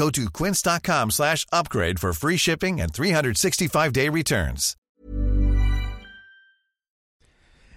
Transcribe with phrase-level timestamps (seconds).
[0.00, 4.74] Go to quince.com slash upgrade for free shipping and 365-day returns.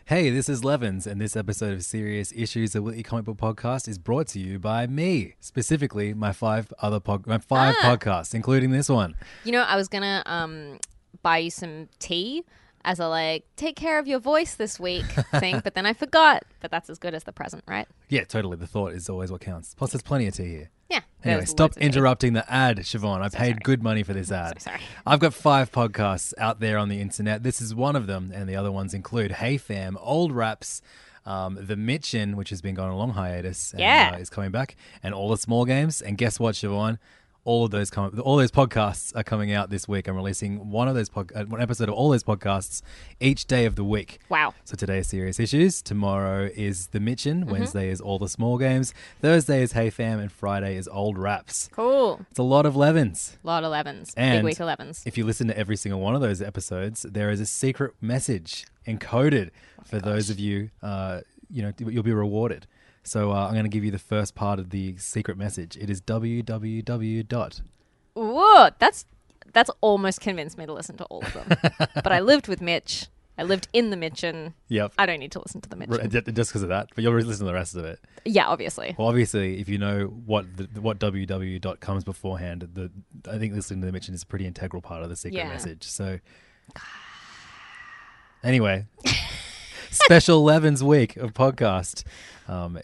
[0.06, 3.90] Hey, this is Levins, and this episode of Serious Issues, a Weekly Comic Book Podcast,
[3.90, 7.98] is brought to you by me, specifically my five other pod- my five Ah.
[7.98, 9.16] podcasts, including this one.
[9.44, 10.80] You know, I was gonna um
[11.24, 12.46] buy you some tea
[12.86, 15.06] as a like take care of your voice this week
[15.40, 16.44] thing, but then I forgot.
[16.62, 17.88] But that's as good as the present, right?
[18.10, 18.58] Yeah, totally.
[18.58, 19.74] The thought is always what counts.
[19.76, 20.70] Plus, there's plenty of tea here.
[20.90, 21.00] Yeah.
[21.24, 21.86] Anyway, stop loads of tea.
[21.88, 23.22] interrupting the ad, Siobhan.
[23.22, 23.60] I paid sorry.
[23.64, 24.62] good money for this ad.
[24.62, 24.80] sorry.
[25.08, 27.42] I've got five podcasts out there on the internet.
[27.44, 30.82] This is one of them, and the other ones include Hey Fam, Old Raps,
[31.26, 34.12] um, The Mitchin, which has been going on a long hiatus, and, Yeah.
[34.14, 36.02] uh, is coming back, and all the small games.
[36.02, 37.00] And guess what, Siobhan?
[37.46, 40.08] All of those com- all those podcasts are coming out this week.
[40.08, 42.82] I'm releasing one of those pod- uh, one episode of all those podcasts
[43.20, 44.20] each day of the week.
[44.30, 44.54] Wow.
[44.64, 45.82] So today is serious issues.
[45.82, 47.42] Tomorrow is the Mitchin.
[47.42, 47.52] Mm-hmm.
[47.52, 48.94] Wednesday is all the small games.
[49.22, 51.70] Thursday is Hey Fam, and Friday is Old Raps.
[51.74, 52.26] Cool.
[52.30, 53.38] It's a lot of Levins.
[53.44, 54.14] Lot elevens.
[54.16, 55.04] And Big week elevens.
[55.06, 58.66] If you listen to every single one of those episodes, there is a secret message
[58.88, 59.50] encoded
[59.80, 60.70] Oh for those of you.
[60.82, 61.22] Uh,
[61.52, 62.68] you know, you'll be rewarded.
[63.04, 65.76] So uh, I'm going to give you the first part of the secret message.
[65.78, 67.62] It is www dot.
[68.14, 69.06] Whoa, that's
[69.52, 71.58] that's almost convinced me to listen to all of them.
[71.96, 73.08] but I lived with Mitch.
[73.38, 74.54] I lived in the Mitchin.
[74.70, 74.94] Yep.
[74.98, 76.00] I don't need to listen to the Mitchin.
[76.02, 78.00] R- Just because of that, but you'll listen to the rest of it.
[78.26, 78.96] Yeah, obviously.
[78.98, 82.92] Well, obviously, if you know what the, what www dot comes beforehand, the
[83.30, 85.50] I think listening to the mention is a pretty integral part of the secret Yeah.
[85.50, 85.84] message.
[85.84, 86.20] So,
[88.44, 88.86] anyway,
[89.90, 92.04] special Levins week of podcast.
[92.48, 92.80] Um,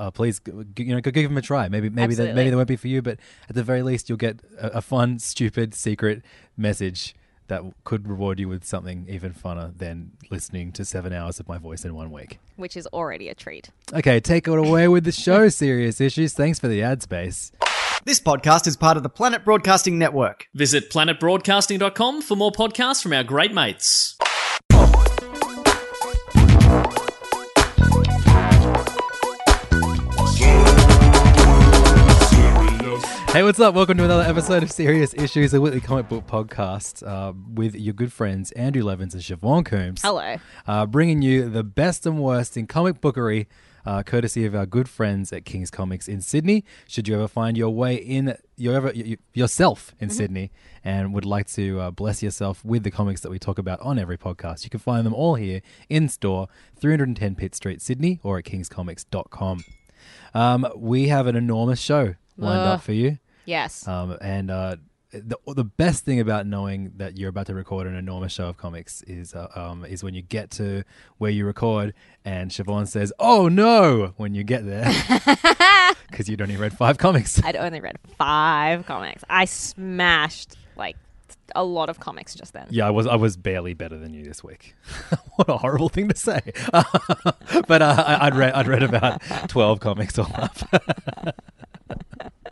[0.00, 1.68] uh, please, g- g- you know, go give them a try.
[1.68, 3.18] Maybe, maybe, that, maybe they won't be for you, but
[3.48, 6.22] at the very least, you'll get a, a fun, stupid, secret
[6.56, 7.14] message
[7.48, 11.58] that could reward you with something even funner than listening to seven hours of my
[11.58, 12.38] voice in one week.
[12.56, 13.70] Which is already a treat.
[13.92, 16.32] Okay, take it away with the show, serious issues.
[16.32, 17.52] Thanks for the ad space.
[18.04, 20.46] This podcast is part of the Planet Broadcasting Network.
[20.54, 24.16] Visit planetbroadcasting.com for more podcasts from our great mates.
[33.32, 33.76] Hey, what's up?
[33.76, 37.94] Welcome to another episode of Serious Issues, a weekly comic book podcast uh, with your
[37.94, 40.02] good friends Andrew Levins and Siobhan Coombs.
[40.02, 40.34] Hello.
[40.66, 43.46] Uh, bringing you the best and worst in comic bookery,
[43.86, 46.64] uh, courtesy of our good friends at King's Comics in Sydney.
[46.88, 50.50] Should you ever find your way in your ever, y- y- yourself in Sydney
[50.82, 53.96] and would like to uh, bless yourself with the comics that we talk about on
[53.96, 56.48] every podcast, you can find them all here in store,
[56.80, 59.62] 310 Pitt Street, Sydney, or at kingscomics.com.
[60.34, 62.74] Um, we have an enormous show lined Ugh.
[62.74, 63.18] up for you.
[63.44, 63.86] Yes.
[63.86, 64.76] Um, and uh,
[65.12, 68.56] the the best thing about knowing that you're about to record an enormous show of
[68.56, 70.84] comics is uh, um, is when you get to
[71.18, 74.84] where you record and Siobhan says, "Oh no!" when you get there
[76.10, 77.42] because you'd only read five comics.
[77.42, 79.24] I'd only read five comics.
[79.28, 80.96] I smashed like
[81.56, 82.68] a lot of comics just then.
[82.70, 84.76] Yeah, I was I was barely better than you this week.
[85.36, 86.40] what a horrible thing to say.
[87.66, 90.56] but uh, I, I'd read I'd read about twelve comics all up.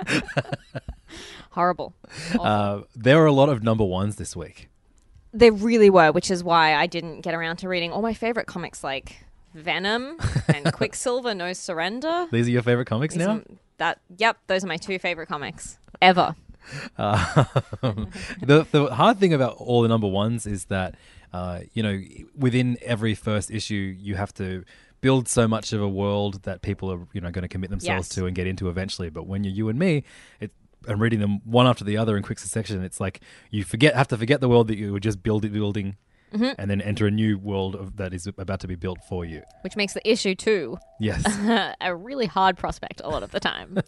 [1.50, 1.94] Horrible.
[2.38, 4.68] Uh, there were a lot of number ones this week.
[5.32, 8.46] There really were, which is why I didn't get around to reading all my favorite
[8.46, 9.24] comics like
[9.54, 10.16] Venom
[10.48, 12.26] and Quicksilver No Surrender.
[12.30, 13.36] These are your favorite comics These now.
[13.36, 13.42] are-
[13.78, 16.34] that yep, those are my two favorite comics ever.
[16.96, 17.44] Uh,
[18.42, 20.96] the the hard thing about all the number ones is that
[21.32, 22.00] uh, you know
[22.36, 24.64] within every first issue you have to
[25.00, 28.08] build so much of a world that people are you know going to commit themselves
[28.08, 28.14] Yes.
[28.16, 29.10] to and get into eventually.
[29.10, 30.04] But when you're you and me,
[30.40, 30.52] it
[30.86, 34.08] and reading them one after the other in quick succession, it's like you forget have
[34.08, 35.96] to forget the world that you were just building building.
[36.32, 36.60] Mm-hmm.
[36.60, 39.40] And then enter a new world of, that is about to be built for you.
[39.62, 40.76] Which makes the issue too.
[41.00, 41.24] Yes,
[41.80, 43.78] a really hard prospect a lot of the time.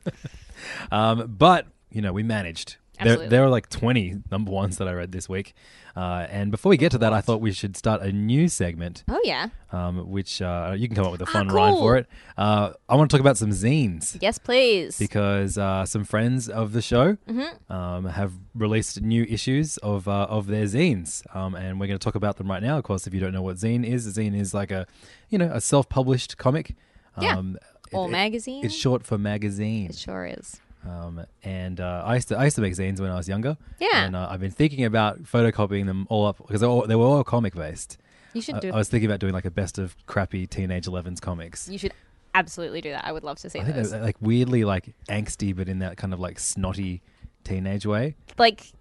[0.90, 2.76] um, but you know we managed.
[3.02, 3.28] There, Absolutely.
[3.28, 5.54] there are like 20 number ones that I read this week.
[5.96, 9.02] Uh, and before we get to that, I thought we should start a new segment,
[9.08, 9.48] Oh yeah.
[9.72, 12.06] um, which uh, you can come up with a Ah, fun rhyme for it.
[12.36, 14.16] Uh, I want to talk about some zines.
[14.20, 14.98] Yes, please.
[14.98, 17.72] because uh, some friends of the show Mm-hmm.
[17.72, 22.04] um, have released new issues of uh, of their zines, um, and we're going to
[22.04, 22.78] talk about them right now.
[22.78, 24.86] Of course, if you don't know what zine is, a zine is like a
[25.28, 26.74] you know a self published comic.
[27.20, 27.36] Yeah.
[27.36, 27.58] Um,
[27.92, 28.64] Or it- magazine.
[28.64, 29.90] It's short for magazine.
[29.90, 30.60] It sure is.
[30.86, 33.56] Um, and uh, I used to I used to make zines when I was younger.
[33.78, 34.04] Yeah.
[34.04, 37.24] And uh, I've been thinking about photocopying them all up because they, they were all
[37.24, 37.98] comic based.
[38.32, 38.72] You should I, do.
[38.72, 41.68] I was thinking about doing like a best of crappy teenage 11s comics.
[41.68, 41.92] you should
[42.34, 43.04] absolutely do that.
[43.04, 43.92] I would love to see I think those.
[43.92, 47.02] like weirdly like angsty, but in that kind of like snotty
[47.44, 48.16] teenage way.
[48.38, 48.72] Like,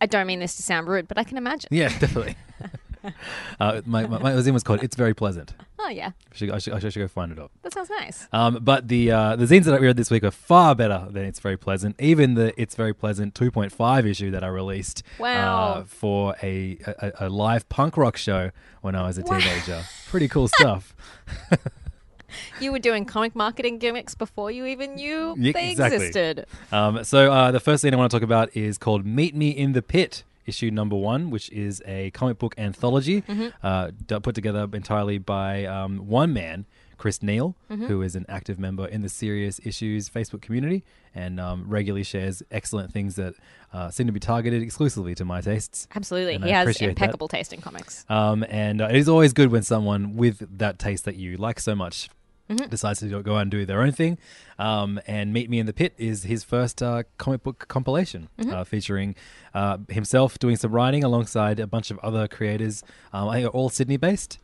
[0.00, 1.68] I don't mean this to sound rude, but I can imagine.
[1.72, 2.36] Yeah, definitely.
[3.60, 6.58] uh, my, my, my zine was called "It's Very Pleasant." Oh yeah, I should, I
[6.58, 7.50] should, I should go find it up.
[7.62, 8.26] that sounds nice.
[8.32, 11.24] Um, but the uh, the zines that I read this week are far better than
[11.24, 15.56] "It's Very Pleasant." Even the "It's Very Pleasant" 2.5 issue that I released Wow.
[15.74, 18.50] uh, for a, a a live punk rock show
[18.82, 19.82] when I was a teenager.
[20.08, 20.94] Pretty cool stuff.
[22.60, 25.96] You were doing comic marketing gimmicks before you even knew Yeah, they exactly.
[26.08, 26.44] existed.
[26.70, 29.48] Um, so uh, the first thing I want to talk about is called "Meet Me
[29.48, 33.22] in the Pit." Issue number one, which is a comic book anthology
[33.62, 36.64] uh, d- put together entirely by um, one man,
[36.96, 40.84] Chris Neal, who is an active member in the Serious Issues Facebook community
[41.14, 43.34] and um, regularly shares excellent things that
[43.72, 45.86] uh, seem to be targeted exclusively to my tastes.
[45.94, 46.90] Absolutely, And he I has appreciate that.
[47.02, 48.04] impeccable taste in comics.
[48.08, 51.60] Um, and uh, it is always good when someone with that taste that you like
[51.60, 52.08] so much
[52.48, 52.68] Mm-hmm.
[52.70, 54.16] decides to go and do their own thing.
[54.58, 58.52] Um, and Meet Me in the Pit is his first uh, comic book compilation Mm-hmm.
[58.54, 59.14] uh, featuring
[59.54, 62.82] uh, himself doing some writing alongside a bunch of other creators.
[63.12, 64.38] Um, I think all Sydney based.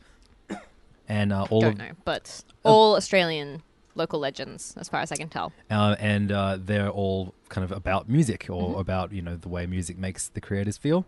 [1.09, 3.63] And uh, all Don't of know, but all Australian
[3.95, 5.53] local legends, as far as I can tell.
[5.71, 8.81] uh, and uh, they're all kind of about music or Mm-hmm.
[8.81, 11.05] about you know the way music makes the creators feel.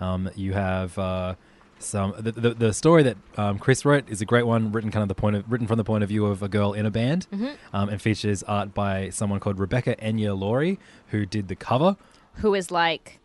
[0.00, 1.34] Um, you have uh,
[1.78, 5.02] some the, the, the story that um, Chris wrote is a great one, written kind
[5.02, 6.90] of the point of written from the point of view of a girl in a
[6.90, 7.76] band, Mm-hmm.
[7.76, 10.78] um, and features art by someone called Rebecca Enya Laurie,
[11.08, 11.96] who did the cover.
[12.36, 13.20] Who is like,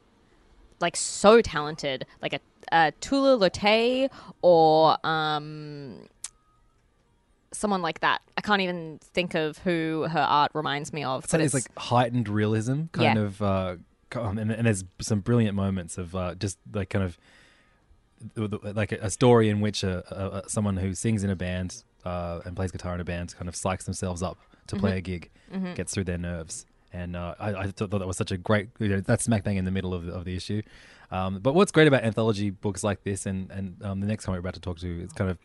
[0.80, 2.40] like so talented, like a,
[2.72, 4.10] a Tula Lotay
[4.42, 6.07] or um,
[7.52, 8.22] someone like that.
[8.38, 11.25] I can't even think of who her art reminds me of.
[11.25, 13.24] So but it's like heightened realism, kind Yeah.
[13.24, 13.75] of, uh,
[14.16, 17.18] um, and, and there's some brilliant moments of uh, just like kind of
[18.36, 22.56] like a, story in which a, a, someone who sings in a band uh, and
[22.56, 24.38] plays guitar in a band kind of psychs themselves up
[24.68, 25.30] to play a gig,
[25.75, 26.66] gets through their nerves.
[26.92, 29.57] And uh, I, I thought that was such a great, you know, that's smack bang
[29.57, 30.62] in the middle of the, of the issue.
[31.12, 34.36] Um, but what's great about anthology books like this, and, and um, the next one
[34.36, 35.38] we're about to talk to is kind of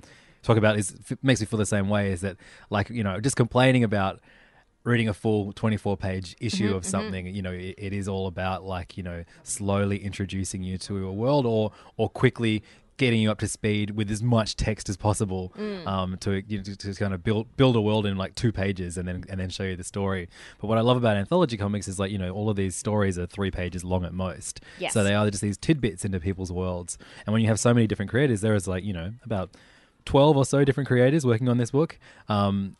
[0.42, 2.36] talk about is f- makes me feel the same way is that
[2.70, 4.20] like you know just complaining about
[4.84, 8.64] reading a full 24 page issue of something you know it, it is all about
[8.64, 12.62] like you know slowly introducing you to a world or or quickly
[12.96, 15.52] getting you up to speed with as much text as possible
[15.84, 18.52] um, to, you know, to to kind of build build a world in like two
[18.52, 20.28] pages and then and then show you the story.
[20.60, 23.18] But what i love about anthology comics is like you know all of these stories
[23.18, 24.60] are three pages long at most.
[24.78, 24.92] Yes.
[24.92, 26.96] so they are just these tidbits into people's worlds.
[27.26, 29.50] And when you have so many different creators there is like you know about
[30.04, 31.98] 12 or so different creators working on this book.
[32.28, 32.76] Um,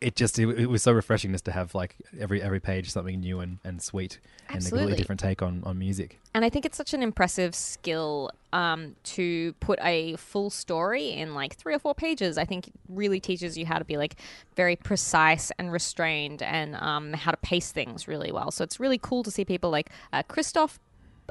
[0.00, 3.20] it just it, it was so refreshing just to have like every every page something
[3.20, 4.18] new and, and sweet
[4.48, 4.78] and a Absolutely.
[4.78, 8.96] completely different take on, on music And I think it's such an impressive skill um,
[9.04, 12.38] to put a full story in like three or four pages.
[12.38, 14.16] I think it really teaches you how to be like
[14.56, 18.50] very precise and restrained and um, how to pace things really well.
[18.50, 20.78] So it's really cool to see people like uh, Christoph.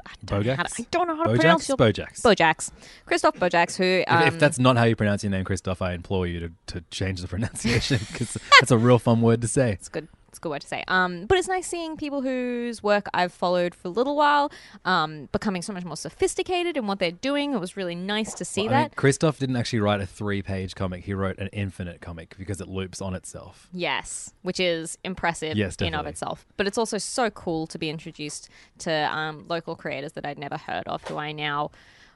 [0.06, 0.80] I don't, know how to, Bojax?
[0.80, 1.40] I don't know how to Bojax?
[1.40, 2.20] pronounce your Bojax.
[2.22, 2.72] Bojax.
[3.06, 5.92] Christoph Bojax, who If, um, if that's not how you pronounce your name, Christoph, I
[5.92, 9.72] implore you to, to change the pronunciation because that's a real fun word to say.
[9.72, 10.08] It's good.
[10.30, 10.84] It's a good word to say.
[10.86, 14.52] Um, but it's nice seeing people whose work I've followed for a little while
[14.84, 17.52] um, becoming so much more sophisticated in what they're doing.
[17.52, 18.96] It was really nice to see I mean, that.
[18.96, 21.04] Christoph didn't actually write a three page comic.
[21.04, 23.68] He wrote an infinite comic because it loops on itself.
[23.72, 26.46] Yes, which is impressive Yes, in of itself.
[26.56, 30.58] But it's also so cool to be introduced to um, local creators that I'd never
[30.58, 31.72] heard of, who I now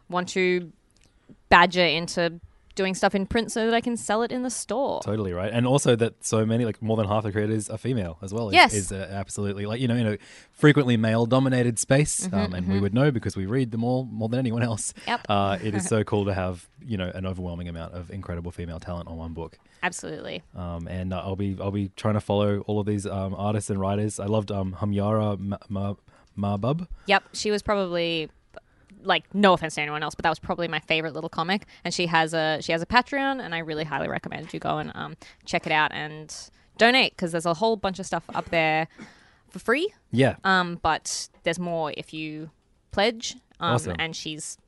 [0.09, 0.71] want to
[1.49, 2.40] badger into
[2.75, 5.00] doing stuff in print so that I can sell it in the store.
[5.02, 8.19] Totally right, and also that so many, like more than half the creators are female
[8.23, 8.49] as well.
[8.49, 8.75] Is, Yes.
[8.75, 10.19] is uh, absolutely like you know in a
[10.52, 14.28] frequently male-dominated space, Mm-hmm, um, and we would know because we read them all more
[14.28, 14.93] than anyone else.
[15.07, 15.26] Yep.
[15.28, 18.81] Uh, it is so cool to have you know an overwhelming amount of incredible female
[18.81, 19.59] talent on one book.
[19.83, 20.43] Absolutely.
[20.57, 23.71] Um, and uh, I'll be I'll be trying to follow all of these um, artists
[23.71, 24.19] and writers.
[24.19, 25.95] I loved um, Hamyara Ma- Ma-
[26.37, 26.88] Marbub.
[27.07, 28.31] Yep, she was probably
[29.04, 31.66] like no offense to anyone else, but that was probably my favorite little comic.
[31.84, 34.78] And she has a she has a Patreon, and I really highly recommend you go
[34.78, 36.34] and um, check it out and
[36.78, 38.88] donate because there's a whole bunch of stuff up there
[39.49, 39.92] for free.
[40.11, 40.37] Yeah.
[40.44, 42.50] Um, but there's more if you
[42.90, 43.37] pledge.
[43.61, 43.94] Um, Awesome.
[44.00, 44.58] and she's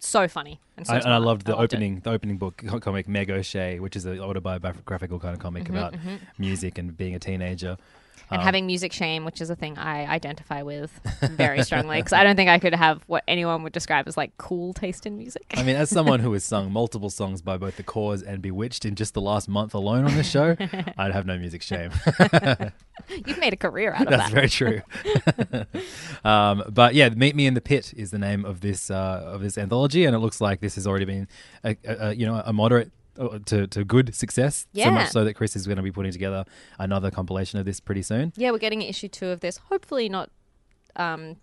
[0.00, 1.22] so funny and so I, and I smart.
[1.22, 1.58] loved the it.
[1.60, 5.64] opening, the opening book co- comic Meg O'Shea, which is an autobiographical kind of comic
[5.64, 5.94] Mm-hmm, about
[6.38, 7.76] music and being a teenager.
[8.32, 10.90] And Um, having music shame, which is a thing I identify with
[11.32, 14.36] very strongly because I don't think I could have what anyone would describe as like
[14.38, 15.52] cool taste in music.
[15.56, 18.84] I mean, as someone who has sung multiple songs by both The Corrs and Bewitched
[18.84, 20.56] in just the last month alone on this show,
[20.98, 21.90] I'd have no music shame.
[23.26, 24.34] You've made a career out of That's that.
[24.34, 24.82] That's very
[25.62, 25.70] true.
[26.24, 29.42] um, but yeah, Meet Me in the Pit is the name of this uh, of
[29.42, 31.28] this anthology, and it looks like this has already been
[31.64, 34.66] a, a, a you know a moderate to, to good success.
[34.74, 36.44] So much so that Chris is going to be putting together
[36.78, 38.32] another compilation of this pretty soon.
[38.36, 39.58] Yeah, we're getting issue two of this.
[39.58, 40.30] Hopefully not
[40.96, 41.36] um,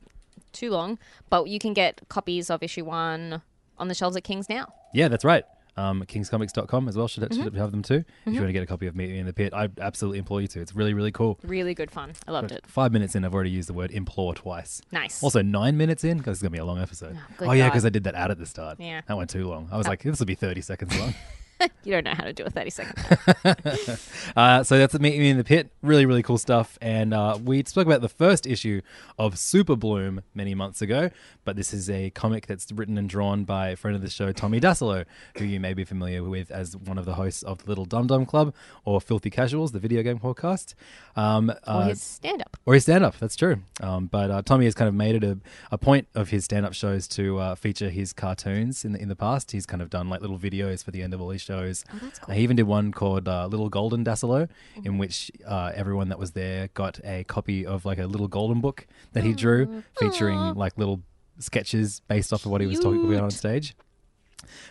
[0.51, 0.97] too long,
[1.29, 3.41] but you can get copies of issue one
[3.77, 4.73] on the shelves at King's now.
[4.93, 5.43] Yeah, that's right.
[5.77, 7.41] Um, kingscomics.com as well should, Mm-hmm.
[7.43, 8.03] should have them too.
[8.25, 10.17] If you want to get a copy of Meet Me in the Pit, I absolutely
[10.19, 10.59] implore you to.
[10.59, 11.39] It's really, really cool.
[11.43, 12.11] Really good fun.
[12.27, 12.65] I loved it.
[12.67, 14.81] Five minutes in, I've already used the word implore twice.
[14.91, 15.23] Nice.
[15.23, 17.17] Also, nine minutes in, because it's going to be a long episode.
[17.39, 18.77] Oh, Oh, yeah, because I did that ad at the start.
[18.81, 19.01] Yeah.
[19.07, 19.69] That went too long.
[19.71, 21.13] I was like, this will be 30 seconds long.
[21.83, 23.97] you don't know how to do a 30 second.
[24.35, 25.71] Uh, so that's Meet Me in the Pit.
[25.81, 26.77] Really, really cool stuff.
[26.81, 28.81] And uh, we spoke about the first issue
[29.17, 31.09] of Super Bloom many months ago,
[31.45, 34.31] but this is a comic that's written and drawn by a friend of the show,
[34.31, 35.05] Tommy Dassalo,
[35.37, 38.07] who you may be familiar with as one of the hosts of the Little Dum
[38.07, 38.53] Dum Club
[38.85, 40.75] or Filthy Casuals, the video game podcast.
[41.15, 42.55] Um, or uh, his stand up.
[42.65, 43.57] or his stand up, that's true.
[43.81, 45.37] Um, but uh, Tommy has kind of made it a,
[45.71, 49.09] a point of his stand up shows to uh, feature his cartoons in the, in
[49.09, 49.51] the past.
[49.51, 51.75] He's kind of done like little videos for the end of all his shows.
[51.93, 54.41] Oh, that's Uh, he even did one called uh, Little Golden Dassalo,
[54.87, 55.17] in which
[55.53, 58.77] uh, everyone that was there got a copy of like a little golden book
[59.13, 59.61] that he drew
[60.01, 60.99] featuring like little
[61.39, 63.67] sketches based off of what he was talking about on stage.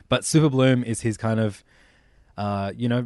[0.08, 1.50] But Super Bloom is his kind of,
[2.44, 3.02] uh, you know,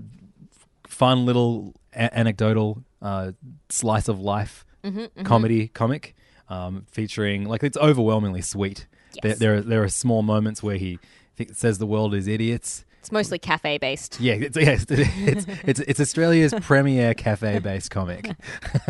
[0.87, 3.33] fun little a- anecdotal uh,
[3.69, 6.05] slice of life Mm-hmm, comedy comic,
[6.49, 8.89] um, featuring like it's overwhelmingly sweet.
[9.23, 9.39] There, Yes.
[9.39, 10.99] there are there are small moments where he
[11.37, 12.85] th- says the world is idiots.
[13.03, 14.21] It's mostly cafe based.
[14.21, 18.31] Yeah, it's, yeah, it's, it's, it's, it's Australia's premier cafe based comic.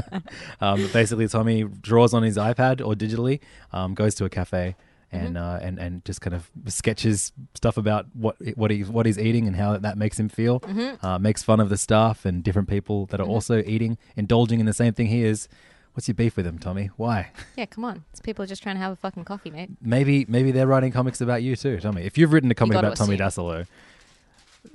[0.60, 3.40] um, basically, Tommy draws on his iPad or digitally,
[3.72, 4.76] um, goes to a cafe.
[5.10, 9.18] And, uh, and and just kind of sketches stuff about what what he what he's
[9.18, 10.62] eating and how that makes him feel.
[11.02, 14.64] Uh, makes fun of the staff and different people that are also eating, indulging in
[14.64, 15.48] the same thing he is.
[15.92, 16.90] What's your beef with him, Tommy?
[16.96, 17.30] Why?
[17.56, 18.04] Yeah, come on.
[18.10, 19.70] It's people just trying to have a fucking coffee, mate.
[19.82, 22.02] Maybe maybe they're writing comics about you too, Tommy.
[22.04, 23.18] If you've written a comic about Tommy assume.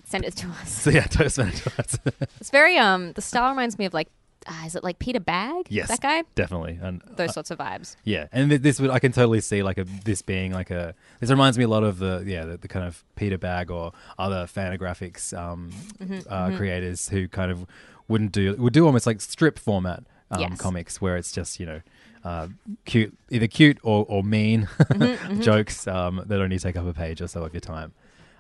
[0.06, 0.70] Send it to us.
[0.72, 1.98] so yeah, don't send it to us.
[2.39, 3.13] It's very um.
[3.13, 4.08] The style reminds me of like,
[4.46, 5.67] uh, is it like Peter Bagge?
[5.70, 6.24] yes, that guy.
[6.36, 6.79] definitely.
[6.82, 7.96] And Those sorts of vibes.
[8.03, 10.94] Yeah, and th- this would I can totally see like a this being like a
[11.20, 13.91] this reminds me a lot of the yeah the, the kind of Peter Bagge or
[14.17, 17.65] other Fantagraphics um, Mm-hmm, uh, creators who kind of
[18.08, 20.58] wouldn't do would do almost like strip format um, Yes.
[20.60, 21.82] comics where it's just you know
[22.24, 22.48] uh,
[22.86, 27.22] cute either cute or, or mean Mm-hmm, jokes um, that only take up a page
[27.22, 27.94] or so of your time.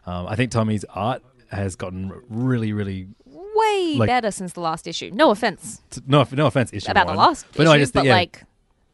[0.05, 4.85] Um, I think Tommy's art has gotten really really Way Like- better since the last
[4.87, 5.09] issue.
[5.13, 7.77] No offense t- no no offense issue about one, the last but issue, no I
[7.79, 8.43] just but yeah, like,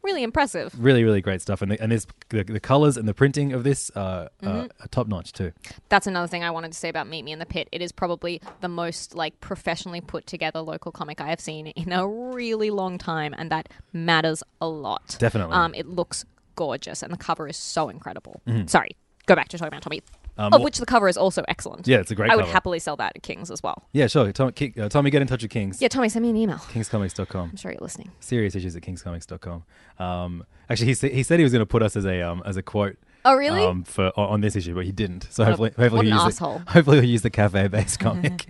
[0.04, 0.74] really impressive.
[0.78, 3.64] really really great stuff and the, and this the, the colors and the printing of
[3.66, 4.84] this uh, uh, Mm-hmm.
[4.84, 5.52] are top notch too
[5.90, 7.68] That's another thing I wanted to say about Meet Me in the Pit.
[7.74, 11.92] It is probably the most like professionally put together local comic I have seen in
[11.92, 15.18] a really long time, and that matters a lot.
[15.20, 15.56] Definitely.
[15.56, 16.24] Um, it looks
[16.56, 18.42] gorgeous, and the cover is so incredible.
[18.68, 18.96] Sorry,
[19.26, 20.02] go back to talking about Tommy.
[20.38, 21.88] Um, of wh- which the cover is also excellent.
[21.88, 22.54] Yeah, it's a great I would cover.
[22.54, 23.84] happily sell that at King's as well.
[23.92, 26.30] yeah sure Tom, Ki- uh, Tommy get in touch with Kings Yeah, Tommy, send me
[26.32, 26.58] an email.
[26.58, 28.10] kingscomics.com I'm sure you're listening.
[28.20, 29.64] serious issues at kingscomics.com
[30.00, 32.42] um, actually he, sa- he said he was going to put us as a um,
[32.46, 33.64] as a quote Oh, really?
[33.64, 36.36] um, for on, this issue but he didn't so a- hopefully hopefully he'll an use
[36.36, 36.56] asshole.
[36.58, 38.46] it, hopefully he'll use the cafe based comic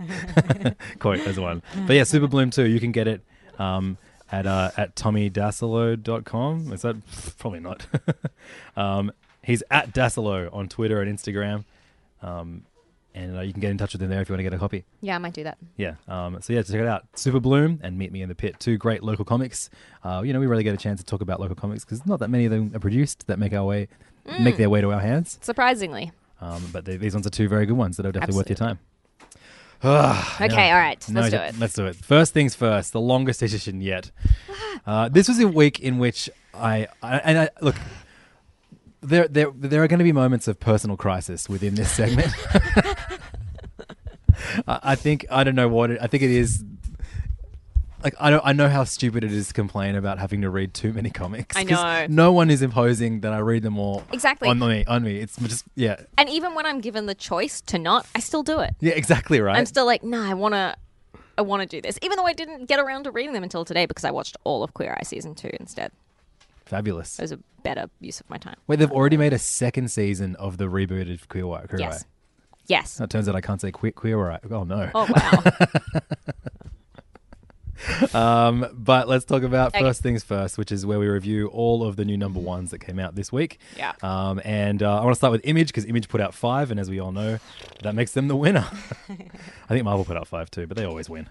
[0.98, 3.20] quote as one but yeah Super Bloom 2 you can get it
[3.58, 3.98] um,
[4.32, 6.96] at uh, at tommydassalo.com is that
[7.38, 7.86] probably not
[8.76, 9.12] um,
[9.42, 11.64] he's at Dassalo on Twitter and Instagram
[12.24, 12.64] um,
[13.14, 14.52] and uh, you can get in touch with them there if you want to get
[14.54, 15.58] a copy yeah, I might do that.
[15.76, 15.94] yeah.
[16.08, 17.04] Um, so yeah, check it out.
[17.14, 19.70] Super Bloom and Meet Me in the Pit, two great local comics.
[20.02, 22.18] Uh, you know, we really get a chance to talk about local comics because not
[22.20, 23.86] that many of them are produced that make our way,
[24.40, 25.38] make their way to our hands.
[25.42, 26.10] Surprisingly.
[26.40, 28.56] Um, but they, these ones are two very good ones that are definitely worth your
[28.56, 28.78] time.
[29.84, 31.06] Okay, all right.
[31.10, 31.58] No, Let's do it.
[31.58, 31.96] Let's do it.
[31.96, 32.92] First things first.
[32.92, 34.10] The longest edition yet.
[34.86, 37.76] Uh, this was a week in which I, I and I look.
[39.04, 42.32] There, there, there are going to be moments of personal crisis within this segment.
[44.66, 45.98] I, I think I don't know what it.
[46.00, 46.64] I think it is.
[48.02, 48.42] Like I don't.
[48.44, 51.56] I know how stupid it is to complain about having to read too many comics.
[51.56, 52.24] I 'cause know.
[52.26, 54.02] No one is imposing that I read them all.
[54.12, 54.48] Exactly.
[54.48, 54.84] On me.
[54.86, 55.18] On me.
[55.18, 56.00] It's just yeah.
[56.18, 58.74] And even when I'm given the choice to not, I still do it.
[58.80, 58.92] Yeah.
[58.92, 59.56] Exactly right.
[59.56, 60.76] I'm still like, nah, I want to.
[61.36, 63.64] I want to do this, even though I didn't get around to reading them until
[63.64, 65.90] today because I watched all of Queer Eye season two instead.
[66.74, 67.18] Fabulous.
[67.18, 68.56] It was a better use of my time.
[68.66, 71.66] Wait, they've already made a second season of the rebooted Queer Eye.
[71.66, 72.02] Queer Yes.
[72.02, 72.06] Eye.
[72.66, 73.00] Yes.
[73.00, 74.40] It turns out I can't say queer, queer Eye.
[74.50, 74.90] Oh no.
[74.94, 75.66] Oh wow.
[78.14, 79.80] Um, but let's talk about Okay.
[79.84, 82.78] first things first, which is where we review all of the new number ones that
[82.78, 83.58] came out this week.
[83.76, 83.92] Yeah.
[84.02, 86.78] Um, and uh, I want to start with Image because Image put out five, and
[86.80, 87.38] as we all know,
[87.82, 88.66] that makes them the winner.
[89.10, 91.28] I think Marvel put out five too, but they always win.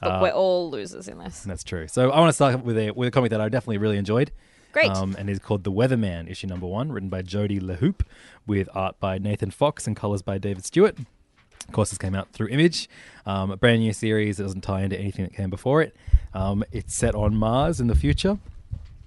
[0.00, 1.40] but Uh, we're all losers in this.
[1.42, 1.86] That's true.
[1.88, 4.30] So I want to start with a with a comic that I definitely really enjoyed.
[4.72, 4.90] Great.
[4.90, 8.00] Um, and is called The Weatherman, issue number one, written by Jody LeHeup,
[8.46, 10.96] with art by Nathan Fox and colors by David Stewart.
[10.98, 12.88] Of course, this came out through Image,
[13.26, 15.94] um, a brand new series that doesn't tie into anything that came before it.
[16.34, 18.38] Um, it's set on Mars in the future,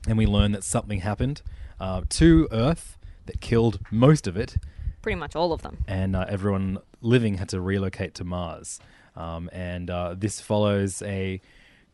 [0.08, 1.41] and we learn that something happened
[1.79, 4.58] uh, to Earth that killed most of it,
[5.01, 5.77] Pretty much all of them.
[5.88, 8.79] and uh, everyone living had to relocate to Mars.
[9.15, 11.41] Um, and uh, this follows a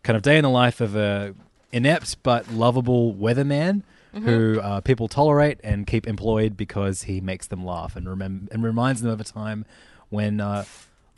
[0.03, 1.33] kind of day in the life of a
[1.71, 3.83] inept but lovable weatherman
[4.13, 8.63] who uh, people tolerate and keep employed because he makes them laugh and remem- and
[8.63, 9.65] reminds them of a time
[10.09, 10.63] when uh,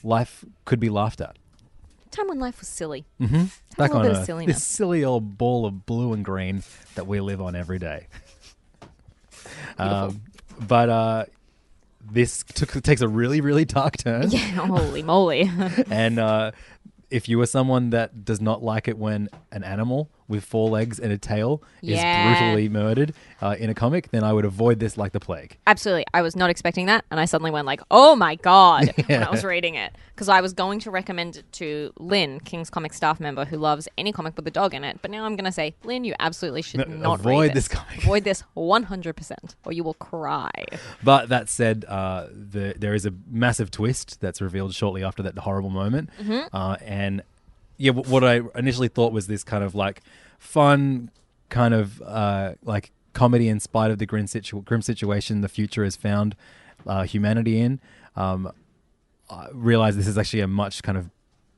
[0.04, 1.38] life could be laughed at.
[2.12, 3.06] Time when life was silly.
[3.22, 3.46] Mm-hmm.
[3.78, 4.58] Back little on silliness.
[4.58, 6.64] this silly old ball of blue and green
[6.96, 8.08] that we live on every day.
[9.78, 10.22] Um,
[10.60, 11.26] but uh,
[12.12, 14.30] this took, takes a really, really dark turn.
[14.32, 15.50] Yeah, holy moly.
[15.90, 16.52] and uh,
[17.10, 21.00] if you are someone that does not like it when an animal with four legs
[21.00, 22.32] and a tail Yeah.
[22.34, 25.58] is brutally murdered uh, in a comic, then I would avoid this like the plague.
[25.68, 26.06] Absolutely.
[26.14, 27.06] I was not expecting that.
[27.12, 29.94] And I suddenly went like, oh my God, when I was reading it.
[30.16, 33.88] Because I was going to recommend it to Lynn, King's Comic staff member, who loves
[33.98, 35.00] any comic with a dog in it.
[35.02, 37.68] But now I'm going to say, Lynn, you absolutely should No, not avoid read this
[37.68, 37.98] comic.
[38.04, 39.34] Avoid this 100%,
[39.66, 40.52] or you will cry.
[41.04, 45.38] But that said, uh, the, there is a massive twist that's revealed shortly after that
[45.40, 46.10] horrible moment.
[46.22, 46.56] Mm-hmm.
[46.56, 47.24] Uh, and
[47.82, 50.02] yeah, what I initially thought was this kind of like
[50.40, 51.10] fun,
[51.50, 55.84] kind of uh, like comedy in spite of the grim, situ- grim situation the future
[55.84, 56.36] has found
[56.88, 57.80] uh, humanity in.
[58.16, 58.52] Um,
[59.30, 61.10] I realized this is actually a much kind of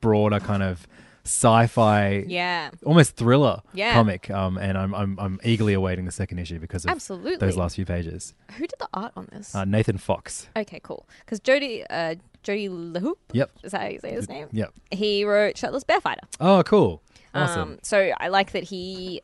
[0.02, 0.88] broader kind of
[1.26, 2.70] sci-fi Yeah.
[2.86, 3.94] almost thriller Yeah.
[3.94, 7.38] comic um, and I'm, I'm, I'm eagerly awaiting the second issue because of Absolutely.
[7.38, 9.56] those last few pages Who did the art on this?
[9.56, 11.08] uh, Nathan Fox okay, cool.
[11.26, 13.52] Because Jody, uh, Jody LeHeup, Yep.
[13.64, 14.48] is that how you say his name?
[14.52, 14.74] Yep.
[14.92, 16.22] He wrote Shirtless Bear Fighter.
[16.40, 17.02] Oh, cool.
[17.34, 17.62] Awesome.
[17.74, 19.22] Um, so I like that he,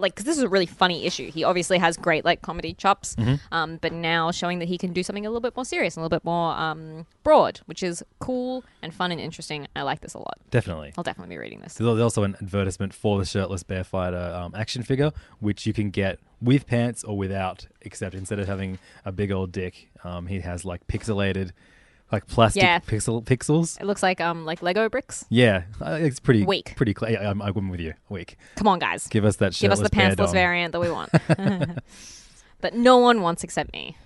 [0.00, 1.32] like, because this is a really funny issue.
[1.32, 3.34] He obviously has great like comedy chops, Mm-hmm.
[3.52, 6.02] um, but now showing that he can do something a little bit more serious and
[6.02, 9.66] a little bit more um, broad, which is cool and fun and interesting.
[9.74, 10.38] I like this a lot.
[10.50, 10.92] Definitely.
[10.96, 11.74] I'll definitely be reading this.
[11.74, 15.10] There's also an advertisement for the shirtless bear fighter um, action figure,
[15.40, 17.66] which you can get with pants or without.
[17.82, 21.50] Except instead of having a big old dick, um, he has like pixelated,
[22.10, 22.80] like plastic Yeah.
[22.80, 23.80] pixel pixels.
[23.80, 25.24] It looks like um like Lego bricks.
[25.28, 26.74] Yeah, uh, it's pretty Weak.
[26.76, 26.94] Pretty.
[26.98, 27.94] Cl- yeah, I'm, I'm with you.
[28.08, 28.36] Weak.
[28.56, 29.54] Come on, guys, Give us that.
[29.58, 31.10] give us the pantsless variant that we want.
[32.60, 33.96] that no one wants except me.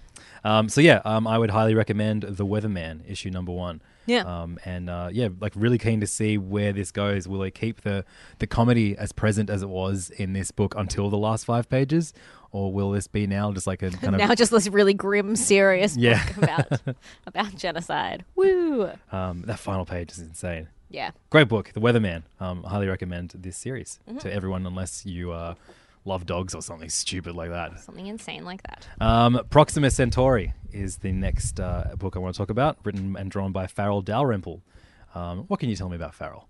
[0.44, 3.80] Um, so yeah, um, I would highly recommend The Weatherman issue number one.
[4.06, 4.22] Yeah.
[4.22, 7.28] Um, and uh, yeah, like really keen to see where this goes.
[7.28, 8.04] Will it keep the
[8.38, 12.12] the comedy as present as it was in this book until the last five pages,
[12.52, 15.34] or will this be now just like a kind of now just this really grim,
[15.36, 16.24] serious Yeah.
[16.26, 18.24] book about about genocide.
[18.36, 18.90] Woo!
[19.10, 20.68] um, that final page is insane.
[20.90, 21.10] Yeah.
[21.30, 22.22] Great book, The Weatherman.
[22.38, 24.18] Um, highly recommend this series Mm-hmm.
[24.18, 25.54] to everyone, unless you uh,
[26.04, 27.80] love dogs or something stupid like that.
[27.80, 28.86] Something insane like that.
[29.00, 33.30] Um, Proxima Centauri is the next uh, book I want to talk about, written and
[33.30, 34.60] drawn by Farel Dalrymple.
[35.14, 36.46] Um, what can you tell me about Farel?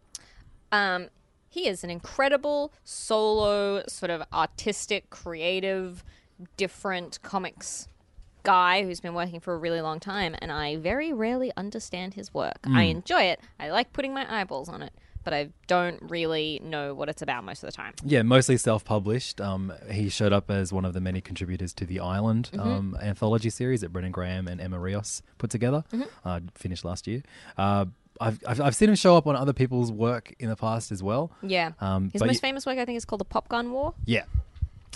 [0.72, 1.08] Um,
[1.52, 6.02] he is an incredible solo, sort of artistic, creative,
[6.56, 7.88] different comics
[8.42, 12.32] guy who's been working for a really long time, and I very rarely understand his
[12.32, 12.58] work.
[12.66, 13.38] I enjoy it.
[13.60, 14.92] I like putting my eyeballs on it,
[15.24, 17.92] but I don't really know what it's about most of the time.
[18.02, 19.40] Yeah, mostly self-published.
[19.40, 22.60] Um, he showed up as one of the many contributors to the Island Mm-hmm.
[22.68, 25.84] um, anthology series that Brandon Graham and Emma Rios put together.
[25.92, 26.08] Mm-hmm.
[26.24, 27.22] Uh, finished last year.
[27.58, 27.84] Uh,
[28.20, 31.03] I've, I've I've seen him show up on other people's work in the past as
[31.03, 31.33] well.
[31.42, 31.72] Yeah.
[31.81, 33.94] Um, His most famous work, I think, is called The Popgun War.
[34.05, 34.25] Yeah,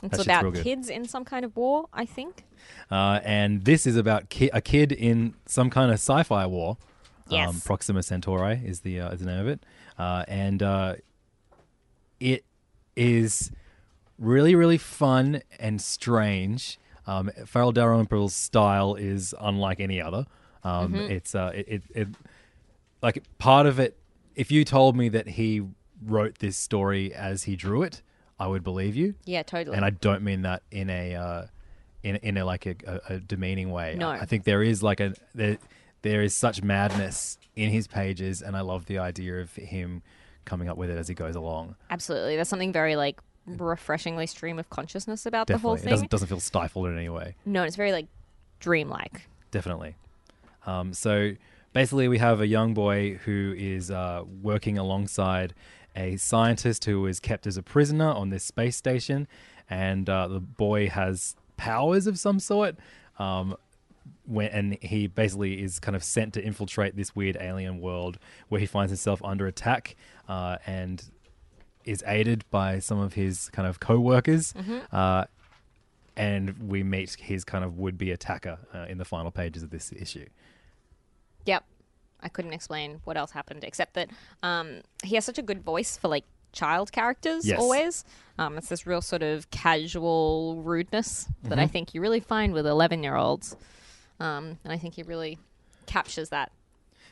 [0.03, 2.45] It's about kids in some kind of war, I think.
[2.91, 6.77] uh, and this is about ki- a kid in some kind of sci-fi war.
[7.29, 7.65] Um, Yes.
[7.65, 9.61] Proxima Centauri is the uh, is the name of it,
[9.99, 10.95] uh, and uh,
[12.21, 12.45] it
[12.95, 13.51] is
[14.19, 16.79] really really fun and strange.
[17.07, 20.27] Um, Farel Dalrymple's style is unlike any other.
[20.65, 22.09] Um, It's uh, it, it, it
[23.07, 23.97] like part of it.
[24.35, 25.62] If you told me that he
[26.05, 28.03] wrote this story as he drew it,
[28.38, 29.14] I would believe you.
[29.25, 29.77] Yeah, totally.
[29.77, 31.47] And I don't mean that in a uh,
[32.03, 33.95] in in a like a, a, a demeaning way.
[33.97, 34.11] No.
[34.11, 35.57] I, I think there is like a there,
[36.03, 40.03] there is such madness in his pages, and I love the idea of him
[40.45, 41.77] coming up with it as he goes along.
[41.90, 42.35] Absolutely.
[42.35, 45.88] There's something very like refreshingly stream of consciousness about the whole Definitely, thing.
[45.88, 47.37] it doesn't doesn't feel stifled in any way.
[47.47, 48.07] No, it's very like
[48.59, 49.23] dreamlike.
[49.53, 49.95] Definitely.
[50.66, 51.33] Um, so
[51.77, 55.53] basically, we have a young boy who is uh, working alongside
[55.95, 59.29] a scientist who is kept as a prisoner on this space station,
[59.69, 62.77] and uh, the boy has powers of some sort.
[63.19, 63.57] Um,
[64.25, 68.59] when, and he basically is kind of sent to infiltrate this weird alien world where
[68.59, 69.97] he finds himself under attack
[70.31, 71.05] uh, and
[71.85, 74.55] is aided by some of his kind of co-workers
[74.93, 75.25] uh,
[76.17, 79.93] and we meet his kind of would-be attacker uh, in the final pages of this
[79.93, 80.27] issue
[81.47, 81.65] Yep.
[82.21, 84.09] I couldn't explain what else happened except that
[84.43, 87.59] um, he has such a good voice for like child characters Yes.
[87.61, 88.05] always.
[88.39, 91.61] Um, it's this real sort of casual rudeness that Mm-hmm.
[91.61, 93.57] I think you really find with 11 year olds.
[94.19, 95.39] Um, and I think he really
[95.87, 96.51] captures that.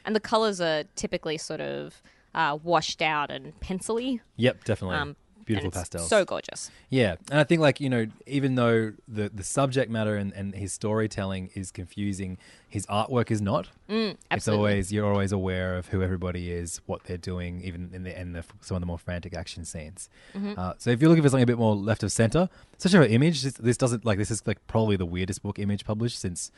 [0.05, 2.03] And the colors are typically sort of
[2.35, 4.21] uh, washed out and pencily.
[4.37, 6.71] yep definitely Um, beautiful pastels So gorgeous.
[6.91, 10.55] Yeah, and I think like you know, even though the the subject matter and, and
[10.55, 13.69] his storytelling is confusing, his artwork is not.
[13.89, 18.03] Mm, it's always you're always aware of who everybody is, what they're doing, even in
[18.03, 20.09] the in the some of the more frantic action scenes.
[20.35, 20.55] Mm-hmm.
[20.59, 23.13] Uh, so if you're looking for something a bit more left of center, especially an
[23.13, 26.51] image, this, this doesn't like this is like probably the weirdest book image published since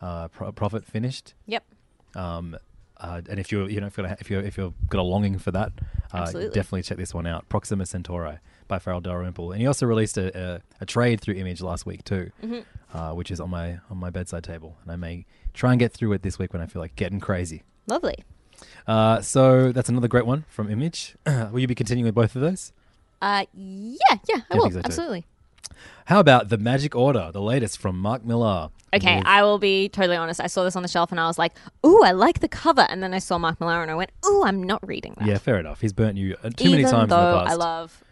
[0.00, 1.34] uh, Pro- Prophet finished.
[1.46, 1.64] Yep.
[2.14, 2.56] Um,
[3.06, 5.38] uh, and if you're, you know, if you're, if you're, if you've got a longing
[5.38, 5.72] for that,
[6.12, 7.48] uh, definitely check this one out.
[7.48, 11.60] Proxima Centauri by Farel Dalrymple, and he also released a, a, a trade through Image
[11.60, 12.96] last week too, Mm-hmm.
[12.96, 15.92] uh, which is on my on my bedside table, and I may try and get
[15.92, 17.62] through it this week when I feel like getting crazy.
[17.86, 18.16] Lovely.
[18.86, 21.16] Uh, so that's another great one from Image.
[21.52, 22.72] Will you be continuing with both of those?
[23.20, 23.96] Uh, yeah,
[24.28, 24.62] yeah, I I will.
[24.64, 24.80] think so.
[24.84, 25.24] Absolutely.
[26.06, 28.70] How about the Magic Order, the latest from Mark Millar?
[28.92, 30.40] Okay, With- I will be totally honest.
[30.40, 32.86] I saw this on the shelf and I was like, "Ooh, I like the cover."
[32.88, 35.38] And then I saw Mark Millar and I went, "Ooh, I'm not reading that." yeah,
[35.38, 35.80] fair enough.
[35.80, 37.50] He's burnt you uh, too Even many times though in the past.
[37.50, 38.04] I love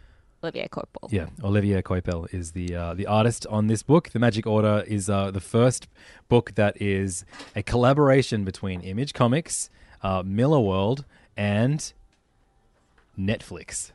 [0.43, 1.09] Olivier Coipel.
[1.09, 4.09] Yeah, Olivier Coipel is the uh, the artist on this book.
[4.09, 5.87] The Magic Order is uh, the first
[6.27, 7.23] book that is
[7.55, 9.69] a collaboration between Image Comics,
[10.01, 11.05] uh, Millarworld,
[11.37, 11.93] and
[13.17, 13.91] Netflix.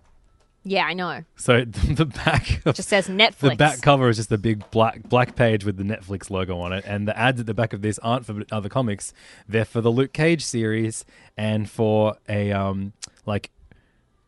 [0.64, 1.24] Yeah, I know.
[1.36, 3.38] So the back of Just says Netflix.
[3.50, 6.72] the back cover is just a big black black page with the Netflix logo on
[6.72, 9.12] it, and the ads at the back of this aren't for other comics;
[9.48, 11.04] they're for the Luke Cage series
[11.36, 12.92] and for a um
[13.24, 13.50] like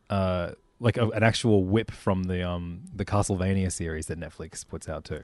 [0.08, 4.88] uh like a, an actual whip from the um the Castlevania series that Netflix puts
[4.88, 5.22] out too.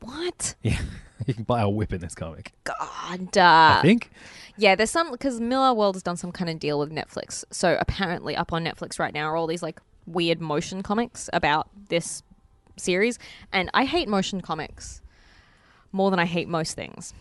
[0.00, 0.54] What?
[0.62, 0.80] Yeah,
[1.26, 2.52] you can buy a whip in this comic.
[2.64, 3.36] God.
[3.36, 4.10] Uh, I think.
[4.56, 7.44] Yeah, there's some because Millarworld has done some kind of deal with Netflix.
[7.50, 11.68] So apparently, up on Netflix right now are all these like weird motion comics about
[11.88, 12.22] this
[12.76, 13.18] series,
[13.52, 15.00] and I hate motion comics
[15.92, 17.14] more than I hate most things,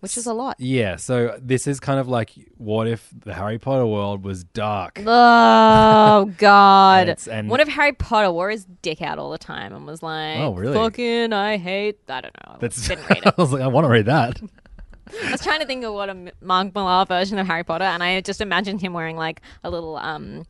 [0.00, 0.56] which is a lot.
[0.58, 5.00] Yeah, so this is kind of like what if the Harry Potter world was dark?
[5.08, 7.02] Oh God!
[7.08, 10.02] It's- and- what if Harry Potter wore his dick out all the time and was
[10.02, 10.74] like, Oh, really?
[10.74, 11.98] Fucking, I hate.
[12.08, 12.56] I don't know.
[12.60, 14.40] That's didn't read I was like, I want to read that.
[15.24, 18.02] I was trying to think of what a Mark Millar version of Harry Potter, and
[18.02, 20.44] I just imagined him wearing like a little um,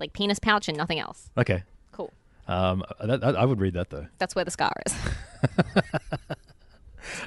[0.00, 1.30] like penis pouch and nothing else.
[1.38, 2.12] Okay, Cool.
[2.48, 4.06] um, that, that- I would read that though.
[4.18, 4.94] That's where the scar is.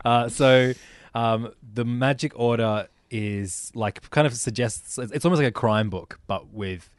[0.03, 0.73] Uh, so
[1.15, 6.19] um, the Magic Order is like kind of suggests it's almost like a crime book,
[6.27, 6.89] but with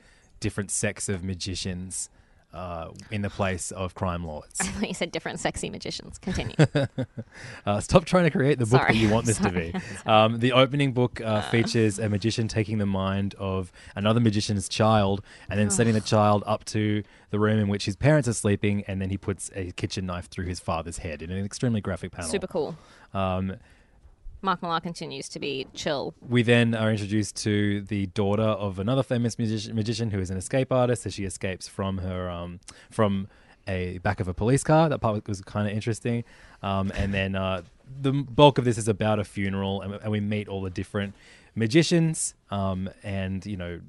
[0.40, 2.09] different sects of magicians
[2.53, 4.57] uh, in the place of crime lords.
[4.61, 6.19] I thought you said different sexy magicians.
[6.19, 6.57] Continue.
[7.67, 9.75] Uh, stop trying to create the book that you want this to be.
[10.07, 15.23] Um, the opening book uh, features a magician taking the mind of another magician's child
[15.49, 18.83] and then setting the child up to the room in which his parents are sleeping,
[18.87, 22.13] and then he puts a kitchen knife through his father's head in an extremely graphic
[22.13, 22.31] panel.
[22.31, 22.77] Super cool.
[23.15, 23.57] Um,
[24.42, 26.14] Mark Millar continues to be chill.
[26.20, 30.37] we then are introduced to the daughter of another famous magician, magician who is an
[30.37, 33.29] escape artist as she escapes from her um, from
[33.68, 34.88] a back of a police car.
[34.88, 36.24] That part was kind of interesting.
[36.62, 37.62] Um, and then uh,
[38.00, 41.14] the bulk of this is about a funeral, and, and we meet all the different
[41.55, 42.35] magicians.
[42.50, 43.81] Um, and you know,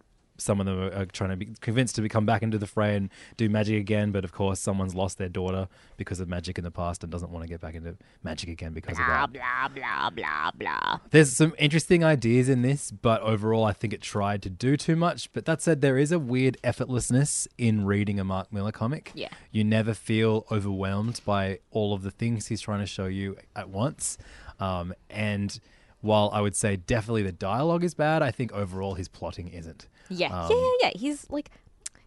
[0.42, 2.96] some of them are, are trying to be convinced to come back into the fray
[2.96, 4.12] and do magic again.
[4.12, 7.32] But of course, someone's lost their daughter because of magic in the past and doesn't
[7.32, 9.34] want to get back into magic again because of Blah that.
[9.34, 11.00] blah blah blah blah.
[11.12, 14.96] There's some interesting ideas in this, but overall, I think it tried to do too
[14.96, 15.32] much.
[15.34, 19.12] But that said, there is a weird effortlessness in reading a Mark Millar comic.
[19.14, 19.30] Yeah.
[19.52, 23.70] You never feel overwhelmed by all of the things he's trying to show you at
[23.70, 24.18] once.
[24.60, 25.60] Um, and
[26.02, 29.88] while I would say definitely the dialogue is bad, I think overall his plotting isn't.
[30.12, 31.00] Yeah, Um, yeah, yeah, yeah.
[31.00, 31.50] He's like,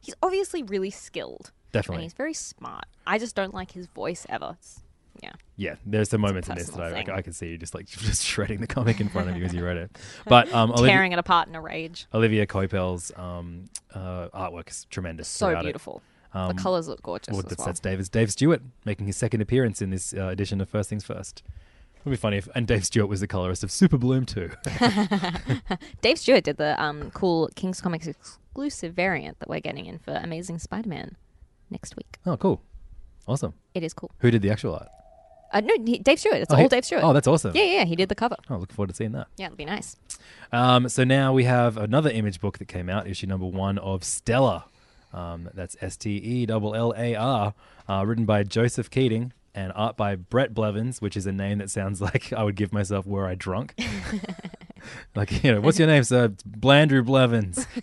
[0.00, 1.50] he's obviously really skilled.
[1.50, 2.04] And Definitely.
[2.04, 2.84] he's very smart.
[3.06, 4.56] I just don't like his voice ever.
[4.58, 4.80] It's,
[5.22, 5.32] Yeah.
[5.56, 7.12] Yeah, there's some moments in this that I.
[7.12, 9.44] I, I can see you just like just shredding the comic in front of you
[9.44, 9.98] as you read it.
[10.26, 12.06] But um, Olivia, Tearing it apart in a rage.
[12.14, 15.28] Olivia Coipel's um, uh, artwork is tremendous.
[15.28, 16.02] So beautiful.
[16.32, 17.66] Um, the colors look gorgeous Well, as that's, well.
[17.66, 21.04] that's David Dave Stewart making his second appearance in this uh, edition of First Things
[21.04, 21.44] First.
[22.04, 24.50] It'd be funny if and Dave Stewart was the colorist of Super Bloom too.
[26.02, 30.12] Dave Stewart did the um, cool King's Comics exclusive variant that we're getting in for
[30.22, 31.16] Amazing Spider-Man
[31.70, 32.18] next week.
[32.26, 32.60] oh, cool,
[33.26, 33.54] awesome.
[33.74, 34.10] It is cool.
[34.18, 34.88] Who did the actual art?
[35.52, 36.36] Uh, no, he, Dave Stewart.
[36.36, 37.02] It's Oh, all he- Dave Stewart.
[37.04, 37.54] Oh, that's awesome.
[37.56, 37.84] yeah, yeah.
[37.84, 38.36] He did the cover.
[38.50, 39.28] Oh, looking forward to seeing that.
[39.36, 39.96] Yeah, it'll be nice.
[40.52, 44.04] Um, so now we have another image book that came out, issue number one of
[44.04, 44.64] Stellar.
[45.12, 47.54] Um, that's S T E L L A R,
[47.88, 51.70] uh, written by Joseph Keatinge and art by Brett Blevins, which is a name that
[51.70, 53.74] sounds like I would give myself were I drunk.
[55.14, 56.26] like, you know, what's your name, sir?
[56.26, 57.66] It's Blandrew Blevins.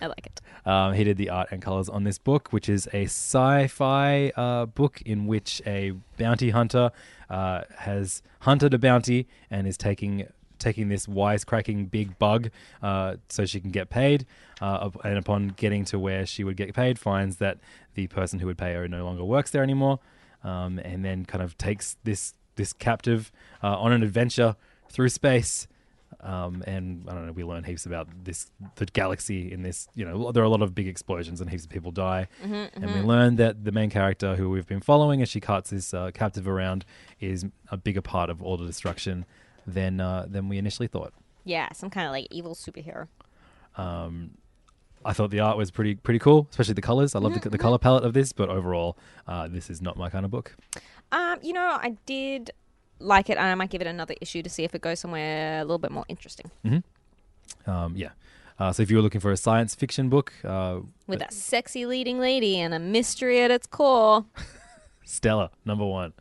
[0.00, 0.40] I like it.
[0.64, 4.66] Um, he did the art and colors on this book, which is a sci-fi uh,
[4.66, 6.90] book in which a bounty hunter
[7.30, 10.26] uh, has hunted a bounty and is taking
[10.58, 12.50] taking this wisecracking big bug
[12.82, 14.26] uh, so she can get paid.
[14.60, 17.58] Uh, and upon getting to where she would get paid, finds that
[17.94, 20.00] the person who would pay her no longer works there anymore,
[20.42, 23.30] um, and then kind of takes this this captive
[23.62, 24.56] uh, on an adventure
[24.90, 25.68] through space.
[26.20, 27.32] Um, and I don't know.
[27.32, 29.88] We learn heaps about this, the galaxy in this.
[29.94, 32.26] You know, there are a lot of big explosions and heaps of people die.
[32.42, 35.94] And we learn that the main character, who we've been following as she carts this
[35.94, 36.84] uh, captive around,
[37.20, 39.26] is a bigger part of all the destruction
[39.72, 41.12] than uh, than we initially thought.
[41.44, 43.08] Yeah, some kind of like evil superhero.
[45.04, 47.14] I thought the art was pretty pretty cool, especially the colors.
[47.14, 50.10] I love the, the color palette of this, but overall, uh, this is not my
[50.10, 50.56] kind of book.
[51.12, 52.50] Um, you know, I did
[52.98, 55.60] like it, and I might give it another issue to see if it goes somewhere
[55.60, 56.50] a little bit more interesting
[57.66, 58.10] Um, yeah.
[58.58, 61.86] Uh, so if you were looking for a science fiction book, uh, with a sexy
[61.86, 64.26] leading lady and a mystery at its core.
[65.04, 66.12] Stellar, number one.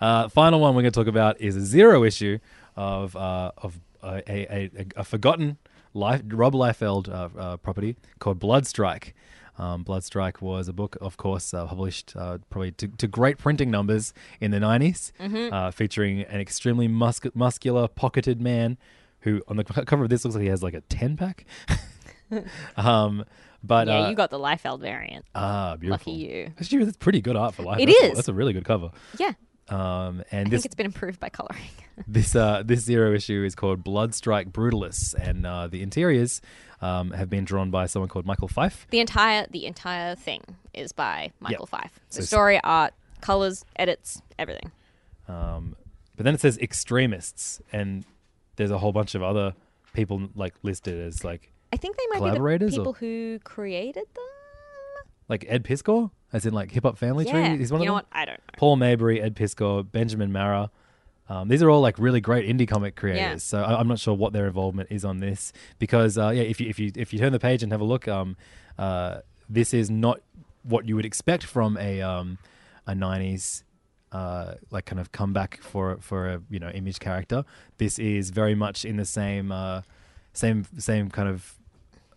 [0.00, 2.38] Uh, final one we're going to talk about is a zero issue
[2.76, 5.58] of uh, of a, a, a, a forgotten
[5.94, 9.12] life, Rob Liefeld uh, uh, property called Bloodstrike.
[9.58, 13.70] Um, Bloodstrike was a book, of course, uh, published uh, probably to, to great printing
[13.70, 15.12] numbers in the 90s,
[15.50, 18.76] uh, featuring an extremely muscu- muscular, pocketed man
[19.20, 21.46] who, on the cover of this, looks like he has like a 10 pack.
[22.76, 23.24] um,
[23.62, 25.24] but yeah, uh, you got the Liefeld variant.
[25.34, 26.12] ah, beautiful.
[26.12, 26.52] Lucky you.
[26.60, 27.80] Actually, that's pretty good art for life.
[27.80, 28.90] It that's A, that's a really good cover.
[29.18, 29.32] Yeah,
[29.68, 31.68] Um, and I this think it's been improved by coloring.
[32.06, 36.40] this uh, this zero issue is called Bloodstrike Brutalis, and uh, the interiors
[36.80, 38.86] um, have been drawn by someone called Michael Fiffe.
[38.90, 41.98] the entire the entire thing is by Michael Fiffe.
[42.10, 44.70] So The s- story, art, colors, edits, everything.
[45.26, 45.74] Um,
[46.16, 48.04] but then it says extremists, and
[48.56, 49.54] there's a whole bunch of other
[49.94, 53.40] people like listed as like I think they might be the Collaborators or- people who
[53.42, 54.24] created them.
[55.28, 57.58] like Ed Piskor, as in like Hip Hop Family yeah, Tree.
[57.58, 58.06] He's one you of know them.
[58.10, 58.18] what?
[58.18, 58.58] I don't know.
[58.58, 60.70] Paul Maybury, Ed Piskor, Benjamin Marra.
[61.28, 63.18] Um, these are all like really great indie comic creators.
[63.18, 63.36] Yeah.
[63.36, 66.60] So I, I'm not sure what their involvement is on this because uh, yeah, if
[66.60, 68.36] you if you if you turn the page and have a look, um,
[68.78, 70.20] uh, this is not
[70.62, 72.38] what you would expect from a um,
[72.86, 73.64] a '90s
[74.12, 77.44] uh, like kind of comeback for for a you know image character.
[77.78, 79.82] This is very much in the same uh,
[80.32, 81.56] same same kind of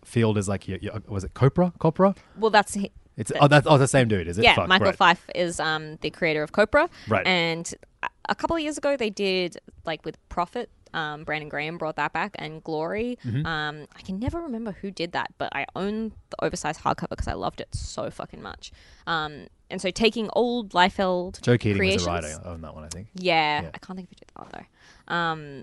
[0.04, 2.14] field as like your, your, was it Copra Copra?
[2.38, 2.76] Well, that's
[3.20, 4.44] It's oh that's oh the same dude is it?
[4.44, 4.54] yeah.
[4.54, 5.16] Fuck, Michael right.
[5.16, 7.26] Fiffe is um the creator of Copra, Right.
[7.26, 10.70] And a- a couple of years ago, they did like with Prophet.
[10.92, 13.16] Um, Brandon Graham brought that back, and Glory.
[13.24, 13.46] Mm-hmm.
[13.46, 17.28] Um, I can never remember who did that, but I own the oversized hardcover because
[17.28, 18.72] I loved it so fucking much.
[19.06, 22.82] Um, and so taking old Liefeld Joe Keatinge creations, was a writer on that one,
[22.82, 23.06] I think.
[23.14, 23.68] Yeah, Yeah.
[23.72, 24.66] I can't think of who did that
[25.08, 25.14] though.
[25.14, 25.62] Um,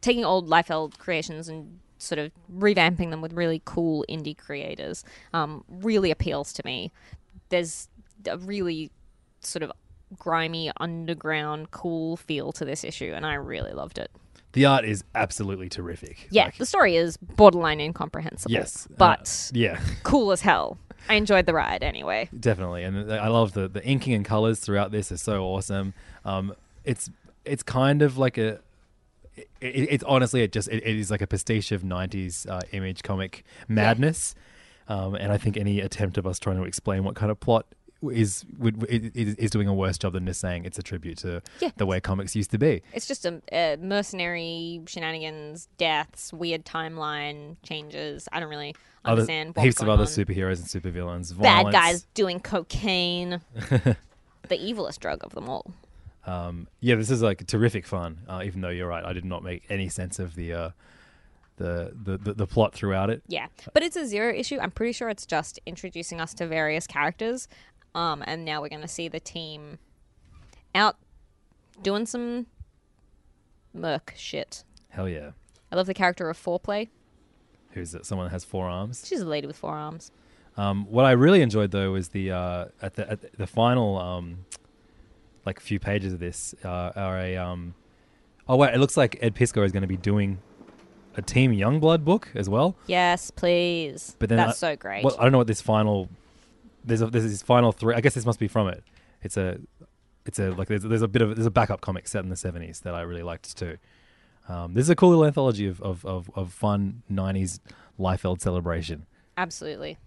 [0.00, 5.64] taking old Liefeld creations and sort of revamping them with really cool indie creators um,
[5.68, 6.92] really appeals to me.
[7.48, 7.88] There's
[8.26, 8.90] a really
[9.40, 9.72] sort of
[10.18, 14.10] grimy underground cool feel to this issue and I really loved it.
[14.52, 16.26] The art is absolutely terrific.
[16.30, 18.50] Yeah, Like, the story is borderline incomprehensible.
[18.52, 20.78] yes, uh, But yeah, cool as hell.
[21.08, 22.28] I enjoyed the ride anyway.
[22.38, 25.94] definitely, and I love the the inking and colors throughout this is so awesome.
[26.24, 27.10] Um, it's
[27.44, 28.60] it's kind of like a.
[29.38, 32.60] It, it- it's honestly, it just it, it is like a pastiche of '90s uh,
[32.72, 34.34] image comic madness,
[34.88, 37.66] um, and I think any attempt of us trying to explain what kind of plot
[38.12, 41.42] is would is, is doing a worse job than just saying it's a tribute to
[41.60, 41.70] Yeah.
[41.78, 42.80] the way comics used to be.
[42.92, 48.28] It's just a, a mercenary shenanigans, deaths, weird timeline changes.
[48.30, 50.06] I don't really Other, understand what's heaps of other on.
[50.06, 51.72] superheroes and supervillains, Bad violence.
[51.74, 53.40] guys doing cocaine.
[53.56, 53.96] the
[54.50, 55.66] evilest drug of them all.
[56.28, 58.20] Um, yeah, this is like terrific fun.
[58.28, 60.70] Uh, even though you're right, I did not make any sense of the uh,
[61.56, 63.22] the, the the the plot throughout it.
[63.26, 64.58] Yeah, but it's a zero issue.
[64.60, 67.48] I'm pretty sure it's just introducing us to various characters.
[67.94, 69.78] Um, and now we're going to see the team
[70.74, 70.96] out
[71.82, 72.46] doing some
[73.72, 74.64] merc shit.
[74.90, 75.30] Hell yeah.
[75.72, 76.88] I love the character of Foreplay.
[77.72, 78.04] Who's it?
[78.04, 79.04] Someone that has four arms.
[79.06, 80.10] She's a lady with four arms.
[80.56, 84.44] Um, what I really enjoyed though was the uh, at the at the final um,
[85.48, 87.74] like a few pages of this uh, are a um,
[88.48, 90.38] oh wait it looks like Ed Piskor is going to be doing
[91.16, 92.76] a Team Youngblood book as well.
[92.86, 94.14] Yes, please.
[94.18, 95.04] But then That's I- so great.
[95.04, 96.08] Well, I don't know what this final
[96.84, 97.94] there's a, there's this final three.
[97.94, 98.82] I guess this must be from it.
[99.22, 99.58] It's a
[100.26, 102.36] it's a like there's, there's a bit of there's a backup comic set in the
[102.36, 103.78] 70s that I really liked too.
[104.48, 107.58] Um, this is a cool little anthology of of, of, of fun 90s
[107.98, 109.06] Liefeld celebration.
[109.36, 109.98] Absolutely.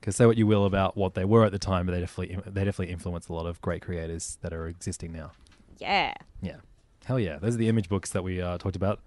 [0.00, 2.36] Because say what you will about what they were at the time, but they definitely
[2.46, 5.32] they definitely influenced a lot of great creators that are existing now.
[5.78, 6.14] Yeah.
[6.42, 6.56] Yeah,
[7.04, 7.38] hell yeah!
[7.38, 9.00] Those are the image books that we uh, talked about.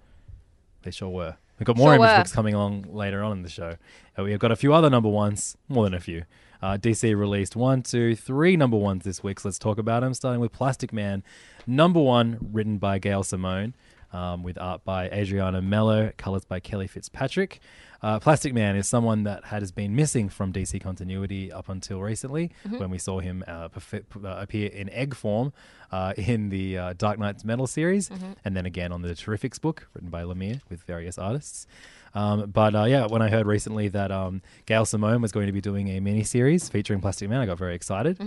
[0.84, 1.38] They sure were.
[1.60, 2.18] We've got more Sure image were.
[2.18, 3.78] books coming along later on in the show.
[4.18, 6.26] Uh, we've got a few other number ones, more than a few.
[6.62, 9.40] Uh, DC released one, two, three number ones this week.
[9.40, 10.14] So let's talk about them.
[10.14, 11.24] Starting with Plastic Man,
[11.68, 13.76] number one, written by Gail Simone,
[14.12, 17.60] um, with art by Adriana Melo, colors by Kelly Fitzpatrick.
[18.04, 22.52] Uh, Plastic Man is someone that has been missing from DC continuity up until recently,
[22.68, 25.54] when we saw him uh, perfe- uh, appear in egg form
[25.90, 28.12] uh, in the uh, Dark Nights Metal series,
[28.44, 31.66] and then again on the Terrifics book written by Lemire with various artists.
[32.14, 35.54] Um, but uh, yeah, when I heard recently that um, Gail Simone was going to
[35.54, 38.20] be doing a mini series featuring Plastic Man, I got very excited.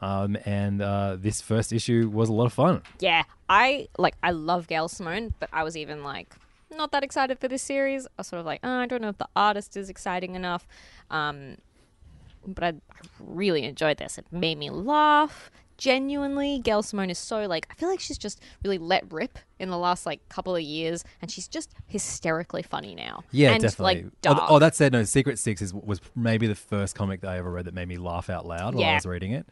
[0.00, 2.82] Um, and uh, this first issue was a lot of fun.
[3.00, 3.22] Yeah.
[3.48, 6.34] I like I love Gail Simone, but I was even like
[6.76, 8.06] not that excited for this series.
[8.06, 10.66] I was sort of like, oh, I don't know if the artist is exciting enough.
[11.10, 11.56] Um,
[12.46, 14.18] but I, I really enjoyed this.
[14.18, 15.50] It made me laugh.
[15.78, 19.68] Genuinely, Gail Simone is so like I feel like she's just really let rip in
[19.68, 23.24] the last like couple of years, and she's just hysterically funny now.
[23.32, 24.02] Yeah, and, definitely.
[24.02, 24.42] Like, oh, dark.
[24.48, 27.50] oh, that said, no, Secret Six is, was maybe the first comic that I ever
[27.50, 29.46] read that made me laugh out loud while I was reading it.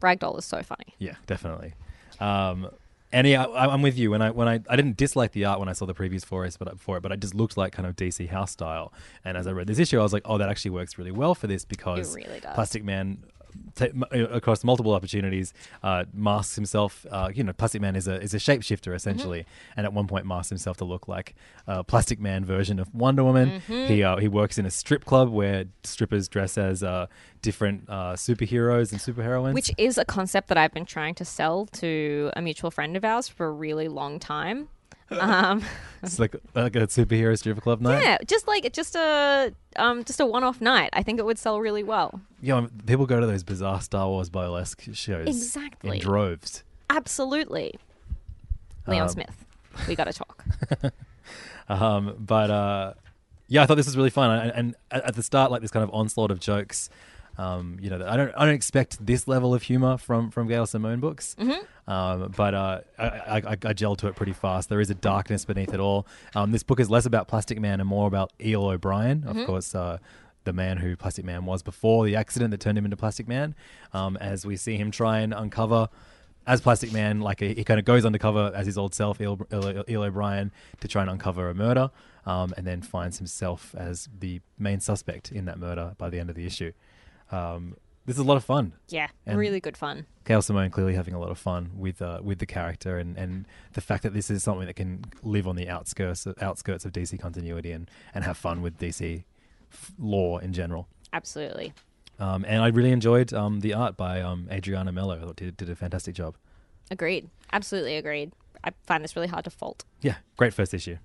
[0.00, 0.94] Ragdoll is so funny.
[0.98, 1.74] Yeah, definitely.
[2.20, 2.70] Um,
[3.12, 4.10] and yeah, I, I'm with you.
[4.10, 6.44] When I when I I didn't dislike the art when I saw the previews for
[6.44, 8.92] it, but for it, but it just looked like kind of DC house style.
[9.24, 11.34] And as I read this issue, I was like, oh, that actually works really well
[11.34, 12.40] for this because really.
[12.40, 13.24] Plastic Man.
[13.80, 13.86] Uh,
[14.30, 17.06] across multiple opportunities, uh, masks himself.
[17.10, 20.26] Uh, you know, Plastic Man is a is a shapeshifter essentially, and at one point
[20.26, 21.34] masks himself to look like
[21.66, 23.60] a Plastic Man version of Wonder Woman.
[23.66, 27.06] He uh, he works in a strip club where strippers dress as uh,
[27.42, 29.54] different uh, superheroes and superheroines.
[29.54, 33.04] Which is a concept that I've been trying to sell to a mutual friend of
[33.04, 34.68] ours for a really long time.
[35.10, 35.62] Um,
[36.02, 38.02] It's like like a superhero strip club night.
[38.04, 40.90] yeah, just like just a um, just a one-off night.
[40.92, 42.20] I think it would sell really well.
[42.40, 45.96] Know, people go to those bizarre Star Wars burlesque shows Exactly.
[45.96, 46.62] in droves.
[46.88, 47.74] Absolutely,
[48.86, 49.44] Leon Um, Smith.
[49.88, 50.44] We got to talk.
[51.68, 52.94] Um, but uh,
[53.48, 54.30] yeah, I thought this was really fun.
[54.30, 56.88] And, and at at the start, like this kind of onslaught of jokes.
[57.38, 60.66] Um, you know, I don't I don't expect this level of humor from from Gail
[60.66, 61.36] Simone books.
[61.86, 64.68] Um, but uh, I, I, I, I gelled to it pretty fast.
[64.68, 66.06] There is a darkness beneath it all.
[66.34, 69.74] Um, this book is less about Plastic Man and more about Eel O'Brien, of course.
[69.74, 69.98] Uh,
[70.44, 73.54] the man who Plastic Man was before the accident that turned him into Plastic Man,
[73.92, 75.88] um, as we see him try and uncover
[76.46, 79.84] as Plastic Man, like he kind of goes undercover as his old self, Eel, Eel,
[79.88, 81.90] Eel O'Brien, to try and uncover a murder,
[82.24, 86.30] um, and then finds himself as the main suspect in that murder by the end
[86.30, 86.72] of the issue.
[87.30, 88.72] Um, this is a lot of fun.
[88.88, 90.06] Yeah, And- really good fun.
[90.24, 93.46] Gail Simone clearly having a lot of fun with uh, with the character and, and
[93.72, 97.18] the fact that this is something that can live on the outskirts outskirts of DC
[97.18, 99.24] continuity and, and have fun with DC
[99.72, 100.86] f- lore in general.
[101.14, 101.72] Absolutely.
[102.18, 105.16] Um, and I really enjoyed um, the art by um, Adriana Melo.
[105.16, 106.36] I thought did, did a fantastic job.
[106.90, 107.30] Agreed.
[107.52, 108.32] Absolutely agreed.
[108.64, 109.84] I find this really hard to fault.
[110.02, 110.98] Yeah, great first issue.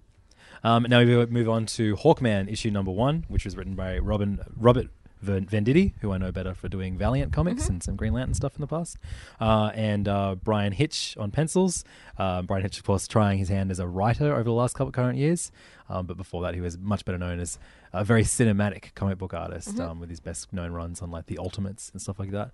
[0.64, 4.40] Um, now we move on to Hawkman issue number one, which was written by Robin
[4.58, 4.88] Robert
[5.24, 8.62] Venditti, who I know better for doing Valiant comics and some Green Lantern stuff in
[8.62, 8.98] the past,
[9.40, 11.84] uh, and uh, Bryan Hitch on pencils.
[12.18, 14.92] Uh, Bryan Hitch, of course, trying his hand as a writer over the last couple
[14.92, 15.52] current years,
[15.90, 17.58] um, but before that, he was much better known as
[17.92, 21.38] a very cinematic comic book artist um, with his best known runs on like the
[21.38, 22.52] Ultimates and stuff like that.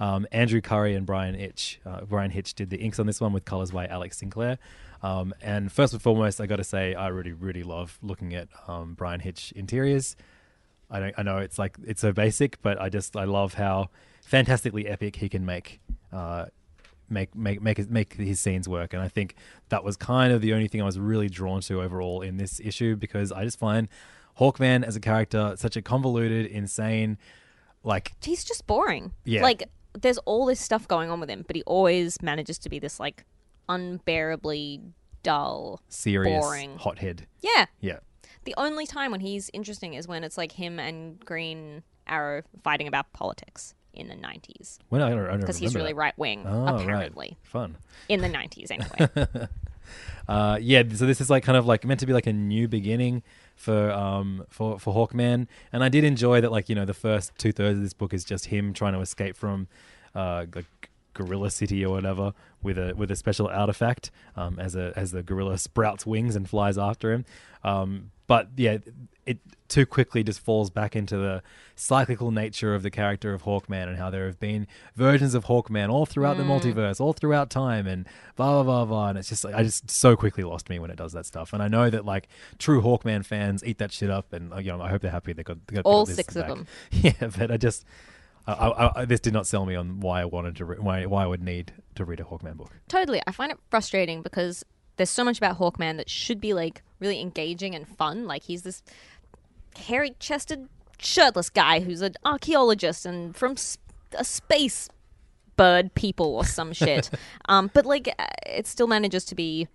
[0.00, 1.80] Um, Andrew Currie and Bryan Hitch.
[1.84, 4.58] Uh, Bryan Hitch did the inks on this one with colors by Alex Sinclair.
[5.02, 8.48] Um, and first and foremost, I got to say, I really, really love looking at
[8.66, 10.16] um, Bryan Hitch interiors.
[10.90, 13.88] I don't, I know it's like it's so basic, but I just I love how
[14.24, 15.80] fantastically epic he can make.
[16.12, 16.46] Uh,
[17.10, 19.34] Make make make his, make his scenes work, and I think
[19.70, 22.60] that was kind of the only thing I was really drawn to overall in this
[22.62, 23.88] issue because I just find
[24.38, 27.16] Hawkman as a character such a convoluted, insane,
[27.82, 29.12] like He's just boring.
[29.24, 29.42] Yeah.
[29.42, 32.78] Like there's all this stuff going on with him, but he always manages to be
[32.78, 33.24] this like
[33.70, 34.82] unbearably
[35.22, 36.76] dull, serious boring.
[36.76, 37.26] hothead.
[37.40, 37.66] Yeah.
[37.80, 37.98] Yeah.
[38.48, 42.88] The only time when he's interesting is when it's like him and Green Arrow fighting
[42.88, 46.44] about politics in the 90s When I don't, I don't because he's really right wing,
[46.46, 46.80] Oh, right.
[46.80, 47.36] apparently.
[47.42, 47.76] Fun.
[48.08, 49.48] In the 90s, anyway.
[50.26, 52.68] Uh, yeah, so this is like kind of like meant to be like a new
[52.68, 53.22] beginning
[53.56, 56.52] for um for for Hawkman, and I did enjoy that.
[56.52, 59.00] Like you know, the first two thirds of this book is just him trying to
[59.00, 59.66] escape from
[60.14, 64.92] uh like Gorilla City or whatever with a with a special artifact um as a
[64.94, 67.24] as the gorilla sprouts wings and flies after him.
[67.64, 68.78] Um, but yeah,
[69.26, 71.42] it too quickly just falls back into the
[71.74, 74.66] cyclical nature of the character of Hawkman and how there have been
[74.96, 78.06] versions of Hawkman all throughout the multiverse, all throughout time, and
[78.36, 79.08] blah blah blah blah.
[79.10, 81.52] And it's just like I just so quickly lost me when it does that stuff.
[81.52, 84.72] And I know that like true Hawkman fans eat that shit up, and uh, you
[84.72, 86.66] know I hope they're happy they got, they got All six of them.
[86.90, 87.84] Yeah, but I just.
[88.46, 91.04] I, I, I, this did not sell me on why I wanted to re- why
[91.04, 92.72] why I would need to read a Hawkman book.
[92.88, 93.20] totally.
[93.26, 94.64] I find it frustrating because
[94.96, 98.26] there's so much about Hawkman that should be like really engaging and fun.
[98.26, 98.82] Like he's this
[99.76, 100.68] hairy chested,
[100.98, 103.54] shirtless guy who's an archaeologist and from
[104.16, 104.88] a space
[105.56, 107.10] bird people or some shit.
[107.48, 109.68] um, but like uh, it still manages to be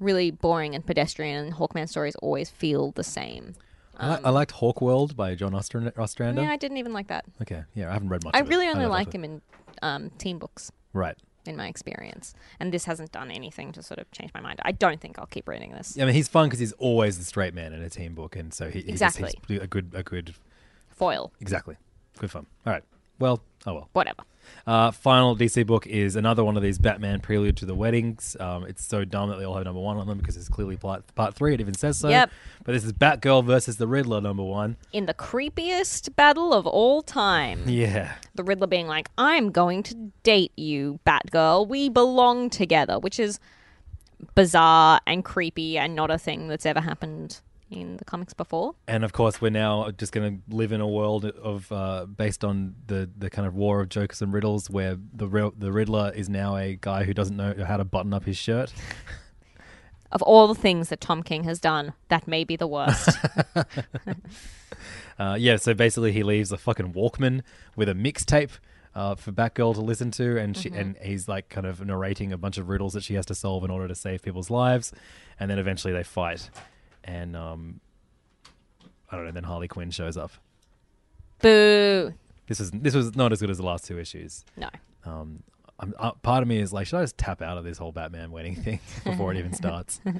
[0.00, 1.44] really boring and pedestrian.
[1.44, 3.54] And Hawkman stories always feel the same.
[3.98, 5.92] I, I liked Hawk World by John Ostrander.
[5.96, 7.24] Um, Yeah, I didn't even like that.
[7.42, 8.34] okay, yeah, I haven't read much.
[8.34, 9.42] I really only don't like him in
[9.82, 10.72] um, team books.
[10.92, 11.16] Right.
[11.46, 12.34] In my experience.
[12.60, 14.60] And this hasn't done anything to sort of change my mind.
[14.64, 15.98] I don't think I'll keep reading this.
[15.98, 18.52] I mean, he's fun because he's always the straight man in a team book, and
[18.52, 19.32] so he, he just- Exactly.
[19.48, 20.34] he's a good, a good,
[20.90, 21.76] Foil, exactly,
[22.18, 22.46] good fun.
[22.66, 22.84] All right,
[23.18, 23.88] well, oh well.
[23.92, 24.22] whatever.
[24.66, 28.36] Uh, final DC book is another one of these Batman Prelude to the Weddings.
[28.38, 30.76] Um, it's so dumb that they all have number one on them because it's clearly
[30.76, 31.54] part, part three.
[31.54, 32.08] It even says so.
[32.08, 32.30] Yep.
[32.64, 34.76] But this is Batgirl versus the Riddler, number one.
[34.92, 37.68] In the creepiest battle of all time.
[37.68, 38.14] Yeah.
[38.34, 41.66] The Riddler being like, I'm going to date you, Batgirl.
[41.68, 43.40] We belong together, which is
[44.34, 47.40] bizarre and creepy and not a thing that's ever happened
[47.72, 48.74] in the comics before.
[48.86, 52.44] And of course, we're now just going to live in a world of uh, based
[52.44, 56.12] on the, the kind of war of jokes and riddles, where the real, the Riddler
[56.14, 58.72] is now a guy who doesn't know how to button up his shirt.
[60.10, 63.16] Of all the things that Tom King has done, that may be the worst.
[65.18, 67.42] Uh, yeah, so basically he leaves a fucking Walkman
[67.76, 68.50] with a mixtape
[68.94, 72.38] uh, for Batgirl to listen to, and she and he's like kind of narrating a
[72.38, 74.92] bunch of riddles that she has to solve in order to save people's lives,
[75.38, 76.50] and then eventually they fight,
[77.04, 77.80] and um,
[79.10, 79.32] I don't know.
[79.32, 80.32] Then Harley Quinn shows up.
[81.40, 82.12] Boo.
[82.46, 84.44] This is this was not as good as the last two issues.
[84.56, 84.68] No.
[85.04, 85.42] Um,
[85.78, 87.92] I'm, uh, part of me is like, should I just tap out of this whole
[87.92, 90.00] Batman wedding thing before it even starts?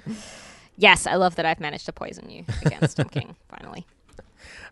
[0.77, 3.87] Yes, I love that I've managed to poison you against Tom King, finally.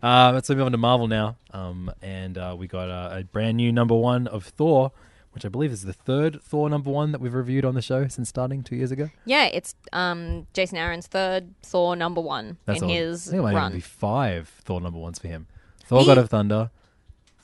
[0.01, 1.37] Uh, let's move on to Marvel now.
[1.51, 4.91] Um, and uh, we got uh, a brand new number one of Thor,
[5.33, 8.07] which I believe is the third Thor number one that we've reviewed on the show
[8.07, 9.09] since starting two years ago.
[9.25, 12.89] Yeah, it's um, Jason Aaron's third Thor number one in all.
[12.89, 13.71] his I think it might even run.
[13.73, 15.47] be five Thor number ones for him.
[15.85, 16.69] Thor He- God of Thunder,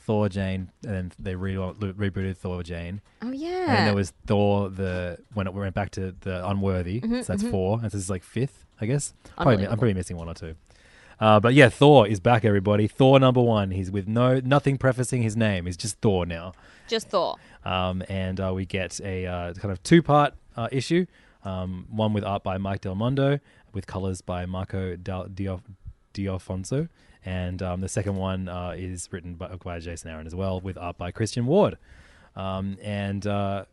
[0.06, 3.02] Thor Jane, and then they re- rebooted Thor Jane.
[3.22, 7.02] Oh yeah, And then there was Thor the when it went back to the Unworthy.
[7.02, 7.76] so that's four.
[7.78, 9.14] And this is like fifth, I guess.
[9.24, 9.78] Probably, I'm Unbelievable.
[9.78, 10.56] probably missing one or two.
[11.20, 12.88] Uh, but yeah, Thor is back, everybody.
[12.88, 13.72] Thor number one.
[13.72, 15.66] He's with no nothing prefacing his name.
[15.66, 16.54] He's just Thor now.
[16.88, 17.38] just Thor.
[17.66, 21.06] Um, and uh, we get a uh, kind of two part uh, issue.
[21.44, 23.40] Um, one with art by Mike Del Mundo,
[23.74, 25.62] with colors by Marco Del Dio-
[26.14, 26.90] Diofonso,
[27.24, 30.78] and um, the second one uh, is written by, by Jason Aaron as well, with
[30.78, 31.78] art by Christian Ward.
[32.36, 33.66] Um, and uh,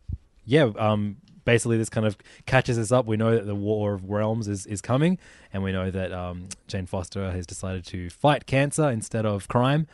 [0.45, 3.05] yeah, um, basically this kind of catches us up.
[3.05, 5.17] We know that the War of Realms is, is coming,
[5.53, 9.87] and we know that um, Jane Foster has decided to fight cancer instead of crime,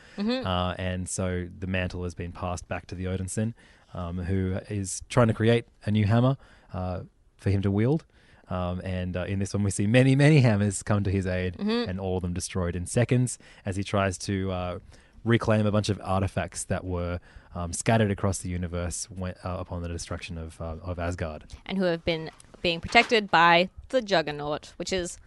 [0.46, 3.54] uh, and so the mantle has been passed back to the Odinson,
[3.94, 6.38] um, who is trying to create a new hammer
[6.74, 7.02] uh,
[7.38, 8.06] for him to wield.
[8.50, 11.58] Um, and uh, in this one, we see many, many hammers come to his aid,
[11.60, 14.80] and all of them destroyed in seconds as he tries to uh,
[15.24, 17.20] reclaim a bunch of artifacts that were
[17.56, 21.46] um, scattered across the universe when, uh, upon the destruction of uh, of Asgard.
[21.66, 22.32] and who have been
[22.62, 25.18] being protected by the Juggernaut, which is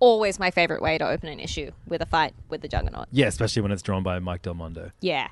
[0.00, 3.08] always my favorite way to open an issue with a fight with the Juggernaut.
[3.10, 4.92] Yeah, especially when it's drawn by Mike Del Mundo.
[5.00, 5.28] Yeah,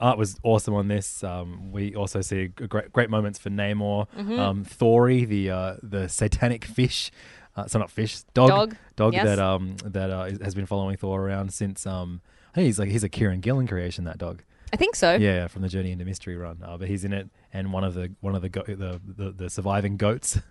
[0.00, 1.24] art was awesome on this.
[1.24, 4.06] Um, we also see great great moments for Namor,
[4.38, 7.10] um, Thori, the uh, the satanic fish.
[7.56, 9.24] Uh, so not fish, dog, Dog, dog yes.
[9.24, 12.20] that um that uh, has been following Thor around since um.
[12.52, 14.04] I think he's like he's a Kieron Gillen creation.
[14.04, 14.42] That dog.
[14.72, 15.14] I think so.
[15.16, 16.58] Yeah, from the Journey into Mystery run.
[16.64, 19.30] Uh, but he's in it, and one of the one of the go- the, the
[19.32, 20.38] the surviving goats.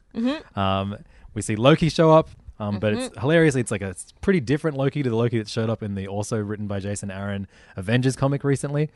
[0.56, 0.98] Um,
[1.36, 4.76] we see Loki show up, um, but it's hilariously it's like a it's pretty different
[4.76, 8.16] Loki to the Loki that showed up in the also written by Jason Aaron Avengers
[8.16, 8.90] comic recently.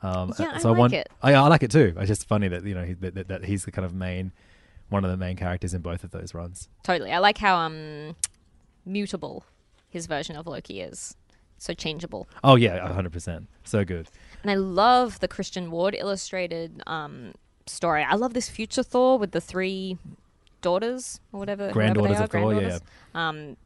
[0.00, 1.08] Um, Yeah, I so like want- it.
[1.22, 1.92] I, I like it too.
[1.96, 4.30] It's just funny that you know he, that, that, that he's the kind of main
[4.90, 6.68] one of the main characters in both of those runs.
[6.84, 7.10] Totally.
[7.10, 8.14] I like how um
[8.86, 9.44] mutable
[9.88, 11.16] his version of Loki is.
[11.58, 12.28] so changeable.
[12.44, 13.48] Oh yeah, hundred percent.
[13.64, 14.08] So good.
[14.42, 17.32] And I love the Christian Ward illustrated um,
[17.66, 18.02] story.
[18.02, 19.98] I love this future Thor with the three
[20.60, 21.70] daughters or whatever.
[21.70, 22.78] Granddaughters they are, of Thor, yeah.
[23.14, 23.56] Um,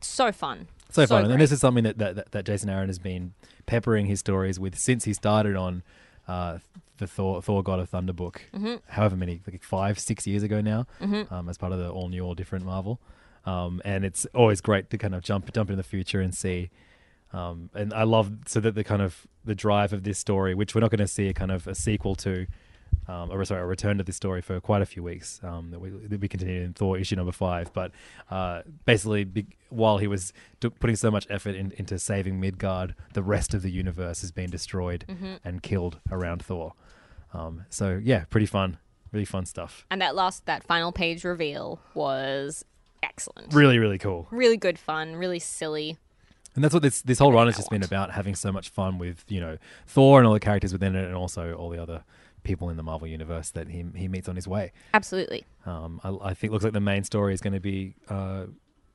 [0.00, 0.68] so fun.
[0.90, 3.34] So, fun, and this is something that, that that Jason Aaron has been
[3.66, 5.82] peppering his stories with since he started on
[6.28, 6.58] uh,
[6.98, 8.42] the Thor Thor God of Thunder book.
[8.54, 8.76] Mm-hmm.
[8.88, 12.22] However many, like five, six years ago now, um, as part of the all new,
[12.22, 13.00] all different Marvel.
[13.44, 16.70] Um, and it's always great to kind of jump jump into the future and see.
[17.36, 20.74] Um, and I love so that the kind of the drive of this story, which
[20.74, 22.46] we're not going to see a kind of a sequel to,
[23.08, 25.40] um, or sorry, a return to this story for quite a few weeks.
[25.42, 27.92] Um, that we that we continue in Thor issue number five, but
[28.30, 29.26] uh, basically,
[29.68, 33.60] while he was do- putting so much effort in, into saving Midgard, the rest of
[33.60, 35.04] the universe has been destroyed
[35.44, 36.72] and killed around Thor.
[37.34, 38.78] Um, so yeah, pretty fun,
[39.12, 39.84] really fun stuff.
[39.90, 42.64] And that last, that final page reveal was
[43.02, 43.52] excellent.
[43.52, 44.26] Really, really cool.
[44.30, 45.98] Really good fun, really silly.
[46.56, 48.98] And that's what this this whole run has just been about having so much fun
[48.98, 52.02] with you know Thor and all the characters within it, and also all the other
[52.42, 54.72] people in the Marvel universe that he he meets on his way.
[54.94, 55.44] Absolutely.
[55.66, 58.44] Um, I, I think it looks like the main story is going to be uh,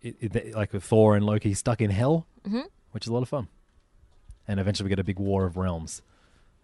[0.02, 2.62] it, it, like with Thor and Loki stuck in hell, Mm-hmm.
[2.92, 3.48] which is a lot of fun.
[4.48, 6.02] And eventually we get a big war of realms.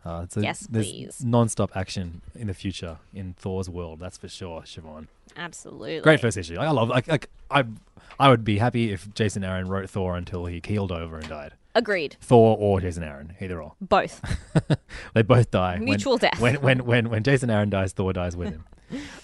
[0.03, 1.23] Uh, so Yes, there's please.
[1.23, 3.99] non-stop action in the future in Thor's world.
[3.99, 5.07] That's for sure, Siobhan.
[5.37, 6.01] Absolutely.
[6.01, 6.57] Great first issue.
[6.57, 6.89] I love.
[6.89, 7.63] Like, like I,
[8.19, 11.53] I would be happy if Jason Aaron wrote Thor until he keeled over and died.
[11.75, 12.17] Agreed.
[12.21, 13.73] Thor or Jason Aaron, either or.
[13.79, 14.21] Both.
[15.13, 15.75] They both die.
[15.75, 16.39] When- Mutual death.
[16.39, 18.63] When when when when Jason Aaron dies, Thor dies with him.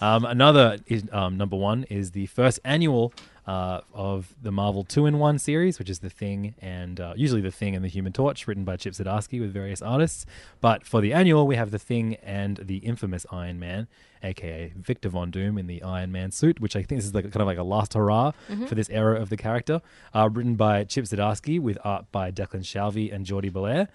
[0.02, 3.14] um, another is, um, number one is the first annual
[3.46, 7.42] uh, of the Marvel two in one series, which is the Thing and uh, usually
[7.42, 10.26] the Thing and the Human Torch, written by Chip Zdarsky with various artists.
[10.62, 13.88] But for the annual, we have the Thing and the infamous Iron Man,
[14.24, 17.26] aka Victor Von Doom in the Iron Man suit, which I think this is like
[17.26, 18.32] kind of like a last hurrah
[18.68, 19.82] for this era of the character.
[20.14, 23.90] Uh, written by Chip Zdarsky with art by Declan Shalvey and Jordie Bellaire.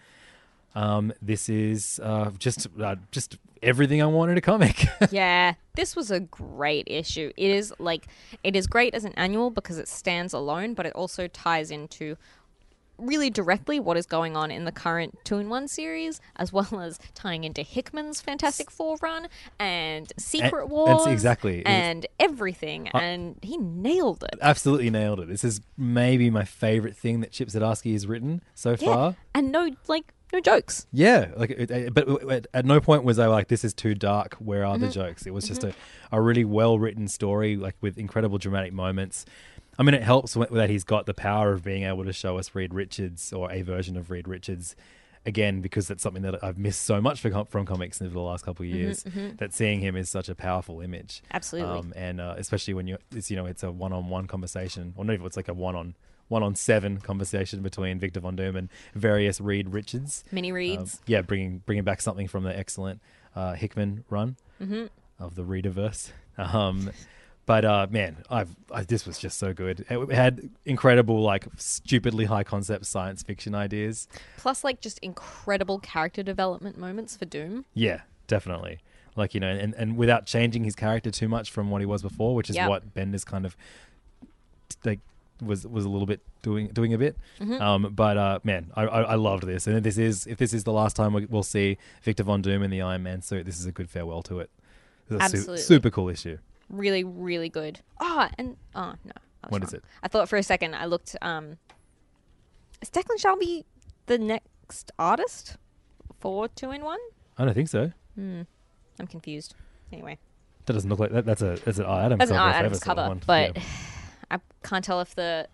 [0.74, 4.84] Um, this is uh, just uh, just everything I want in a comic.
[5.10, 7.30] yeah, this was a great issue.
[7.36, 8.06] It is like
[8.42, 12.16] it is great as an annual because it stands alone, but it also ties into
[12.98, 16.80] really directly what is going on in the current two in one series, as well
[16.80, 19.28] as tying into Hickman's Fantastic Four run
[19.60, 21.58] and Secret and Wars, exactly.
[21.60, 22.88] It was- and everything.
[22.88, 24.36] and he nailed it.
[24.42, 25.28] Absolutely nailed it.
[25.28, 29.16] This is maybe my favorite thing that Chip Zdarsky has written so Yeah, far.
[29.32, 30.86] and no like no jokes.
[30.92, 33.94] Yeah, like, it, it- but at- at no point was I like, "This is too
[33.94, 34.84] dark." Where are Mm-hmm.
[34.86, 35.26] the jokes?
[35.26, 35.74] It was just a,
[36.12, 39.24] a really well written story, like with incredible dramatic moments.
[39.78, 42.54] I mean, it helps that he's got the power of being able to show us
[42.54, 44.74] Reed Richards or a version of Reed Richards
[45.26, 48.44] again, because that's something that I've missed so much from, from comics over the last
[48.44, 49.04] couple of years.
[49.36, 51.22] That seeing him is such a powerful image.
[51.24, 51.78] Mm-hmm, Absolutely.
[51.78, 54.94] um, and uh, especially when you it's you know it's a one on one conversation,
[54.96, 55.94] or not even it's like a one on
[56.28, 60.24] one on seven conversation between Victor Von Doom and various Reed Richards.
[60.30, 61.00] Mini Um, reads.
[61.06, 63.00] yeah, bringing bringing back something from the excellent
[63.34, 64.86] uh, Hickman run Mm-hmm.
[65.18, 66.10] of the Readerverse.
[66.38, 66.90] Um,
[67.46, 69.84] but uh, man, I've I, this was just so good.
[69.90, 74.06] It had incredible, like stupidly high concept science fiction ideas.
[74.36, 77.64] Plus, like just incredible character development moments for Doom.
[77.74, 78.78] Yeah, definitely.
[79.16, 82.02] Like you know, and, and without changing his character too much from what he was
[82.02, 82.68] before, which is Yep.
[82.68, 83.56] what Bendis's kind of
[84.84, 85.00] like
[85.42, 87.16] was was a little bit doing doing a bit.
[87.40, 87.60] Mm-hmm.
[87.62, 90.52] Um, but uh, man, I, I I loved this, and if this is if this
[90.52, 93.46] is the last time we, we'll see Victor Von Doom in the Iron Man suit,
[93.46, 94.50] this is a good farewell to it.
[95.08, 95.62] This is a su- Absolutely.
[95.62, 96.38] super cool issue.
[96.68, 99.12] really really good oh and oh no
[99.48, 99.82] What is it?
[100.02, 101.56] i thought for a second i looked um
[102.82, 103.64] is declan shalvey
[104.04, 105.56] the next artist
[106.20, 106.98] for two in one
[107.38, 107.92] I don't think so.
[108.16, 108.42] Hmm.
[109.00, 109.54] i'm confused
[109.92, 110.18] anyway
[110.66, 111.24] That doesn't look like that.
[111.24, 112.58] That's a that's an Art Adams that's an cover.
[112.58, 113.62] Adams cover but Yeah.
[114.30, 115.48] I can't tell if the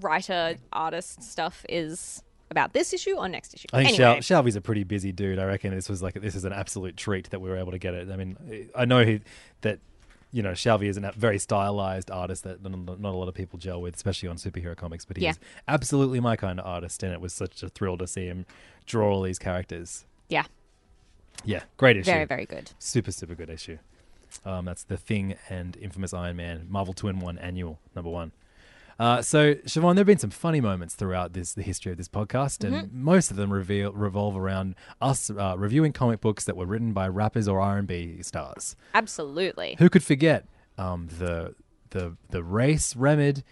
[0.00, 4.60] writer artist stuff is about this issue or next issue I think anyway Shal- a
[4.60, 5.38] pretty busy dude.
[5.38, 7.78] I reckon this was like this is an absolute treat that we were able to
[7.78, 8.10] get it.
[8.10, 9.20] I mean, I know he,
[9.62, 9.78] that
[10.32, 13.58] you know Shalvey is a very stylized artist that not not a lot of people
[13.58, 15.04] gel with, especially on superhero comics.
[15.04, 15.32] But he's Yeah.
[15.68, 18.44] absolutely my kind of artist, and it was such a thrill to see him
[18.86, 20.04] draw all these characters.
[20.28, 20.44] yeah
[21.44, 22.10] Yeah, great issue.
[22.10, 23.78] very very good super super good issue.
[24.44, 28.32] Um, that's the Thing and Infamous Iron Man Marvel Two in One Annual Number One.
[28.98, 32.08] Uh, so Siobhan, there have been some funny moments throughout this the history of this
[32.08, 33.02] podcast, and Mm-hmm.
[33.04, 37.08] most of them reveal revolve around us uh, reviewing comic books that were written by
[37.08, 38.76] rappers or R and B stars.
[38.94, 40.46] absolutely Who could forget
[40.78, 41.54] um, the
[41.90, 43.42] the the Rae Sremmurd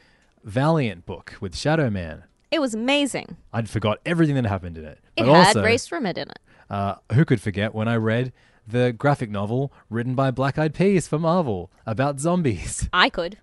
[0.45, 2.25] Valiant book with Shadow Man?
[2.53, 4.99] it was amazing I'd forgot everything that happened in it.
[5.17, 8.33] it had also, Rae Sremmurd in it uh, who could forget when I read
[8.71, 12.89] the graphic novel written by Black Eyed Peas for Marvel about zombies?
[12.93, 13.39] i could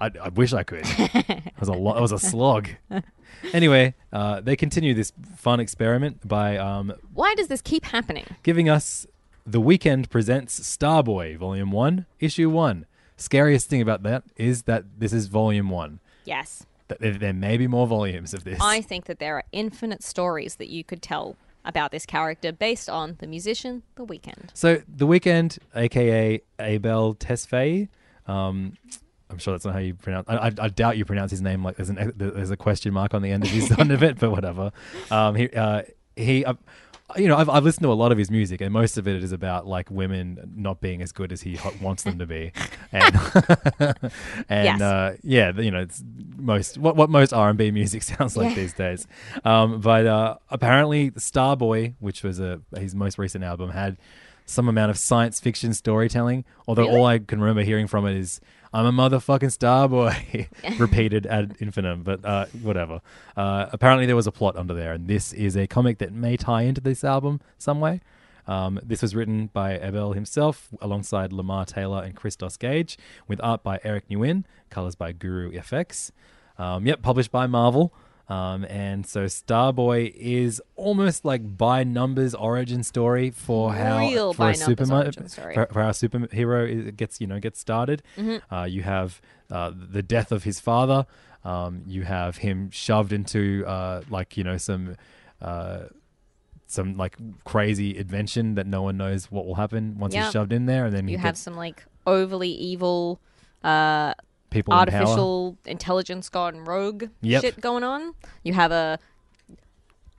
[0.00, 0.82] I, I wish I could.
[0.86, 2.68] it was a lo- it was a slog.
[3.52, 8.24] Anyway, uh, they continue this fun experiment by um, Why does this keep happening?
[8.44, 9.06] giving us
[9.44, 12.86] The Weeknd presents Starboy, Volume One, Issue One.
[13.16, 15.98] Scariest thing about that is that this is Volume One.
[16.24, 16.64] Yes.
[16.86, 18.60] That There, there may be more volumes of this.
[18.62, 21.34] I think that there are infinite stories that you could tell
[21.68, 24.48] about this character based on the musician, The Weeknd.
[24.54, 27.88] So the Weeknd, aka Abel Tesfaye,
[28.26, 28.72] um,
[29.30, 30.28] I'm sure that's not how you pronounce.
[30.28, 33.14] I, I, I doubt you pronounce his name like there's an there's a question mark
[33.14, 34.72] on the end of his end of it, but whatever.
[35.10, 35.82] Um, he uh,
[36.16, 36.44] he.
[36.44, 36.54] Uh,
[37.16, 39.22] you know, I've, I've listened to a lot of his music, and most of it
[39.22, 42.52] is about like women not being as good as he wants them to be,
[42.92, 43.14] and
[44.48, 44.80] and Yes.
[44.80, 46.02] uh, yeah, you know, it's
[46.36, 48.54] most what what most R and B music sounds like Yeah.
[48.62, 49.06] these days.
[49.44, 53.96] Um, but uh, apparently, the Starboy, which was a his most recent album, had
[54.44, 56.44] some amount of science fiction storytelling.
[56.66, 56.96] Although Really?
[56.96, 58.40] all I can remember hearing from it is
[58.72, 60.48] "I'm a motherfucking star boy,
[60.78, 62.02] repeated ad infinitum.
[62.02, 63.00] But uh, whatever.
[63.36, 66.36] Uh, apparently, there was a plot under there, and this is a comic that may
[66.36, 68.00] tie into this album some way.
[68.46, 72.96] Um, this was written by Abel himself alongside Lamar Taylor and Christos Gage,
[73.28, 76.10] with art by Eric Nguyen, colors by Guru FX.
[76.56, 77.92] Um, yep, published by Marvel.
[78.28, 84.50] Um, and so Starboy is almost like by numbers origin story for how Real for
[84.50, 85.54] a numbers supermo- origin story.
[85.54, 88.02] For, for how superhero gets you know gets started.
[88.18, 88.54] Mm-hmm.
[88.54, 89.20] Uh, you have
[89.50, 91.06] uh, the death of his father.
[91.44, 94.96] Um, you have him shoved into uh, like you know some
[95.40, 95.84] uh,
[96.66, 100.24] some like crazy invention that no one knows what will happen once Yeah.
[100.24, 103.20] he's shoved in there, and then he You have gets some like overly evil,
[103.64, 104.12] uh,
[104.50, 107.42] people in artificial intelligence gone rogue Yep.
[107.42, 108.14] shit going on.
[108.42, 108.98] You have a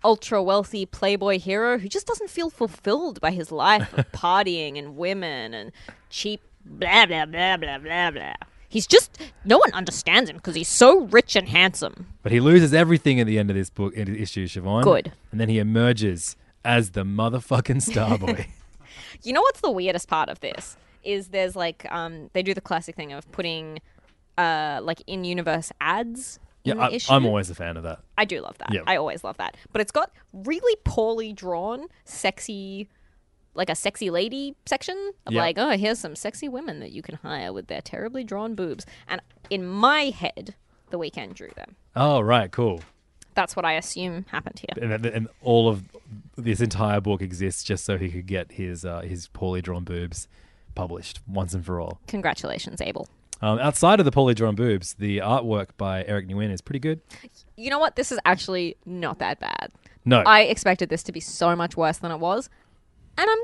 [0.03, 4.95] ultra wealthy playboy hero who just doesn't feel fulfilled by his life of partying and
[4.95, 5.71] women and
[6.09, 8.34] cheap blah blah blah blah blah blah.
[8.69, 12.07] He's just no one understands him because he's so rich and handsome.
[12.23, 14.84] But he loses everything at the end of this book in issue, Siobhan.
[14.84, 15.11] Good.
[15.32, 18.45] And then he emerges as the motherfucking Starboy.
[19.23, 22.61] You know what's the weirdest part of this is there's like um they do the
[22.61, 23.80] classic thing of putting
[24.39, 26.99] uh like in universe ads yeah, I.
[27.09, 27.99] I'm always a fan of that.
[28.17, 28.73] I do love that.
[28.73, 28.81] Yeah.
[28.85, 29.55] I always love that.
[29.71, 32.89] But it's got really poorly drawn, sexy,
[33.53, 35.41] like a sexy lady section of Yeah.
[35.41, 38.85] like, oh, here's some sexy women that you can hire with their terribly drawn boobs.
[39.07, 40.55] And in my head,
[40.89, 41.75] the Weeknd drew them.
[41.95, 42.81] Oh, right, cool.
[43.35, 44.91] That's what I assume happened here.
[44.91, 45.83] And, and all of
[46.35, 50.27] this entire book exists just so he could get his uh, his poorly drawn boobs
[50.75, 52.01] published once and for all.
[52.07, 53.07] Congratulations, Abel.
[53.41, 57.01] Um, outside of the poorly drawn boobs, the artwork by Eric Nguyen is pretty good.
[57.55, 57.95] You know what?
[57.95, 59.71] This is actually not that bad.
[60.05, 62.49] No, I expected this to be so much worse than it was.
[63.17, 63.39] And I'm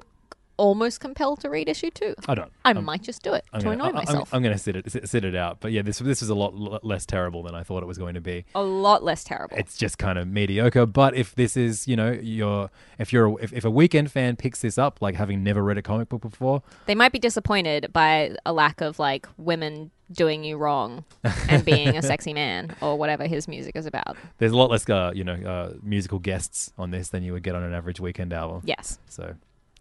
[0.58, 2.16] almost compelled to read issue two.
[2.28, 2.52] I don't.
[2.64, 4.34] I I'm- might just do it I'm to gonna, annoy I- I'm- myself.
[4.34, 5.60] I'm, going to sit it sit, sit it out.
[5.60, 7.98] But yeah, this this is a lot l- less terrible than I thought it was
[7.98, 8.46] going to be.
[8.56, 9.58] a lot less terrible.
[9.58, 10.86] It's just kind of mediocre.
[10.86, 14.36] But if this is, you know, your if you're a, if, if a Weeknd fan
[14.36, 17.92] picks this up, like having never read a comic book before, they might be disappointed
[17.94, 21.04] by a lack of like women doing you wrong
[21.50, 24.16] and being a sexy man or whatever his music is about.
[24.38, 27.42] there's a lot less, uh, you know, uh, musical guests on this than you would
[27.42, 28.62] get on an average Weeknd album.
[28.66, 29.00] Yes.
[29.10, 29.34] So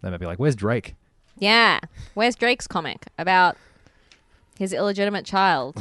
[0.05, 0.95] they might be like, "Where's Drake?"
[1.39, 1.81] Yeah.
[2.15, 3.57] Where's Drake's comic about
[4.59, 5.77] his illegitimate child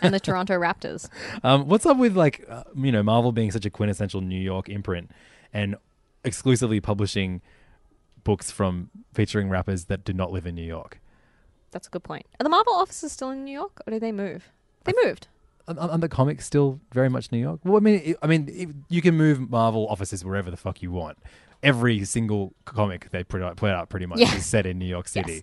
[0.00, 1.08] and the Toronto Raptors?
[1.42, 4.68] Um, what's up with like uh, you know Marvel being such a quintessential New York
[4.68, 5.10] imprint
[5.52, 5.76] and
[6.24, 7.40] exclusively publishing
[8.22, 11.00] books from featuring rappers that do not live in New York?
[11.70, 12.26] That's a good point.
[12.40, 14.50] Are the Marvel offices still in New York or did they move?
[14.84, 15.28] They moved.
[15.66, 17.60] Are, are the comics still very much New York?
[17.64, 20.82] Well, I mean, it, I mean, it, you can move Marvel offices wherever the fuck
[20.82, 21.18] you want.
[21.64, 24.34] Every single comic they put out, put out pretty much Yeah.
[24.34, 25.32] is set in New York City.
[25.34, 25.42] Yes.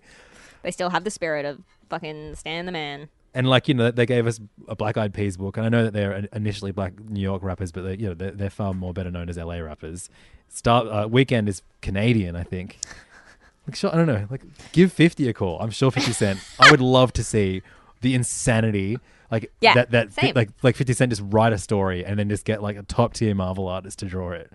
[0.64, 1.60] They still have the spirit of
[1.90, 3.10] fucking Stan the Man.
[3.34, 5.86] And like you know, they gave us a Black Eyed Peas book, and I know
[5.86, 8.94] that they're initially Black New York rappers, but they, you know they're, they're far more
[8.94, 10.10] better known as LA rappers.
[10.50, 12.78] Star uh, Weeknd is Canadian, I think.
[13.66, 14.28] Like, sure, I don't know.
[14.30, 14.42] Like,
[14.74, 15.60] give Fifty a call.
[15.62, 16.40] I'm sure Fifty Cent.
[16.60, 17.62] I would love to see
[18.02, 18.98] the insanity.
[19.32, 20.34] Like Yeah, that that same.
[20.36, 23.14] like like Fifty Cent just write a story and then just get like a top
[23.14, 24.52] tier Marvel artist to draw it.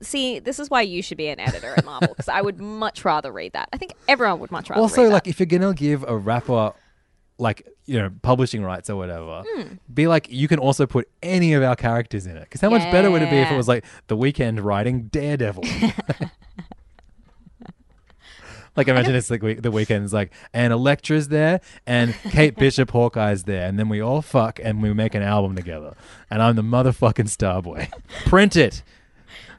[0.00, 3.04] See, this is why you should be an editor at Marvel because I would much
[3.04, 3.68] rather read that.
[3.72, 4.80] I think everyone would much rather.
[4.82, 5.30] also, like that.
[5.30, 6.72] if you're gonna give a rapper
[7.38, 9.74] like you know publishing rights or whatever, Hmm.
[9.92, 12.44] be like you can also put any of our characters in it.
[12.44, 15.64] Because how much better would it be if it was like the Weeknd writing Daredevil?
[18.76, 23.44] Like imagine it's like we, the Weeknd's like and Elektra's there and Kate Bishop Hawkeye's
[23.44, 25.94] there and then we all fuck and we make an album together
[26.28, 27.88] and I'm the motherfucking Starboy.
[28.26, 28.82] Print it.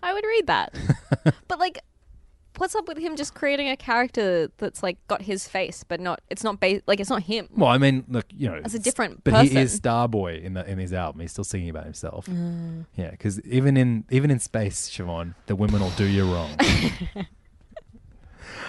[0.06, 0.74] I would read that.
[1.48, 1.80] but like,
[2.58, 6.22] what's up with him just creating a character that's like got his face, but not?
[6.30, 7.50] It's not ba- like it's not him.
[7.58, 9.34] Well, I mean, look, you know, As a different person.
[9.34, 9.62] but he person.
[9.64, 11.22] is Starboy in the in his album.
[11.22, 12.28] He's still singing about himself.
[12.28, 12.86] Mm.
[12.96, 16.52] Yeah, because even in even in space, Siobhan, the women will do you wrong.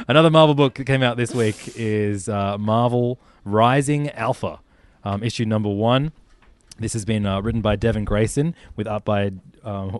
[0.08, 4.60] Another Marvel book that came out this week is uh, Marvel Rising Alpha,
[5.04, 6.12] um, issue number one.
[6.78, 9.32] This has been uh, written by Devin Grayson with art by
[9.64, 9.98] um,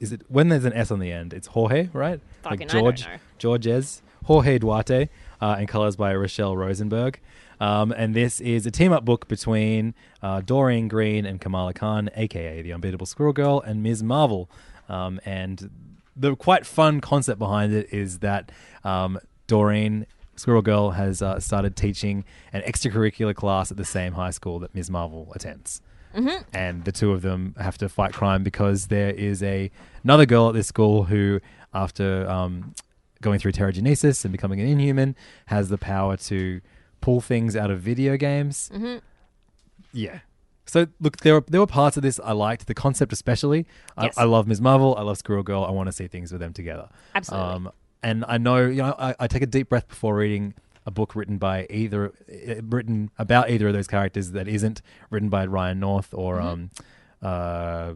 [0.00, 1.32] is it when there's an S on the end?
[1.32, 2.20] It's Jorge, right?
[2.42, 3.06] Fucking, I like George.
[3.38, 5.08] Georges, Jorge Duarte,
[5.40, 7.20] uh, and colors by Rachelle Rosenberg.
[7.60, 12.08] Um, and this is a team up book between uh, Doreen Green and Kamala Khan,
[12.16, 14.02] aka the Unbeatable Squirrel Girl, and Ms.
[14.02, 14.50] Marvel.
[14.88, 15.70] Um, and
[16.16, 18.50] the quite fun concept behind it is that
[18.82, 22.24] um, Doreen Squirrel Girl has uh, started teaching
[22.54, 24.90] an extracurricular class at the same high school that Ms.
[24.90, 25.82] Marvel attends.
[26.14, 26.42] Mm-hmm.
[26.52, 29.70] And the two of them have to fight crime because there is a
[30.02, 31.40] another girl at this school who,
[31.72, 32.74] after um,
[33.20, 35.14] going through terrigenesis and becoming an inhuman,
[35.46, 36.60] has the power to
[37.00, 38.70] pull things out of video games.
[38.74, 38.98] Mm-hmm.
[39.92, 40.20] Yeah.
[40.66, 43.66] So look, there were there were parts of this I liked, the concept especially.
[44.00, 44.16] Yes.
[44.16, 44.60] I, I love Ms.
[44.60, 44.94] Marvel.
[44.96, 45.64] I love Squirrel Girl.
[45.64, 46.88] I want to see things with them together.
[47.14, 47.48] Absolutely.
[47.48, 50.54] Um, and I know, you know, I, I take a deep breath before reading
[50.90, 55.28] a book written by either uh, written about either of those characters that isn't written
[55.28, 56.48] by Ryan North or Mm-hmm.
[56.48, 56.70] um,
[57.30, 57.94] uh,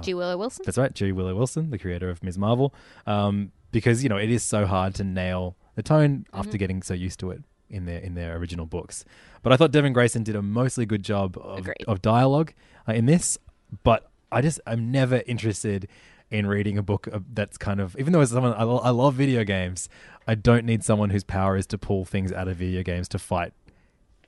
[0.00, 0.14] G.
[0.14, 0.62] Willow Wilson.
[0.64, 2.38] that's right, Jerry Willow Wilson, the creator of Ms.
[2.38, 2.72] Marvel,
[3.06, 6.38] um, because you know it is so hard to nail the tone Mm-hmm.
[6.40, 9.04] after getting so used to it in their in their original books.
[9.42, 11.84] But I thought Devin Grayson did a mostly good job of, Agreed.
[11.88, 12.52] of dialogue
[12.88, 13.38] uh, in this.
[13.82, 15.88] But I just I'm never interested
[16.32, 19.14] in reading a book that's kind of even though as someone I, lo- I love
[19.14, 19.88] video games,
[20.26, 23.18] I don't need someone whose power is to pull things out of video games to
[23.18, 23.52] fight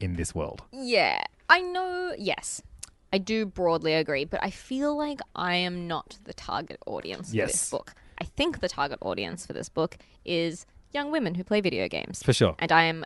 [0.01, 0.63] in this world.
[0.73, 2.15] Yeah, I know.
[2.19, 2.61] Yes,
[3.13, 7.37] I do broadly agree, but I feel like I am not the target audience for
[7.37, 7.53] Yes.
[7.53, 7.95] this book.
[8.21, 12.23] I think the target audience for this book is young women who play video games.
[12.23, 12.55] For sure.
[12.59, 13.05] And I am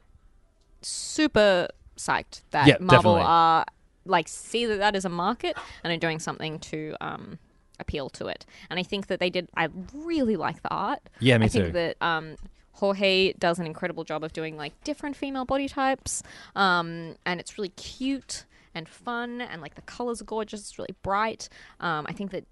[0.82, 3.22] super psyched that Yeah, Marvel definitely.
[3.26, 3.64] are
[4.04, 7.38] like see that that is a market and are doing something to um,
[7.80, 8.44] appeal to it.
[8.70, 9.48] And I think that they did.
[9.56, 11.00] I really like the art.
[11.20, 11.60] Yeah, me I too.
[11.60, 12.36] think that um,
[12.72, 16.22] Jorge does an incredible job of doing like different female body types,
[16.54, 20.60] um, and it's really cute and fun, and like the colors are gorgeous.
[20.60, 21.48] It's really bright.
[21.80, 22.44] Um, I think that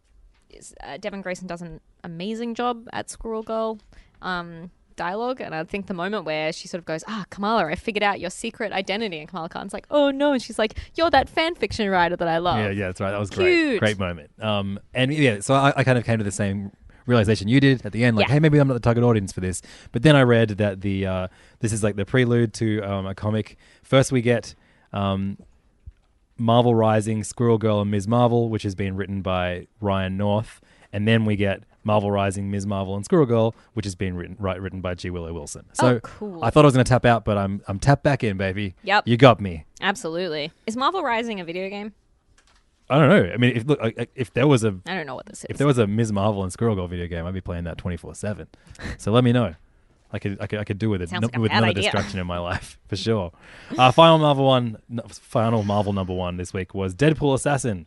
[0.82, 3.78] uh, Devin Grayson does an amazing job at Squirrel Girl.
[4.22, 7.74] Um, dialogue and I think the moment where she sort of goes ah Kamala I
[7.74, 11.10] figured out your secret identity and Kamala Khan's like oh no and she's like you're
[11.10, 13.10] that fan fiction writer that I love Yeah, yeah, that's right.
[13.10, 13.78] That was great.
[13.78, 14.30] Great moment.
[14.40, 16.72] Um, and yeah, so I, I kind of came to the same
[17.06, 18.34] realization you did at the end, like, Yeah.
[18.34, 19.62] hey, maybe I'm not the target audience for this.
[19.92, 21.28] But then I read that the uh,
[21.60, 23.56] this is like the prelude to um, a comic.
[23.84, 24.56] First, we get
[24.92, 25.38] um,
[26.38, 28.08] Marvel Rising, Squirrel Girl, and Ms.
[28.08, 30.60] Marvel, which has been written by Ryan North,
[30.92, 32.66] and then we get Marvel Rising, Ms.
[32.66, 35.08] Marvel, and Squirrel Girl, which has been written right, written by G.
[35.08, 35.66] Willow Wilson.
[35.72, 36.44] So Oh, cool.
[36.44, 38.74] I thought I was going to tap out, but I'm I'm tapped back in, baby.
[38.82, 39.06] Yep.
[39.06, 39.64] you got me.
[39.80, 41.92] absolutely is Marvel Rising a video game
[42.88, 43.32] I don't know.
[43.32, 43.80] I mean, if look,
[44.14, 46.12] if there was a I don't know what this is if there was a Ms.
[46.12, 48.46] Marvel and Squirrel Girl video game, I'd be playing that twenty four seven.
[48.98, 49.54] So let me know.
[50.12, 51.82] I could, I could, I could do with it no- like with another idea.
[51.82, 53.32] distraction in my life for sure.
[53.76, 54.78] Uh, final Marvel one,
[55.10, 57.86] final Marvel number one this week was Deadpool Assassin.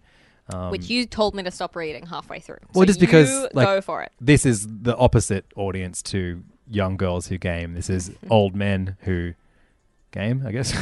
[0.69, 2.57] Which you told me to stop reading halfway through.
[2.61, 4.11] Um, Well, So just because you like go for it.
[4.19, 7.73] this is the opposite audience to young girls who game.
[7.73, 9.33] This is old men who
[10.11, 10.73] game, I guess.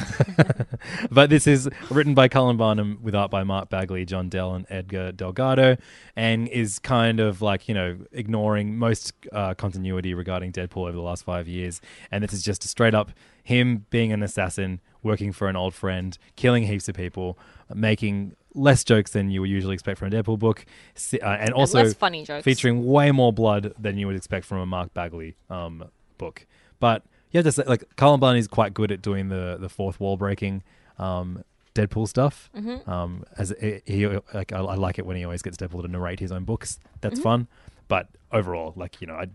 [1.11, 4.65] but this is written by Cullen Barnum with art by Mark Bagley, John Dell, and
[4.69, 5.75] Edgar Delgado,
[6.15, 11.01] and is kind of like you know ignoring most uh, continuity regarding Deadpool over the
[11.01, 11.81] last five years.
[12.11, 13.11] And this is just a straight up
[13.43, 17.39] him being an assassin, working for an old friend, killing heaps of people,
[17.73, 20.65] making less jokes than you would usually expect from a Deadpool book,
[21.13, 22.43] uh, and also less funny jokes.
[22.43, 25.85] featuring way more blood than you would expect from a Mark Bagley um,
[26.17, 26.45] book.
[26.79, 29.69] But you have to say, like, Cullen Bunn is quite good at doing the the
[29.69, 30.63] fourth wall breaking
[30.97, 31.43] um,
[31.75, 32.49] Deadpool stuff.
[32.55, 32.89] Mm-hmm.
[32.89, 35.87] Um, as he, he like, I, I like it when he always gets Deadpool to
[35.87, 36.79] narrate his own books.
[36.79, 36.97] Mm-hmm.
[37.01, 37.47] That's fun.
[37.87, 39.27] But overall, like you know, I,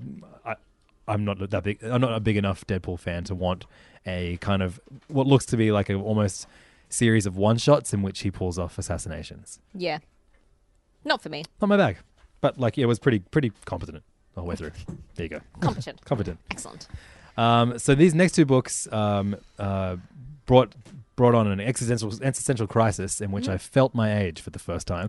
[0.45, 0.57] I
[1.09, 1.83] I'm not that big.
[1.83, 3.67] I'm not a big enough Deadpool fan to want
[4.07, 6.47] a kind of what looks to be like a almost
[6.93, 9.61] series of one shots in which he pulls off assassinations.
[9.75, 9.99] Yeah.
[11.05, 11.45] Not for me.
[11.61, 11.99] Not my bag.
[12.41, 14.03] But like, it was pretty pretty competent
[14.37, 14.73] all the way through.
[15.15, 15.41] There you go.
[15.61, 16.03] Competent.
[16.07, 16.39] Competent.
[16.51, 16.89] Excellent.
[17.37, 19.97] Um, so these next two books um, uh,
[20.47, 20.75] brought
[21.17, 24.87] brought on an existential existential crisis in which I felt my age for the first
[24.87, 25.09] time.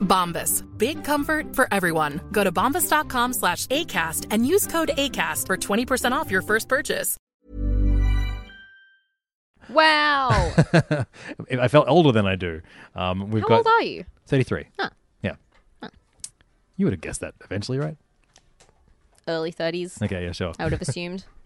[0.00, 0.64] Bombas.
[0.76, 2.20] Big comfort for everyone.
[2.32, 7.16] Go to bombas.com slash ACAST and use code ACAST for 20% off your first purchase.
[9.70, 10.30] Wow.
[11.50, 12.62] I felt older than I do.
[12.94, 14.04] Um, we've How got old are you?
[14.26, 14.66] 33.
[14.78, 14.90] Huh.
[15.22, 15.34] Yeah.
[16.76, 17.96] You would have guessed that eventually, right?
[19.26, 20.00] Early 30s.
[20.02, 20.54] Okay, yeah, sure.
[20.58, 21.24] I would have assumed.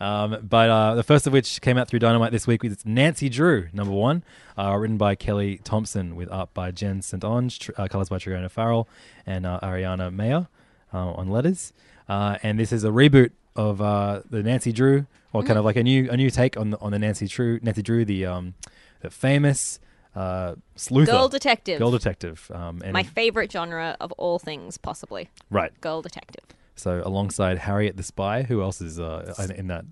[0.00, 3.28] Um, but uh, the first of which came out through Dynamite this week with Nancy
[3.28, 4.22] Drew, number one,
[4.58, 8.50] uh, written by Kelly Thompson, with art by Jenn St-Onge, tr- uh, colors by Triona
[8.50, 8.88] Farrell
[9.26, 10.48] and uh, Ariana Maher
[10.92, 11.72] uh, on letters.
[12.08, 15.76] Uh, and this is a reboot of uh, the Nancy Drew, or kind of like
[15.76, 18.54] a new a new take on the, on the Nancy Drew, Nancy Drew, the um,
[19.00, 19.78] the famous
[20.14, 21.78] uh, sleuther, Girl detective.
[21.78, 22.50] girl detective.
[22.54, 25.30] Um, and My favorite genre of all things, possibly.
[25.50, 25.72] right.
[25.80, 26.44] Girl detective.
[26.76, 29.84] So alongside Harriet the Spy, who else is uh, in- in that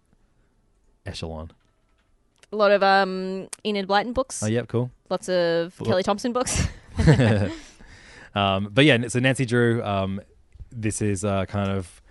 [1.07, 1.51] echelon?
[2.53, 4.43] A lot of um, Enid Blyton books.
[4.43, 4.91] Oh, yep, cool.
[5.09, 6.67] Lots of Kelly Thompson books.
[8.35, 10.21] um, but yeah, so Nancy Drew, um,
[10.71, 12.03] this is uh, kind of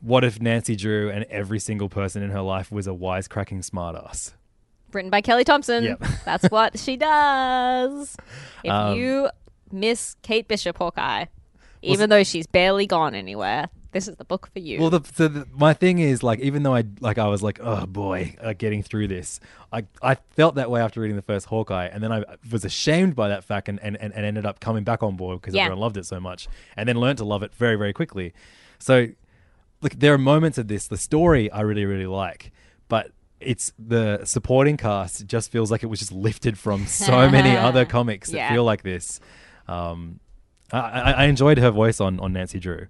[0.00, 4.32] what if Nancy Drew and every single person in her life was a wisecracking smartass?
[4.92, 5.84] Written by Kelly Thompson.
[5.84, 6.02] Yep.
[6.24, 8.16] That's what she does.
[8.64, 9.30] If Um, you
[9.70, 11.26] miss Kate Bishop Hawkeye,
[11.82, 14.80] even though she's barely gone anywhere, this is the book for you.
[14.80, 17.60] Well, the, the, the my thing is like, even though I like, I was like,
[17.62, 19.38] oh boy, uh, getting through this.
[19.72, 23.14] I I felt that way after reading the first Hawkeye, and then I was ashamed
[23.14, 25.62] by that fact, and and, and, ended up coming back on board because Yeah.
[25.64, 28.32] everyone loved it so much, and then learned to love it very very quickly.
[28.78, 29.08] So,
[29.82, 30.86] look, there are moments of this.
[30.88, 32.52] The story I really really like,
[32.88, 33.10] but.
[33.44, 37.84] It's the supporting cast just feels like it was just lifted from so many other
[37.84, 38.52] comics that Yeah.
[38.52, 39.18] feel like this.
[39.66, 40.20] Um,
[40.72, 42.86] I, I, I enjoyed her voice on, on Nancy Drew.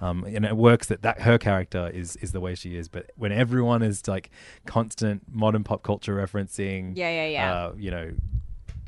[0.00, 2.88] Um, and it works that, that her character is is the way she is.
[2.88, 4.30] But when everyone is like
[4.66, 7.54] constant modern pop culture referencing, Yeah, yeah, yeah.
[7.54, 8.12] Uh, you know,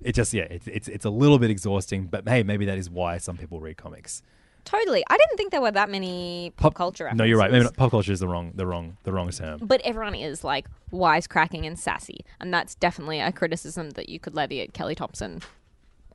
[0.02, 2.06] it just yeah, it's it's it's a little bit exhausting.
[2.06, 4.22] But hey, maybe that is why some people read comics.
[4.64, 5.04] totally.
[5.08, 7.18] I didn't think there were that many pop, culture references.
[7.18, 7.52] No, you're right.
[7.52, 9.60] Maybe not, pop culture is the wrong the wrong the wrong term.
[9.62, 14.34] But everyone is like wisecracking and sassy, and that's definitely a criticism that you could
[14.34, 15.42] levy at Kelly Thompson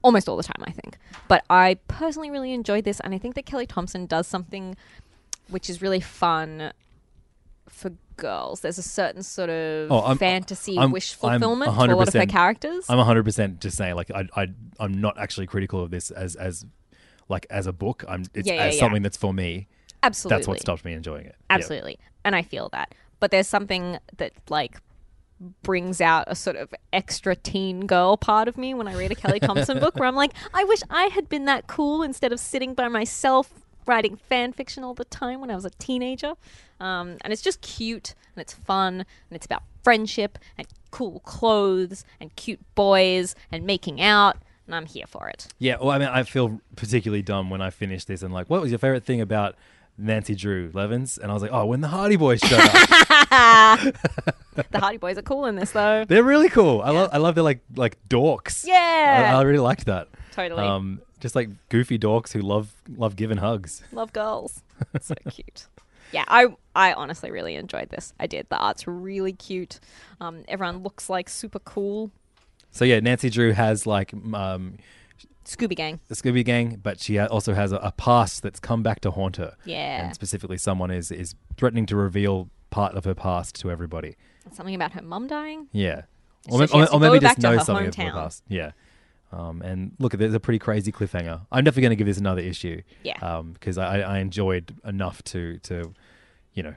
[0.01, 0.97] almost all the time, I think.
[1.27, 4.75] But I personally really enjoyed this, and I think that Kelly Thompson does something
[5.49, 6.71] which is really fun
[7.67, 8.61] for girls.
[8.61, 12.07] There's a certain sort of Oh, I'm- uh, fantasy I'm- wish fulfillment to a lot
[12.07, 12.85] of her characters.
[12.89, 14.47] I'm 100 percent just saying like I I
[14.79, 16.65] I'm not actually critical of this as as
[17.29, 18.03] like as a book.
[18.07, 18.79] I'm it's Yeah, yeah, as yeah.
[18.79, 19.67] something that's for me.
[20.03, 20.37] Absolutely.
[20.37, 21.35] That's what stopped me enjoying it.
[21.49, 21.99] Absolutely.
[22.25, 22.93] And I feel that.
[23.19, 24.77] But there's something that like
[25.63, 29.15] brings out a sort of extra teen girl part of me when I read a
[29.15, 32.39] Kelly Thompson book where I'm like, I wish I had been that cool instead of
[32.39, 33.53] sitting by myself
[33.85, 36.33] writing fan fiction all the time when I was a teenager.
[36.79, 42.05] Um, and it's just cute and it's fun and it's about friendship and cool clothes
[42.19, 44.37] and cute boys and making out.
[44.67, 45.47] And I'm here for it.
[45.57, 48.61] Yeah, well, I mean, I feel particularly dumb when I finish this and like, what
[48.61, 49.55] was your favorite thing about
[49.99, 51.17] Nancy Drew Levins?
[51.17, 52.69] And I was like, oh, when the Hardy Boys showed up,
[54.71, 56.05] The Hardy Boys are cool in this though.
[56.05, 56.81] they're really cool.
[56.81, 58.65] I love, I love their like like dorks.
[58.65, 59.31] Yeah.
[59.33, 60.07] I, I really liked that.
[60.31, 60.63] Totally.
[60.63, 63.83] Um, just like goofy dorks who love love giving hugs.
[63.91, 64.63] Love girls.
[65.01, 65.67] so cute.
[66.11, 68.13] Yeah, I I honestly really enjoyed this.
[68.19, 68.47] I did.
[68.49, 69.79] The art's really cute.
[70.19, 72.11] Um, everyone looks like super cool.
[72.71, 74.77] So yeah, Nancy Drew has like um,
[75.49, 75.99] Scooby Gang.
[76.07, 79.37] the Scooby Gang, but she also has a, a past that's come back to haunt
[79.37, 79.55] her.
[79.65, 80.05] Yeah.
[80.05, 84.15] and specifically, someone is is threatening to reveal part of her past to everybody.
[84.51, 85.67] Something about her mum dying.
[85.71, 86.03] Yeah,
[86.49, 88.43] So or, she ma- has or, to maybe just know something of her past.
[88.47, 88.71] Yeah.
[89.31, 91.41] Um, and look, there's a pretty crazy cliffhanger.
[91.51, 92.81] I'm definitely going to give this another issue.
[93.03, 93.41] Yeah.
[93.53, 95.93] Because I, I enjoyed enough to to,
[96.53, 96.73] you know,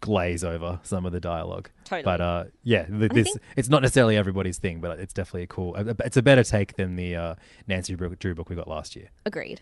[0.00, 1.70] glaze over some of the dialogue.
[1.84, 2.02] Totally.
[2.02, 5.46] But uh, yeah, th- this think- it's not necessarily everybody's thing, but it's definitely a
[5.46, 5.74] cool.
[5.76, 7.34] It's a better take than the uh,
[7.66, 9.08] Nancy Drew book we got last year.
[9.26, 9.60] Agreed.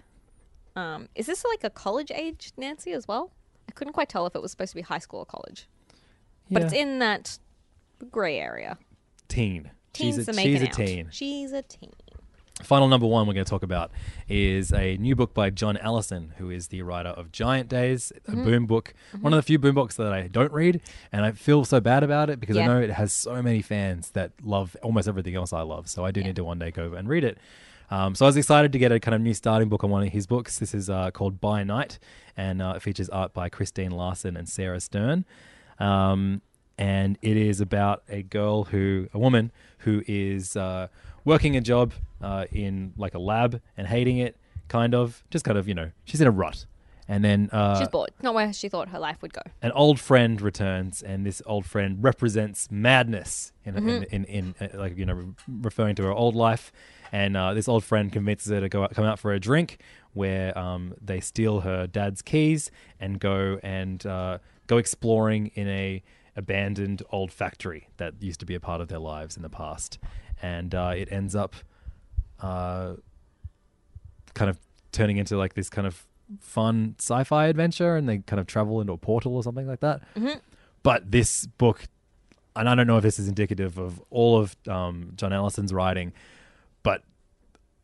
[0.74, 3.30] Um, is this like a college age Nancy as well?
[3.68, 5.68] I couldn't quite tell if it was supposed to be high school or college.
[6.50, 7.38] But it's in that
[8.10, 8.78] grey area.
[9.28, 9.70] Teen.
[9.92, 10.72] Teens she's a, are making she's a out.
[10.74, 11.08] teen.
[11.10, 11.92] She's a teen.
[12.62, 13.90] Final number one we're going to talk about
[14.28, 18.32] is a new book by John Allison, who is the writer of Giant Days, a
[18.32, 18.44] Mhm.
[18.44, 18.94] boom book.
[19.20, 20.80] One of the few boom books that I don't read,
[21.10, 24.10] and I feel so bad about it because I know it has so many fans
[24.10, 25.88] that love almost everything else I love.
[25.88, 27.38] So I do need to one day go and read it.
[27.90, 30.02] Um, so I was excited to get a kind of new starting book on one
[30.06, 30.58] of his books.
[30.58, 31.98] This is uh, called By Night,
[32.36, 35.24] and uh, it features art by Christine Larsen and Sarah Stern.
[35.78, 36.42] Um,
[36.78, 40.88] and it is about a girl who, a woman who is uh,
[41.24, 44.36] working a job uh, in like a lab and hating it,
[44.68, 46.66] kind of, just kind of, you know, she's in a rut.
[47.08, 48.10] And then uh, She's bored.
[48.22, 49.42] Not where she thought her life would go.
[49.60, 54.04] an old friend returns, and this old friend represents madness in, Mhm.
[54.12, 55.26] in, in, in, uh, like you know re-
[55.62, 56.72] referring to her old life.
[57.10, 59.78] And uh, this old friend convinces her to go out, come out for a drink,
[60.14, 62.70] where um, they steal her dad's keys
[63.00, 66.02] and go and uh, go exploring in a
[66.36, 69.98] abandoned old factory that used to be a part of their lives in the past.
[70.42, 71.54] And uh, it ends up
[72.40, 72.94] uh,
[74.34, 74.58] kind of
[74.90, 76.04] turning into like this kind of
[76.40, 80.00] fun sci-fi adventure and they kind of travel into a portal or something like that
[80.14, 80.40] Mhm.
[80.82, 81.84] but this book
[82.56, 86.12] and i don't know if this is indicative of all of um, john allison's writing
[86.82, 87.02] but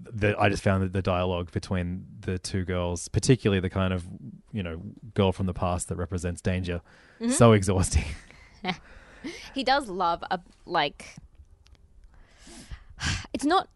[0.00, 4.06] the, i just found that the dialogue between the two girls particularly the kind of
[4.52, 4.80] you know
[5.12, 6.80] girl from the past that represents danger
[7.20, 7.32] Mhm.
[7.32, 8.04] so exhausting
[9.54, 11.16] he does love a like.
[13.32, 13.68] It's not.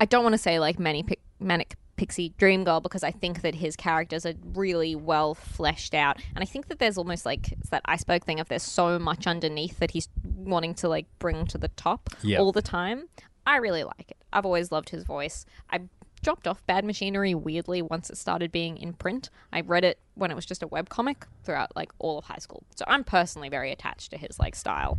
[0.00, 3.42] I don't want to say like many pic, manic pixie dream girl because I think
[3.42, 7.50] that his characters are really well fleshed out, and I think that there's almost like
[7.52, 11.46] it's that iceberg thing of there's so much underneath that he's wanting to like bring
[11.46, 12.38] to the top Yeah.
[12.38, 13.08] all the time.
[13.46, 14.18] I really like it.
[14.32, 15.44] I've always loved his voice.
[15.70, 15.80] I
[16.22, 19.30] dropped off Bad Machinery weirdly once it started being in print.
[19.52, 22.38] I read it when it was just a web comic throughout like all of high
[22.38, 22.62] school.
[22.76, 24.98] So I'm personally very attached to his like style.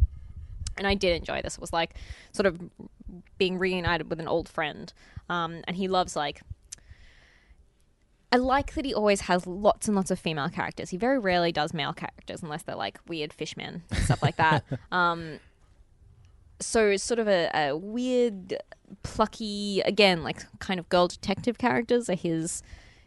[0.79, 1.55] And I did enjoy this.
[1.55, 1.95] It was like
[2.31, 2.59] sort of
[3.37, 4.91] being reunited with an old friend.
[5.29, 6.41] Um, and he loves like
[8.31, 10.91] I like that he always has lots and lots of female characters.
[10.91, 14.63] He very rarely does male characters unless they're like weird fishmen and stuff like that.
[14.91, 15.39] Um,
[16.61, 18.57] so it's sort of a, a weird,
[19.03, 22.63] plucky, again, like kind of girl detective characters are his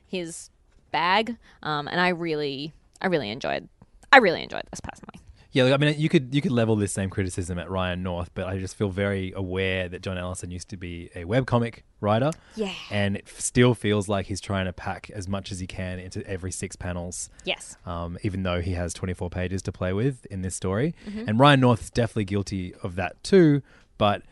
[0.07, 0.51] his
[0.91, 1.37] bag.
[1.62, 3.68] Um, and I really, I really enjoyed,
[4.12, 5.22] I really enjoyed this personally.
[5.53, 8.31] Yeah, like, I mean, you could you could level this same criticism at Ryan North,
[8.35, 12.33] but I just feel very aware that John Allison used to be a webcomic writer.
[12.57, 12.73] Yeah.
[12.91, 15.99] and it f- still feels like he's trying to pack as much as he can
[16.01, 17.29] into every six panels.
[17.45, 17.77] Yes.
[17.87, 21.29] Um, even though he has 24 pages to play with in this story, Mhm.
[21.29, 23.63] and Ryan North is definitely guilty of that too.
[23.99, 24.23] But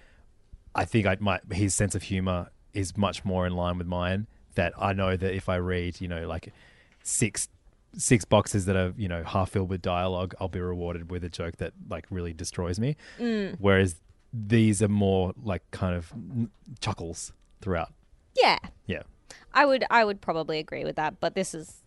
[0.74, 4.26] I think I might his sense of humor is much more in line with mine.
[4.54, 6.52] That I know that if I read, you know, like
[7.02, 7.48] six
[7.96, 11.28] six boxes that are you know half filled with dialogue, I'll be rewarded with a
[11.28, 12.96] joke that like really destroys me.
[13.18, 13.56] Mm.
[13.58, 14.00] Whereas
[14.32, 16.12] these are more like kind of
[16.80, 17.92] chuckles throughout.
[18.36, 18.58] Yeah.
[18.86, 19.02] Yeah.
[19.52, 21.20] I would, I would probably agree with that.
[21.20, 21.82] But this is,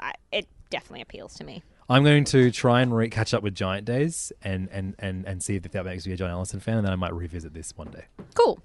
[0.00, 1.62] I, it definitely appeals to me.
[1.88, 5.42] I'm going to try and re- catch up with Giant Days and, and, and, and
[5.42, 7.72] see if that makes me a John Allison fan, and then I might revisit this
[7.76, 8.06] one day.
[8.34, 8.60] Cool.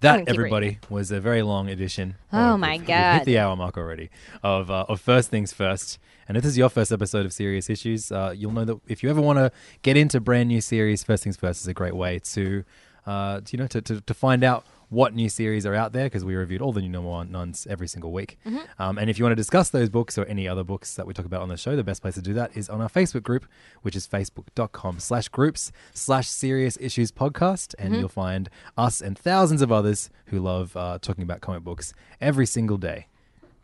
[0.00, 0.80] That everybody reading.
[0.90, 2.16] was a very long edition.
[2.32, 3.14] Oh of- my we've- we've God.
[3.18, 4.10] hit the hour mark already
[4.42, 5.98] of uh, of first things first.
[6.28, 9.02] And if this is your first episode of Serious Issues, uh, you'll know that if
[9.02, 11.94] you ever want to get into brand new series, first things first is a great
[11.94, 12.64] way to,
[13.06, 16.04] uh, to, you know, to, to, to find out what new series are out there
[16.06, 18.38] because we reviewed all the new number one nuns every single week.
[18.46, 18.66] Mhm.
[18.78, 21.12] Um, and if you want to discuss those books or any other books that we
[21.12, 23.24] talk about on the show, the best place to do that is on our Facebook
[23.24, 23.46] group,
[23.82, 27.74] which is facebook.com slash groups slash serious issues podcast.
[27.78, 27.98] And Mhm.
[28.00, 32.46] you'll find us and thousands of others who love uh, talking about comic books every
[32.46, 33.08] single day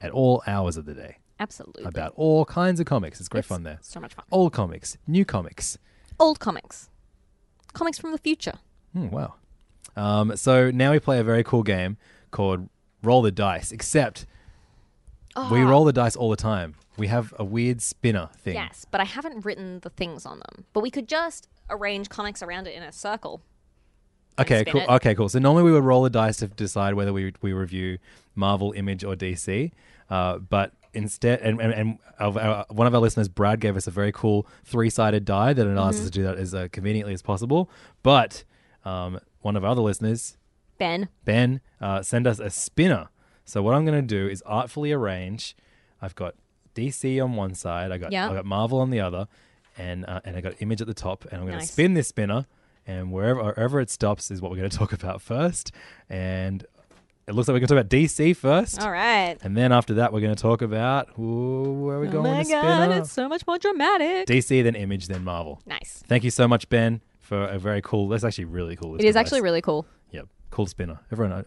[0.01, 1.19] at all hours of the day.
[1.39, 1.85] Absolutely.
[1.85, 3.21] About all kinds of comics.
[3.21, 3.79] It's great It's fun there.
[3.81, 4.25] so much fun.
[4.33, 5.79] Old comics, new comics.
[6.19, 6.89] Old comics,
[7.73, 8.55] comics from the future.
[8.93, 9.35] Hmm, wow.
[9.97, 11.97] Um, so now we play a very cool game
[12.31, 12.69] called
[13.03, 14.27] Roll the Dice, except
[15.37, 15.69] we Ah.
[15.69, 16.75] roll the dice all the time.
[16.99, 18.55] We have a weird spinner thing.
[18.55, 20.67] Yes, but I haven't written the things on them.
[20.75, 23.41] But we could just arrange comics around it in a circle.
[24.39, 24.81] Okay, cool.
[24.83, 24.89] it.
[24.89, 25.29] Okay, cool.
[25.29, 27.99] So normally we would roll the dice to decide whether we we review
[28.35, 29.73] Marvel, Image, or DC.
[30.11, 33.87] Uh, but instead, and and, and of our, one of our listeners, Brad, gave us
[33.87, 36.05] a very cool three-sided die that allows Mm-hmm.
[36.05, 37.71] us to do that as uh, conveniently as possible.
[38.03, 38.45] But
[38.85, 40.37] um, one of our other listeners,
[40.79, 41.09] Ben.
[41.25, 43.09] Ben, uh, send us a spinner.
[43.45, 45.55] So what I'm going to do is artfully arrange.
[46.01, 46.35] I've got
[46.75, 47.93] DC on one side.
[47.93, 48.31] I got Yeah.
[48.31, 49.29] I got Marvel on the other,
[49.77, 51.25] and uh, and I got Image at the top.
[51.27, 51.71] And I'm going to Nice.
[51.73, 52.47] spin this spinner,
[52.87, 55.71] and wherever wherever it stops is what we're going to talk about first.
[56.09, 56.65] And
[57.29, 58.81] it looks like we're going to talk about DC first.
[58.83, 59.37] All right.
[59.43, 62.31] And then after that, we're going to talk about ooh, where are we Oh going
[62.33, 63.01] my with the god, spinner?
[63.03, 64.27] it's so much more dramatic.
[64.27, 65.61] DC, then Image, then Marvel.
[65.67, 66.03] nice.
[66.09, 68.09] Thank you so much, Ben, for a very cool.
[68.09, 68.97] That's actually really cool.
[68.97, 69.87] It is actually really cool.
[70.11, 71.01] Yep, cool spinner.
[71.11, 71.43] Everyone, uh,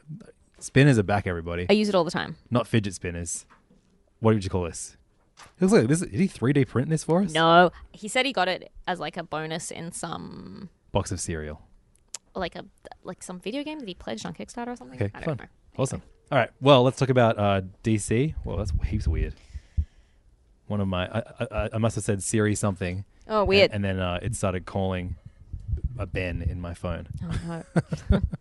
[0.60, 1.28] spinners are back.
[1.28, 2.38] Everybody, I use it all the time.
[2.50, 3.46] not fidget spinners.
[4.20, 4.98] What would you call this?
[5.60, 6.00] It looks like this.
[6.00, 7.34] Did he 3D print this for us?
[7.34, 11.62] No, he said he got it as like a bonus in some Box of cereal.
[12.34, 12.66] like a
[13.04, 14.96] like some video game that he pledged on Kickstarter or something.
[15.02, 15.38] Okay, I fun.
[15.38, 15.46] don't know.
[15.78, 16.02] Awesome.
[16.32, 16.50] All right.
[16.62, 18.34] Well, let's talk about uh, DC.
[18.46, 19.36] Well, that's heaps weird.
[20.68, 23.06] One of my, I, I, I must have said Siri something.
[23.28, 23.72] Oh, and- weird.
[23.72, 25.16] And, then uh, it started calling
[25.98, 27.08] a Ben in my phone.
[27.24, 27.64] Oh,
[28.10, 28.22] no.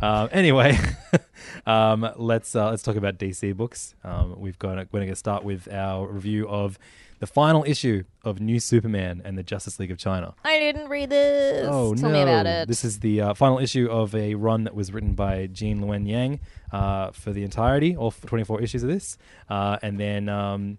[0.00, 0.78] Um, anyway,
[1.66, 3.94] um, let's uh, let's talk about DC books.
[4.04, 6.78] Um, we've got we're going to start with our review of
[7.18, 10.34] the final issue of New Superman and the Justice League of China.
[10.44, 11.66] I didn't read this.
[11.68, 12.14] Oh Tell no!
[12.14, 12.68] me about it.
[12.68, 16.06] This is the uh, final issue of a run that was written by Gene Luen
[16.08, 16.40] Yang
[16.72, 19.18] uh, for the entirety, all 24 issues of this,
[19.50, 20.78] uh, and then um,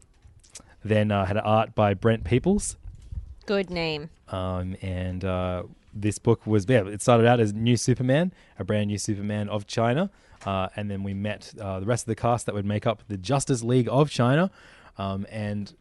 [0.83, 2.77] then uh, had art by Brent Peeples.
[3.45, 4.09] Good name.
[4.29, 5.63] Um, and uh,
[5.93, 9.67] this book was yeah, it started out as New Superman, a brand new Superman of
[9.67, 10.09] China,
[10.45, 13.03] uh, and then we met uh, the rest of the cast that would make up
[13.07, 14.51] the Justice League of China.
[14.97, 15.73] Um, and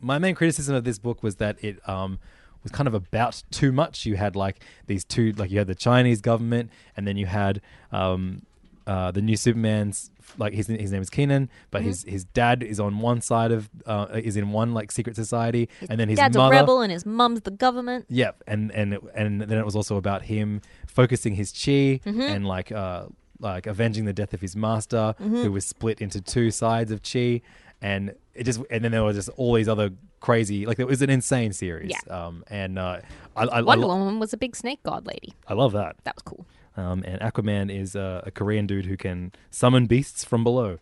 [0.00, 2.18] my main criticism of this book was that it um,
[2.62, 4.04] was kind of about too much.
[4.04, 7.60] You had like these two, like you had the Chinese government, and then you had
[7.92, 8.42] um,
[8.86, 11.88] uh, the new Superman's like his his name is Kenan, but Mm-hmm.
[11.88, 15.68] his his dad is on one side of uh, is in one like secret society,
[15.88, 18.06] and then his Dad's mother a rebel and his mum's the government.
[18.08, 22.20] Yep, and and it- and then it was also about him focusing his chi Mm-hmm.
[22.20, 23.06] and like uh
[23.40, 25.42] like avenging the death of his master, Mm-hmm.
[25.42, 27.40] who was split into two sides of chi,
[27.82, 31.02] and it just and then there was just all these other crazy like it was
[31.02, 31.90] an insane series.
[31.90, 32.14] Yeah.
[32.26, 33.00] Um, and uh,
[33.36, 35.34] I I, I, Wonder lo- Woman was a big snake god lady.
[35.48, 35.96] I love that.
[36.04, 36.46] That was cool.
[36.76, 40.78] Um, and Aquaman is uh, a Korean dude who can summon beasts from below.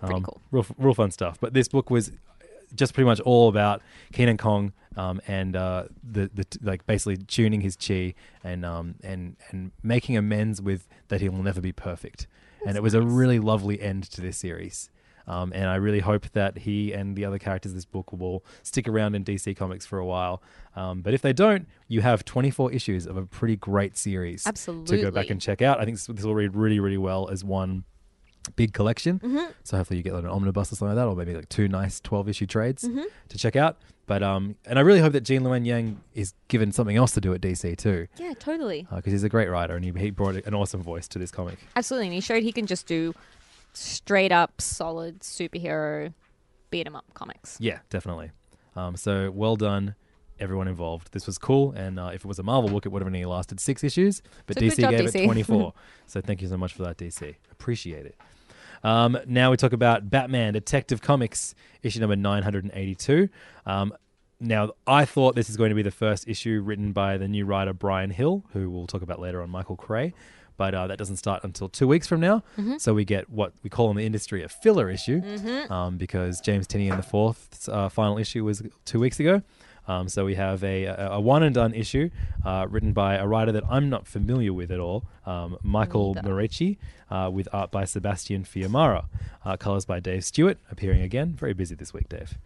[0.00, 0.40] Pretty Um, cool.
[0.50, 1.38] Real, real fun stuff.
[1.40, 2.10] But this book was
[2.74, 3.80] just pretty much all about
[4.12, 8.96] Kenan Kong um, and uh, the the t- like basically tuning his chi and um,
[9.04, 12.26] and and making amends with that he will never be perfect.
[12.66, 14.90] and it was a really lovely end to this series.
[15.28, 18.44] Um, and I really hope that he and the other characters in this book will
[18.62, 20.42] stick around in DC Comics for a while.
[20.76, 24.82] Um, but if they don't, you have 24 issues of a pretty great series to
[25.02, 25.80] go back and check out.
[25.80, 27.84] I think this, this will read really, really well as one
[28.54, 29.18] big collection.
[29.18, 29.50] Mm-hmm.
[29.64, 31.66] So hopefully you get like an omnibus or something like that, or maybe like two
[31.66, 33.02] nice 12 issue trades Mm-hmm.
[33.30, 33.78] to check out.
[34.06, 37.20] But um, and I really hope that Gene Luen Yang is given something else to
[37.20, 38.86] do at DC too, Yeah, totally.
[38.94, 41.58] because he's a great writer and he, he brought an awesome voice to this comic.
[41.74, 42.06] Absolutely.
[42.06, 43.12] And he showed he can just do
[43.76, 46.12] straight up solid superhero
[46.70, 47.56] beat 'em up comics.
[47.60, 48.30] Yeah, definitely.
[48.74, 49.94] Um, so well done,
[50.38, 51.12] everyone involved.
[51.12, 53.24] This was cool, and uh, if it was a Marvel book, it would have only
[53.24, 55.22] lasted six issues, but So DC job, gave DC.
[55.22, 55.72] it 24.
[56.06, 57.36] so thank you so much for that, DC.
[57.50, 58.16] Appreciate it.
[58.84, 63.28] Um, now we talk about Batman Detective Comics, issue number 982.
[63.64, 63.94] Um,
[64.38, 67.46] now, I thought this is going to be the first issue written by the new
[67.46, 70.12] writer Bryan Hill, who we'll talk about later on Michael Cray.
[70.56, 72.42] But uh, that doesn't start until two weeks from now.
[72.78, 75.20] So we get what we call in the industry a filler issue,
[75.70, 79.42] um, because James Tynion the fourth uh, final issue was two weeks ago.
[79.88, 82.10] Um, so we have a, a, a one and done issue
[82.44, 86.14] uh, written by a writer that I'm not familiar with at all, um, Michael.
[86.16, 86.76] Moreci,
[87.08, 89.04] uh, with art by Sebastian Fiumara,
[89.44, 91.34] uh, colors by Dave Stewart, appearing again.
[91.38, 92.36] Very busy this week, Dave.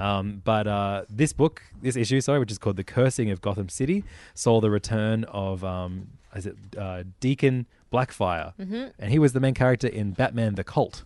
[0.00, 3.68] Um, but uh, this book, this issue, sorry, which is called "The Cursing of Gotham
[3.68, 4.02] City,"
[4.34, 8.52] saw the return of um, is it uh, Deacon Blackfire,
[8.98, 11.04] and he was the main character in Batman: The Cult,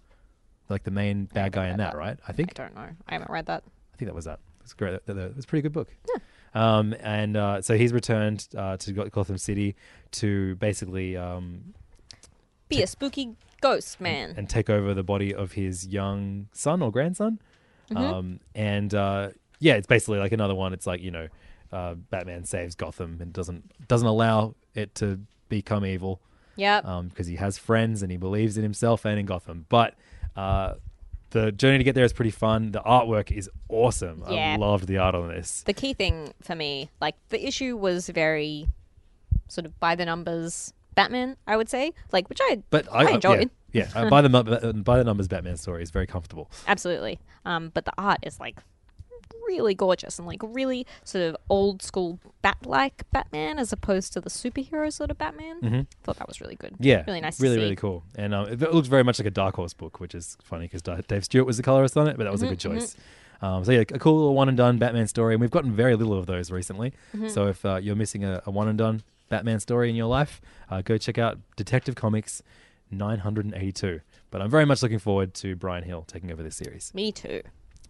[0.68, 2.18] like the main bad guy in that, right?
[2.26, 2.88] I think I don't know.
[3.08, 3.62] I haven't read that.
[3.94, 4.40] I think that was that.
[4.62, 4.92] It's great.
[4.92, 5.88] That- that- that- It's a pretty good book.
[6.08, 6.20] Yeah.
[6.54, 9.74] Um, and uh, so he's returned uh, to Gotham City
[10.12, 11.72] to basically um,
[12.68, 14.34] Be a spooky ghost man.
[14.36, 17.38] and take over the body of his young son or grandson.
[17.96, 19.30] Um, and uh,
[19.60, 20.72] yeah, it's basically like another one.
[20.72, 21.28] It's like you know,
[21.72, 26.20] uh, Batman saves Gotham and doesn't doesn't allow it to become evil
[26.56, 26.84] yep.
[27.08, 29.66] because he has friends and he believes in himself and in Gotham.
[29.68, 29.94] But
[30.36, 30.74] uh,
[31.30, 32.72] the journey to get there is pretty fun.
[32.72, 34.24] The artwork is awesome.
[34.28, 34.54] Yeah.
[34.54, 35.62] I loved the art on this.
[35.62, 38.68] the key thing for me, like the issue was very
[39.48, 43.10] sort of by the numbers, Batman, I would say, like which I But I, I,
[43.12, 43.50] enjoyed.
[43.72, 44.02] Yeah, yeah.
[44.02, 46.50] Uh, by the by the numbers, Batman story is very comfortable.
[46.66, 47.18] Absolutely.
[47.44, 48.58] Um, but the art is like
[49.46, 54.20] really gorgeous and like really sort of old school bat like Batman as opposed to
[54.20, 55.60] the superhero sort of Batman.
[55.60, 55.86] Mhm.
[56.02, 56.74] Thought that was really good.
[56.78, 58.04] Yeah, Really nice really really cool.
[58.16, 60.82] And um, it, looks very much like a Dark Horse book, which is funny because
[60.82, 62.96] Dave Stewart was the colorist on it, but that was a Mhm, good choice.
[63.40, 65.96] Um, so yeah, a cool little one and done Batman story, and we've gotten very
[65.96, 66.92] little of those recently.
[67.16, 67.28] Mhm.
[67.30, 70.40] So if uh, you're missing a, a one and done Batman story in your life,
[70.70, 72.42] uh, go check out Detective Comics
[72.90, 74.00] 982.
[74.30, 76.92] But I'm very much looking forward to Bryan Hill taking over this series.
[76.94, 77.42] Me too.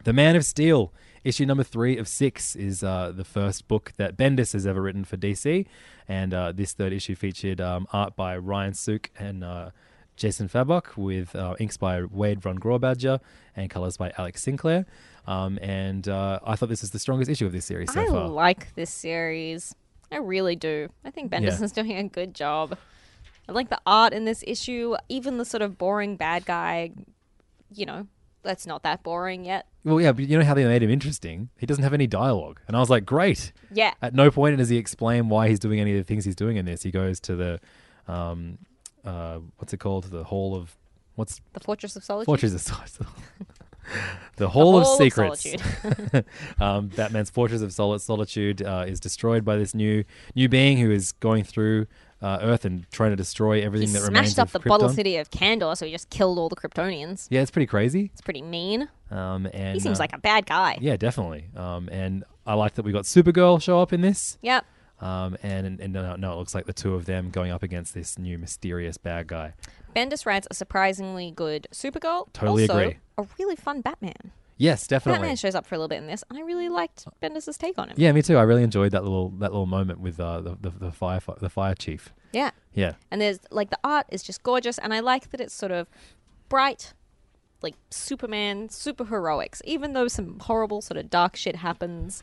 [0.04, 0.92] The Man of Steel,
[1.24, 5.04] issue number three of six, is uh, the first book that Bendis has ever written
[5.04, 5.66] for DC.
[6.08, 9.70] And uh, this third issue featured um, art by Ryan Sook and uh,
[10.16, 13.20] Jason Fabok, with uh, inks by Wade Von Grawbadger
[13.54, 14.86] and colors by Alex Sinclair.
[15.26, 18.06] Um, and uh, I thought this is the strongest issue of this series so I
[18.08, 18.28] far.
[18.28, 19.74] like this series.
[20.10, 20.88] I really do.
[21.04, 21.64] I think Bendis Yeah.
[21.64, 22.76] is doing a good job.
[23.48, 26.90] I like the art in this issue, even the sort of boring bad guy.
[27.74, 28.06] You know,
[28.42, 29.66] that's not that boring yet.
[29.84, 31.50] Well, yeah, but you know how they made him interesting?
[31.58, 32.60] He doesn't have any dialogue.
[32.66, 33.52] And I was like, great.
[33.72, 33.94] Yeah.
[34.00, 36.56] At no point does he explain why he's doing any of the things he's doing
[36.56, 36.82] in this.
[36.82, 37.60] He goes to the,
[38.06, 38.58] um,
[39.04, 40.04] uh, what's it called?
[40.04, 40.76] The Hall of,
[41.16, 42.26] what's The Fortress of Solitude.
[42.26, 43.06] Fortress of Solitude.
[44.36, 45.42] the Hall of Hall of Secrets.
[45.42, 46.24] Solitude.
[46.60, 50.04] um, Batman's Fortress of Sol- Solitude uh, is destroyed by this new
[50.34, 51.86] new being who is going through
[52.22, 54.88] uh, Earth and trying to destroy He everything that remains smashed up of the bottle
[54.88, 57.26] city of Kandor, so he just killed all the Kryptonians.
[57.30, 58.10] Yeah, it's pretty crazy.
[58.12, 58.88] It's pretty mean.
[59.10, 60.78] Um, and he seems uh, like a bad guy.
[60.80, 61.46] Yeah, definitely.
[61.56, 64.38] Um, and I like that we got Supergirl show up in this.
[64.42, 64.64] Yep.
[65.00, 67.92] Um, and and no, no, it looks like the two of them going up against
[67.92, 69.54] this new mysterious bad guy.
[69.96, 72.32] Bendis writes a surprisingly good Supergirl.
[72.32, 72.96] Totally also, agree.
[73.18, 74.30] A really fun Batman.
[74.62, 75.18] Yes, definitely.
[75.18, 77.78] Batman shows up for a little bit in this, and I really liked Bendis' take
[77.78, 77.96] on him.
[77.98, 78.36] Yeah, me too.
[78.36, 81.50] I really enjoyed that little that little moment with uh, the, the the fire the
[81.50, 82.12] fire chief.
[82.32, 82.52] Yeah.
[82.72, 82.92] Yeah.
[83.10, 85.88] And there's like the art is just gorgeous, and I like that it's sort of
[86.48, 86.94] bright,
[87.60, 89.62] like Superman, super heroics.
[89.64, 92.22] Even though some horrible sort of dark shit happens,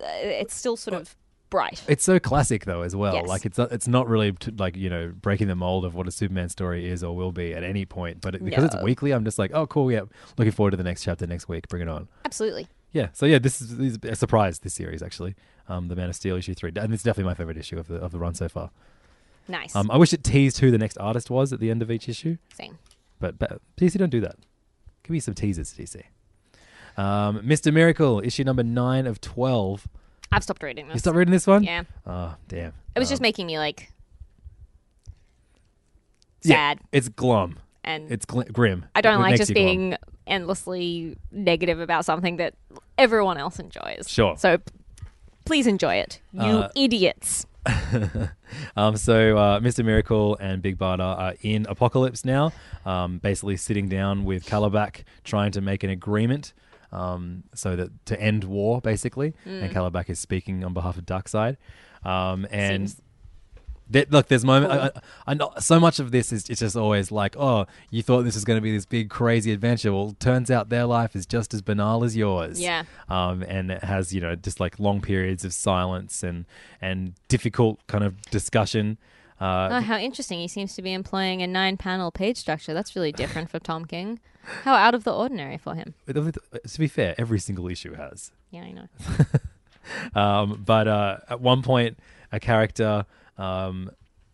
[0.00, 1.14] uh, it's still sort of
[1.50, 1.82] bright.
[1.88, 3.14] It's so classic though as well.
[3.14, 3.26] Yes.
[3.26, 6.10] Like it's it's not really t- like you know breaking the mold of what a
[6.10, 8.20] Superman story is or will be at any point.
[8.20, 10.02] But it, because it's weekly, I'm just like, oh cool, yeah,
[10.38, 11.68] looking forward to the next chapter next week.
[11.68, 12.08] Bring it on.
[12.24, 12.68] Absolutely.
[12.92, 13.08] Yeah.
[13.12, 14.60] So yeah, this is, this is a surprise.
[14.60, 15.34] This series actually,
[15.68, 17.96] um, the Man of Steel issue three, and it's definitely my favorite issue of the
[17.96, 18.70] of the run so far.
[19.48, 19.74] Nice.
[19.74, 22.08] Um, I wish it teased who the next artist was at the end of each
[22.08, 22.36] issue.
[22.54, 22.78] Same.
[23.18, 24.36] But, but DC don't do that.
[25.02, 26.02] Give me some teasers, DC.
[26.96, 27.72] Um, Mr.
[27.72, 29.88] Miracle, issue number nine of twelve.
[30.32, 30.94] I've stopped reading this.
[30.94, 31.64] You stopped reading this one?
[31.64, 31.82] Yeah.
[32.06, 32.72] Oh, damn.
[32.94, 33.92] It was Um, just making me like
[36.42, 36.80] yeah, sad.
[36.92, 37.58] it's glum.
[37.84, 38.86] And it's gl- grim.
[38.94, 39.66] I don't It like just you glum.
[39.66, 39.96] being
[40.26, 42.54] endlessly negative about something that
[42.98, 44.06] everyone else enjoys.
[44.08, 44.36] Sure.
[44.36, 44.58] So
[45.44, 47.46] please enjoy it, you Uh, idiots.
[48.76, 49.84] um, so uh, Mr.
[49.84, 52.52] Miracle and Big Barda are in Apokolips now,
[52.86, 56.52] um, basically sitting down with Kalibak, trying to make an agreement
[56.92, 59.34] um, so that to end war, basically.
[59.44, 59.72] And Mm.
[59.72, 61.56] Kalibak is speaking on behalf of Darkseid.
[62.04, 63.02] Um, and Seems
[63.90, 64.72] there, look, there's moment.
[64.72, 64.90] I, I,
[65.28, 68.36] I know so much of this is it's just always like, oh, you thought this
[68.36, 69.92] was going to be this big crazy adventure.
[69.92, 72.60] Well, turns out their life is just as banal as yours.
[72.60, 72.84] Yeah.
[73.08, 76.44] Um, and it has you know just like long periods of silence and
[76.80, 78.96] and difficult kind of discussion.
[79.40, 80.38] Uh, oh, how interesting.
[80.38, 82.74] He seems to be employing a nine panel page structure.
[82.74, 84.20] That's really different for Tom King.
[84.64, 85.94] How out of the ordinary for him.
[86.06, 88.32] to be fair, every single issue has.
[88.50, 88.88] Yeah, I know.
[90.20, 91.98] um, but uh, at one point,
[92.32, 93.06] a character
[93.38, 93.90] um,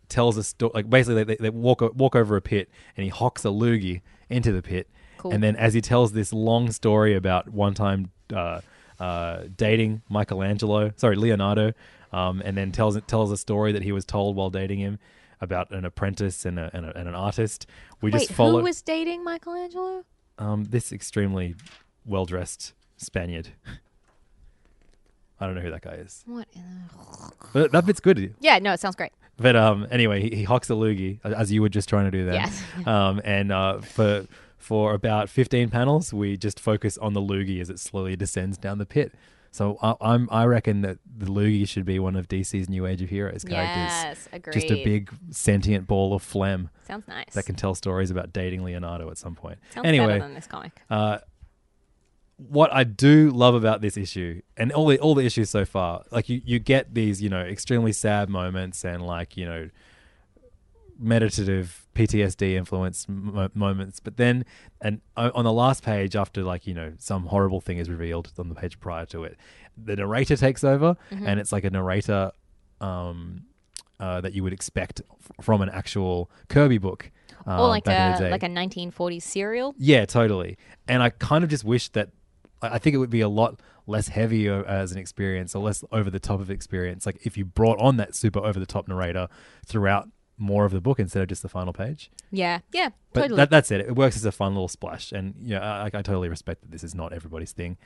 [0.08, 0.72] tells a story.
[0.74, 4.52] Like basically, they, they walk walk over a pit, and he hocks a loogie into
[4.52, 4.88] the pit.
[5.18, 5.32] Cool.
[5.32, 8.60] And then, as he tells this long story about one time uh,
[8.98, 11.72] uh, dating Michelangelo, sorry Leonardo,
[12.12, 14.98] um, and then tells tells a story that he was told while dating him
[15.40, 17.66] about an apprentice and, a, and, a, and an artist.
[18.00, 20.04] We Wait, just follow who was dating Michelangelo?
[20.38, 21.54] um, this extremely
[22.04, 23.50] well dressed Spaniard.
[25.40, 26.24] I don't know who that guy is.
[26.26, 26.48] What?
[26.54, 26.88] in
[27.52, 28.34] But that bit's good.
[28.40, 29.12] Yeah, no, it sounds great.
[29.36, 32.24] But um, anyway, he, he hocks a loogie as you were just trying to do
[32.26, 32.34] that.
[32.34, 32.62] Yes.
[32.86, 34.26] Um, and uh, for
[34.56, 38.78] for about fifteen panels, we just focus on the loogie as it slowly descends down
[38.78, 39.12] the pit.
[39.56, 43.00] So I, I'm I reckon that the loogie should be one of DC's New Age
[43.00, 44.04] of Heroes characters.
[44.04, 44.52] Yes, agreed.
[44.52, 46.68] Just a big sentient ball of phlegm.
[46.86, 47.32] Sounds nice.
[47.32, 49.58] That can tell stories about dating Leonardo at some point.
[49.70, 50.72] Sounds anyway, better than this comic.
[50.90, 51.20] Uh,
[52.36, 56.02] what I do love about this issue and all the all the issues so far,
[56.10, 59.70] like you, you get these, you know, extremely sad moments and like, you know,
[60.98, 64.44] meditative PTSD influence mo- moments, but then
[64.81, 68.48] and on the last page after like, you know, some horrible thing is revealed on
[68.48, 69.36] the page prior to it,
[69.82, 71.27] the narrator takes over Mhm.
[71.27, 72.31] and it's like a narrator
[72.81, 73.43] um
[73.98, 77.10] uh, that you would expect f- from an actual Kirby book.
[77.47, 79.74] Uh, or like back in the a like a 1940s serial.
[79.78, 80.59] Yeah, totally.
[80.86, 82.10] And I kind of just wish that
[82.60, 85.82] I I think it would be a lot less heavy as an experience or less
[85.93, 87.06] over the top of experience.
[87.06, 89.28] Like if you brought on that super over the top narrator
[89.64, 92.10] throughout more of the book instead of just the final page.
[92.30, 93.36] Yeah, yeah, But totally.
[93.38, 93.80] that, that's it.
[93.80, 95.12] It works as a fun little splash.
[95.12, 97.76] And yeah, I, I totally respect that this is not everybody's thing.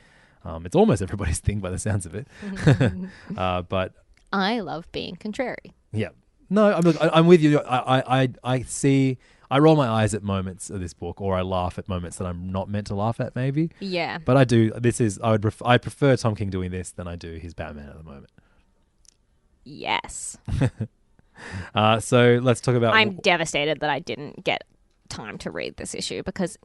[0.43, 2.27] Um, it's almost everybody's thing by the sounds of it.
[3.37, 3.93] uh, but
[4.33, 5.73] I love being contrary.
[5.91, 6.09] yeah.
[6.53, 7.59] No, I'm, look, I, I'm with you.
[7.59, 9.17] I, I, I, I see,
[9.49, 12.25] I roll my eyes at moments of this book, or I laugh at moments that
[12.25, 13.71] I'm not meant to laugh at, maybe.
[13.79, 14.17] Yeah.
[14.17, 14.71] But I do.
[14.71, 17.53] This is I would pref- I prefer Tom King doing this than I do his
[17.53, 18.31] Batman at the moment.
[19.63, 20.37] Yes.
[21.75, 22.93] Uh, so let's talk about.
[22.93, 24.63] I'm devastated that I didn't get
[25.09, 26.57] time to read this issue because,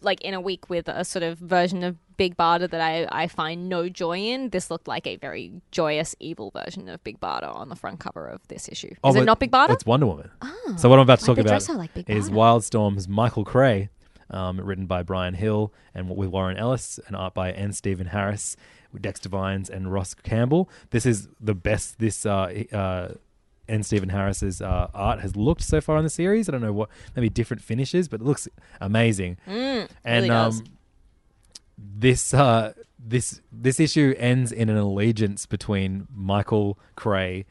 [0.00, 3.26] like, in a week with a sort of version of Big Barda that I, I
[3.26, 7.54] find no joy in, this looked like a very joyous, evil version of Big Barda
[7.54, 8.88] on the front cover of this issue.
[8.88, 9.70] Is Oh, it not Big Barda?
[9.70, 10.30] It's Wonder Woman.
[10.42, 12.30] Oh, so what I'm about to talk about like is?
[12.30, 13.88] Wildstorm's Michael Cray,
[14.30, 17.72] um, written by Bryan Hill and with Warren Ellis, and art by N.
[17.72, 18.56] Stephen Harris,
[19.00, 20.68] Dexter Vines and Ross Campbell.
[20.90, 23.14] This is the best this uh, uh,
[23.68, 23.82] N.
[23.82, 26.48] Stephen Harris's uh, art has looked so far in the series.
[26.48, 28.48] I don't know what maybe different finishes, but it looks
[28.80, 29.38] amazing.
[29.46, 30.64] Mm, and really um,
[31.78, 37.46] this uh, this this issue ends in an allegiance between Michael Cray,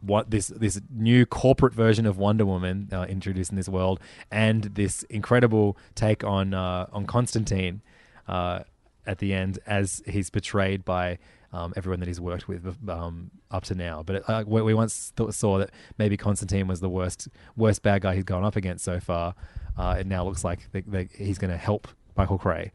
[0.00, 4.00] what this this new corporate version of Wonder Woman uh, introduced in this world,
[4.30, 7.82] and this incredible take on uh, on Constantine
[8.28, 8.60] uh,
[9.06, 11.18] at the end as he's portrayed by.
[11.52, 15.12] Um, everyone that he's worked with um, up to now, but uh, we, we once
[15.16, 18.84] thought, saw that maybe Constantine was the worst worst bad guy he's gone up against
[18.84, 19.34] so far.
[19.76, 22.70] Uh, it now looks like they, they, he's going to help Michael Cray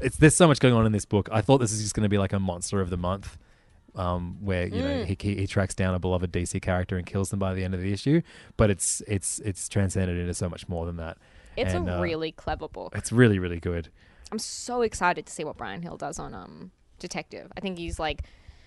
[0.00, 1.28] it's there's so much going on in this book.
[1.30, 3.38] I thought this is just going to be like a monster of the month,
[3.94, 5.06] um, where you know Mm.
[5.06, 7.74] he, he he tracks down a beloved DC character and kills them by the end
[7.74, 8.20] of the issue.
[8.56, 11.18] But it's it's it's transcended into so much more than that.
[11.56, 12.92] It's And, a uh, really clever book.
[12.96, 13.88] it's really really good.
[14.32, 16.72] I'm so excited to see what Bryan Hill does on um
[17.08, 17.52] Detective.
[17.56, 18.22] I think he's like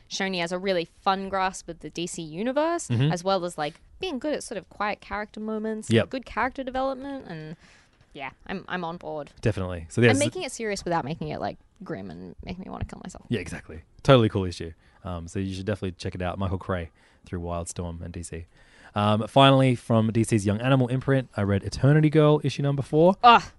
[0.08, 3.12] shown he has a really fun grasp of the DC universe, Mhm.
[3.12, 6.10] as well as like being good at sort of quiet character moments, Yep.
[6.12, 7.56] good character development, and
[8.14, 9.32] yeah, I'm I'm on board.
[9.42, 9.88] Definitely.
[9.90, 12.82] So and there's making it serious without making it like grim and making me want
[12.84, 13.26] to kill myself.
[13.30, 14.72] yeah exactly totally cool issue.
[15.04, 16.38] Um, so you should definitely check it out.
[16.40, 16.90] Michael Cray
[17.26, 18.46] through Wildstorm and DC.
[18.96, 23.16] Um, finally, from DC's Young Animal imprint, I read Eternity Girl issue number four.
[23.24, 23.52] Ah,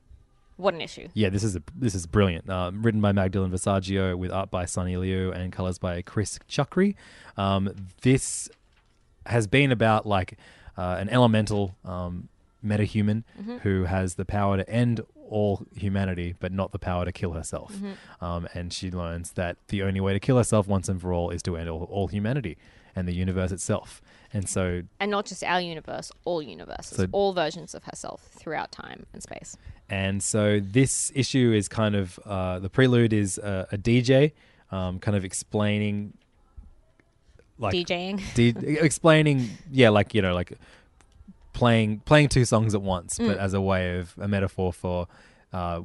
[0.59, 1.09] what an issue!
[1.15, 2.51] Yeah, this is a, this is brilliant.
[2.51, 6.95] Um, written by Magdalene Visaggio with art by Sonny Liew and colors by Chris Chuckry.
[7.39, 8.51] Um, this
[9.27, 10.37] has been about like
[10.77, 12.29] uh, an elemental um,
[12.65, 13.61] metahuman Mhm.
[13.61, 17.73] who has the power to end all humanity, but not the power to kill herself.
[17.75, 17.87] Mm-hmm.
[17.87, 18.23] Mhm.
[18.27, 21.31] Um, and she learns that the only way to kill herself once and for all
[21.31, 22.57] is to end all, all humanity
[22.97, 24.01] and the universe itself.
[24.33, 28.73] And so And not just our universe, all universes, So- all versions of herself throughout
[28.73, 29.57] time and space.
[29.91, 34.33] And so this issue is kind of uh, the prelude is a, a DJ
[34.71, 36.13] um, kind of explaining
[37.59, 38.21] like DJing?
[38.35, 40.53] D- explaining yeah like you know like
[41.53, 43.41] playing playing two songs at once but Mm.
[43.41, 45.09] as a way of a metaphor for
[45.53, 45.81] uh,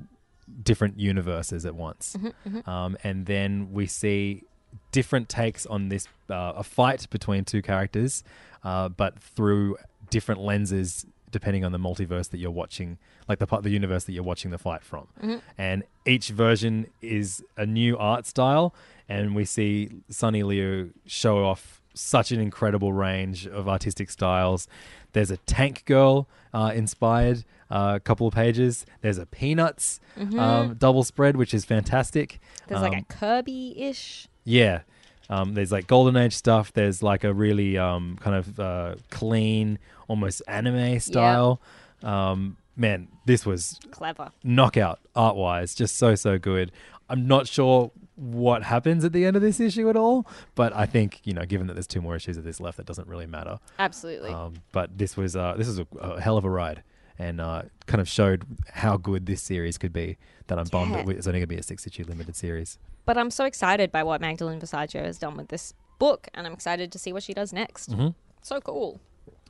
[0.62, 2.68] different universes at once Mhm, mhm.
[2.68, 4.44] Um, and then we see
[4.92, 8.24] different takes on this uh, a fight between two characters
[8.64, 9.78] uh, but through
[10.10, 12.97] different lenses depending on the multiverse that you're watching
[13.27, 15.41] like the part the universe that you're watching the fight from Mhm.
[15.57, 18.73] and each version is a new art style
[19.10, 24.68] and we see Sonny Liew show off such an incredible range of artistic styles.
[25.11, 28.85] There's a Tank Girl uh, inspired uh, couple of pages.
[29.01, 30.39] There's a Peanuts Mhm.
[30.39, 32.39] um, double spread, which is fantastic.
[32.68, 34.27] There's like Um, a Kirby ish.
[34.43, 34.81] yeah.
[35.30, 36.74] Um, there's like Golden Age stuff.
[36.74, 41.62] There's like a really um, kind of uh, clean, almost anime style.
[42.04, 44.32] Um, man, this was Clever.
[44.44, 45.74] knockout art wise.
[45.76, 46.72] Just so, so good.
[47.10, 50.86] I'm not sure what happens at the end of this issue at all, but I
[50.86, 53.26] think, you know, given that there's two more issues of this left, that doesn't really
[53.26, 53.60] matter.
[53.80, 54.30] Absolutely.
[54.32, 56.84] Um, but this was uh, this was a, a hell of a ride
[57.18, 60.18] and uh, kind of showed how good this series could be.
[60.48, 61.04] That I'm bummed Yeah.
[61.04, 62.78] that it's only going to be a six issue limited series.
[63.06, 66.54] But I'm so excited by what Magdalene Visaggio has done with this book, and I'm
[66.54, 67.92] excited to see what she does next.
[67.92, 68.16] Mhm.
[68.42, 69.00] So cool.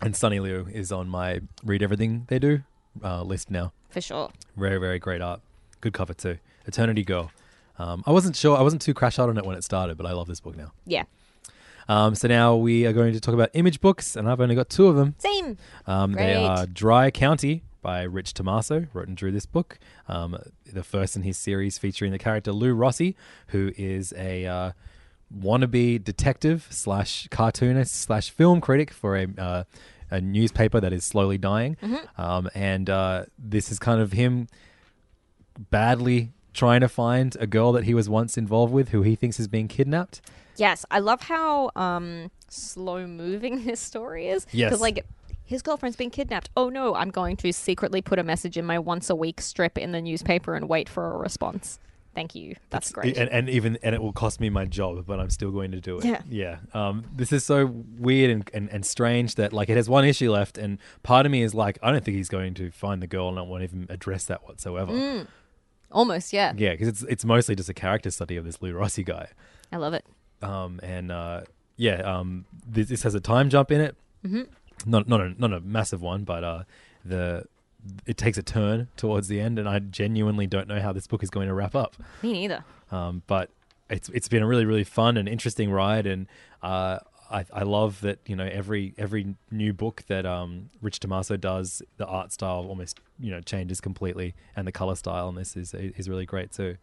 [0.01, 2.63] And Sonny Liew is on my read everything they do
[3.03, 3.71] uh, list now.
[3.89, 4.29] For sure.
[4.57, 5.41] Very, very great art.
[5.81, 6.37] Good cover too.
[6.65, 7.31] Eternity Girl.
[7.79, 8.55] Um, I wasn't sure.
[8.57, 10.55] I wasn't too crash out on it when it started, but I love this book
[10.55, 10.71] now.
[10.85, 11.03] Yeah.
[11.89, 14.69] Um, so now we are going to talk about image books, and I've only got
[14.69, 15.15] two of them.
[15.17, 15.57] Same.
[15.87, 19.77] Um, they are Dry County by Rich Tommaso, wrote and drew this book.
[20.07, 20.35] Um,
[20.65, 23.15] the first in his series featuring the character Lou Rossi,
[23.49, 24.71] who is a uh,
[25.39, 29.63] wannabe detective slash cartoonist slash film critic for a uh,
[30.09, 32.19] a newspaper that is slowly dying, Mhm.
[32.19, 34.47] um, and uh, this is kind of him
[35.71, 39.39] badly trying to find a girl that he was once involved with, who he thinks
[39.39, 40.21] is being kidnapped.
[40.55, 44.45] Yes, I love how um, slow moving this story is.
[44.51, 44.69] Yes.
[44.69, 45.03] Because, like,
[45.45, 46.49] his girlfriend's been kidnapped.
[46.55, 49.77] Oh no, I'm going to secretly put a message in my once a week strip
[49.77, 51.79] in the newspaper and wait for a response.
[52.15, 52.55] Thank you.
[52.69, 53.17] That's great.
[53.17, 55.81] And, and even and it will cost me my job, but I'm still going to
[55.81, 56.05] do it.
[56.05, 56.21] Yeah.
[56.29, 56.57] yeah.
[56.73, 57.65] Um, this is so
[57.97, 61.31] weird and, and, and strange that like it has one issue left, and part of
[61.31, 63.63] me is like, I don't think he's going to find the girl, and I won't
[63.63, 64.91] even address that whatsoever.
[64.91, 65.27] Mm.
[65.91, 66.53] Almost, yeah.
[66.55, 69.29] Yeah, because it's it's mostly just a character study of this Lou Rossi guy.
[69.71, 70.05] I love it.
[70.43, 71.41] Um, and uh,
[71.77, 73.95] yeah, um, this, this has a time jump in it.
[74.23, 74.47] Mhm.
[74.85, 76.63] Not not a not a massive one, but uh,
[77.03, 77.45] the
[78.05, 81.23] it takes a turn towards the end, and I genuinely don't know how this book
[81.23, 81.95] is going to wrap up.
[82.21, 82.63] Me neither.
[82.91, 83.49] Um, but
[83.89, 86.27] it's it's been a really really fun and interesting ride, and
[86.61, 86.99] uh,
[87.29, 91.81] I I love that you know every every new book that um, Rich Tommaso does,
[91.97, 95.73] the art style almost you know changes completely, and the color style on this is
[95.73, 96.77] is really great too.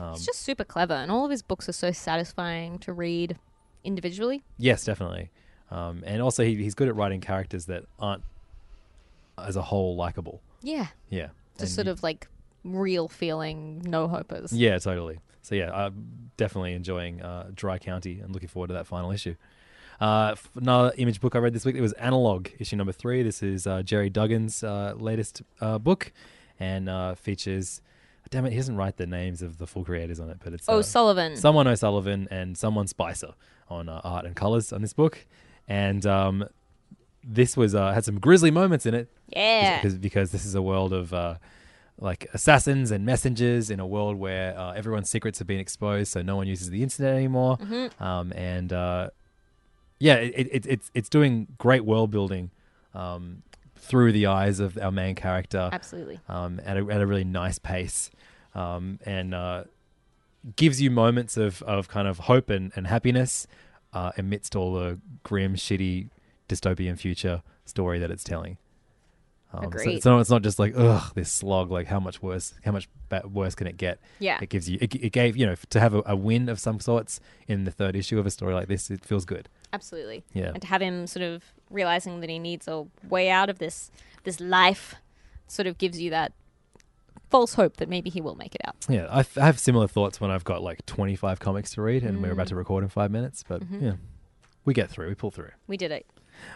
[0.00, 3.36] Um, It's just super clever, and all of his books are so satisfying to read
[3.84, 4.42] individually.
[4.58, 5.30] Yes, definitely.
[5.70, 8.22] Um, and also, he, he's good at writing characters that aren't,
[9.38, 10.40] as a whole, likable.
[10.62, 10.88] Yeah.
[11.10, 11.28] Yeah.
[11.54, 12.28] Just And sort you- of like
[12.64, 14.52] real feeling no hopers.
[14.52, 15.18] Yeah, totally.
[15.42, 19.34] So yeah, I'm definitely enjoying uh, Dry County and looking forward to that final issue.
[20.00, 23.22] Uh, another image book I read this week it was Analog issue number three.
[23.22, 26.12] This is uh, Gerry Duggan's uh, latest uh, book,
[26.58, 27.80] and uh, features.
[28.30, 30.68] Damn it, he doesn't write the names of the full creators on it, but it's
[30.68, 31.36] uh, O'Sullivan.
[31.36, 33.34] someone O'Sullivan, and someone Spicer
[33.68, 35.26] on uh, art and colors on this book,
[35.68, 36.44] and um,
[37.22, 39.08] this was uh, had some grisly moments in it.
[39.28, 39.80] Yeah.
[39.80, 41.36] because because this is a world of uh,
[41.98, 46.22] like assassins and messengers in a world where uh, everyone's secrets have been exposed, so
[46.22, 47.56] no one uses the internet anymore.
[47.58, 48.00] Mhm.
[48.00, 49.10] Um, and uh,
[49.98, 52.50] yeah, it, it, it's it's doing great world building
[52.94, 53.42] um,
[53.76, 55.70] through the eyes of our main character.
[55.72, 56.20] Absolutely.
[56.28, 58.10] Um, at a at a really nice pace,
[58.54, 59.64] um, and uh,
[60.56, 63.46] gives you moments of, of kind of hope and, and happiness
[63.94, 66.08] uh, amidst all the grim, shitty,
[66.48, 68.58] dystopian future story that it's telling.
[69.52, 70.02] Um, so, Agreed.
[70.02, 71.70] so it's not just like ugh, this slog.
[71.70, 72.54] Like how much worse?
[72.64, 74.00] How much ba- worse can it get?
[74.18, 74.38] Yeah.
[74.42, 74.78] it gives you.
[74.80, 77.70] It, it gave you know to have a, a win of some sorts in the
[77.70, 78.90] third issue of a story like this.
[78.90, 79.48] It feels good.
[79.72, 80.24] Absolutely.
[80.32, 80.50] Yeah.
[80.54, 83.90] And to have him sort of realizing that he needs a way out of this
[84.24, 84.96] this life
[85.46, 86.32] sort of gives you that
[87.34, 88.76] false hope that maybe he will make it out.
[88.88, 92.04] Yeah, I, f- I have similar thoughts when I've got like 25 comics to read
[92.04, 92.50] and we're about Mm.
[92.50, 93.42] to record in five minutes.
[93.46, 93.82] But Mhm.
[93.82, 93.92] yeah,
[94.64, 95.08] we get through.
[95.08, 95.50] We pull through.
[95.66, 96.06] We did it.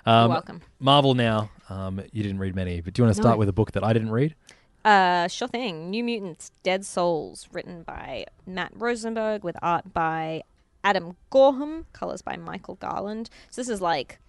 [0.07, 0.61] Um, You're welcome.
[0.79, 1.51] Marvel now.
[1.69, 3.25] Um, you didn't read many, but do you want to No.
[3.25, 4.37] start with a book that I didn't read?
[4.85, 5.91] Uh, sure thing.
[5.91, 10.43] New Mutants, Dead Souls, written by Matt Rosenberg with art by
[10.85, 13.31] Adam Gorham, colors by Michael Garland.
[13.51, 14.21] So this is like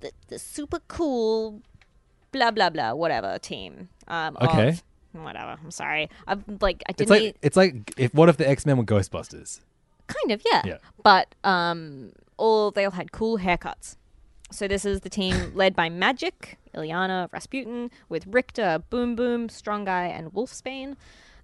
[0.00, 1.62] the, the super cool,
[2.30, 3.88] blah blah blah, whatever team.
[4.06, 4.68] Um, Okay.
[4.68, 4.82] Of,
[5.24, 5.58] whatever.
[5.62, 6.08] I'm sorry.
[6.26, 7.10] I've like I It's didn't.
[7.10, 9.60] like eat- it's like if what if the X Men were Ghostbusters?
[10.06, 10.62] Kind of, yeah.
[10.64, 10.78] Yeah.
[11.02, 13.96] But um, all they all had cool haircuts.
[14.50, 19.84] So this is the team led by Magik, Illyana, Rasputin, with Rictor, Boom Boom, Strong
[19.84, 20.96] Guy, and Wolfsbane.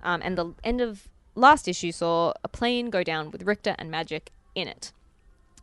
[0.02, 3.92] Um, and the end of last issue saw a plane go down with Rictor and
[3.92, 4.92] Magik in it.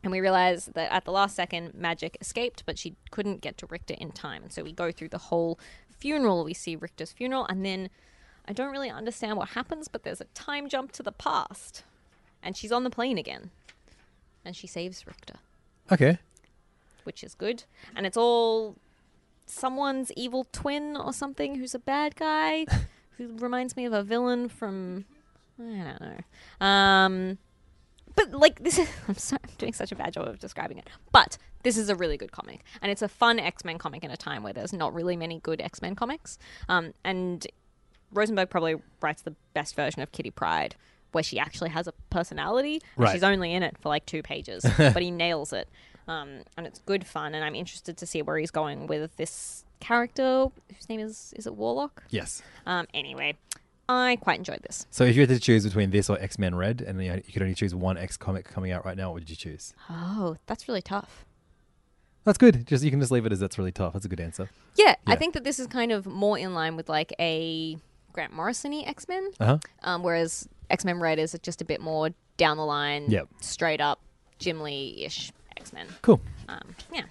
[0.04, 3.68] And we realized that at the last second, Magik escaped, but she couldn't get to
[3.68, 4.42] Rictor in time.
[4.44, 5.60] And so we go through the whole
[6.02, 6.44] funeral.
[6.44, 7.90] We see Rictor's funeral, and then
[8.48, 11.84] I don't really understand what happens, but there's a time jump to the past.
[12.44, 13.52] And she's on the plane again.
[14.44, 15.36] And she saves Rictor,
[15.92, 16.18] Okay.
[17.04, 17.64] which is good.
[17.96, 18.76] And it's all
[19.46, 22.66] someone's evil twin or something who's a bad guy,
[23.18, 25.06] who reminds me of a villain from.
[25.60, 26.66] I don't know.
[26.66, 27.38] Um,
[28.16, 30.88] but like this is I'm, so, I'm doing such a bad job of describing it
[31.12, 34.18] but this is a really good comic and it's a fun x-men comic in a
[34.18, 36.38] time where there's not really many good x-men comics
[36.70, 37.48] um, and
[38.14, 40.76] rosenberg probably writes the best version of kitty pryde
[41.12, 43.12] where she actually has a personality and Right.
[43.14, 45.68] she's only in it for like two pages but he nails it
[46.08, 49.64] um, and it's good fun and i'm interested to see where he's going with this
[49.80, 52.42] character whose name is is it warlock Yes.
[52.66, 53.36] um, anyway
[53.90, 56.56] i quite enjoyed this So if you had to choose between this or X Men
[56.56, 59.10] Red, and you, know, you could only choose one X comic coming out right now,
[59.10, 59.74] what would you choose?
[59.90, 61.26] oh that's really tough
[62.24, 62.68] That's good.
[62.68, 63.94] Just you can just leave it as that's really tough.
[63.94, 64.50] That's a good answer.
[64.76, 65.16] Yeah, I Yeah.
[65.18, 67.78] think that this is kind of more in line with like a
[68.14, 69.58] Grant Morrison X Men, Uh-huh.
[69.84, 73.28] um, whereas X Men Red are just a bit more down the line, Yep.
[73.42, 74.00] straight up
[74.40, 75.88] Jim Lee ish X Men.
[76.02, 76.22] Cool.
[76.50, 77.04] Um, yeah.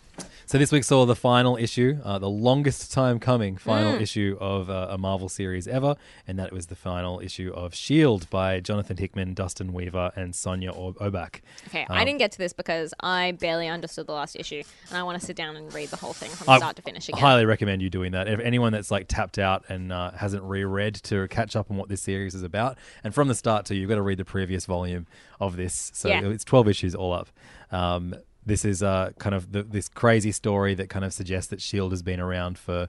[0.51, 4.01] So this week saw the final issue, uh, the longest time coming final Mm.
[4.01, 5.95] issue of uh, a Marvel series ever,
[6.27, 10.73] and that was the final issue of Shield by Jonathan Hickman, Dustin Weaver, and Sonia
[10.73, 11.43] Oback.
[11.69, 14.99] Okay, Um, I didn't get to this because I barely understood the last issue, and
[14.99, 17.09] I want to sit down and read the whole thing from I start to finish
[17.09, 17.21] again.
[17.21, 18.27] highly recommend you doing that.
[18.27, 21.89] If anyone that's like tapped out and uh, hasn't reread to catch up on what
[21.89, 24.67] this series is about, and from the start too, you've got to read the previous
[24.67, 25.07] volume
[25.39, 25.93] of this.
[25.95, 26.25] So Yeah.
[26.25, 27.29] it's twelve issues all up.
[27.71, 31.61] Um, this is uh, kind of the, this crazy story that kind of suggests that
[31.61, 32.89] Shield has been around for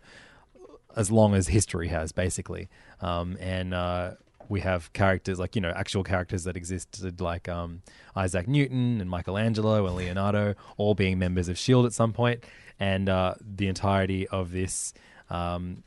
[0.95, 2.69] as long as history has, basically.
[3.01, 4.11] Um, and uh,
[4.49, 7.81] we have characters like you know actual characters that existed, like um,
[8.15, 12.43] Isaac Newton and Michelangelo and Leonardo, all being members of Shield at some point.
[12.79, 14.93] and uh, the entirety of this.
[15.29, 15.83] Um,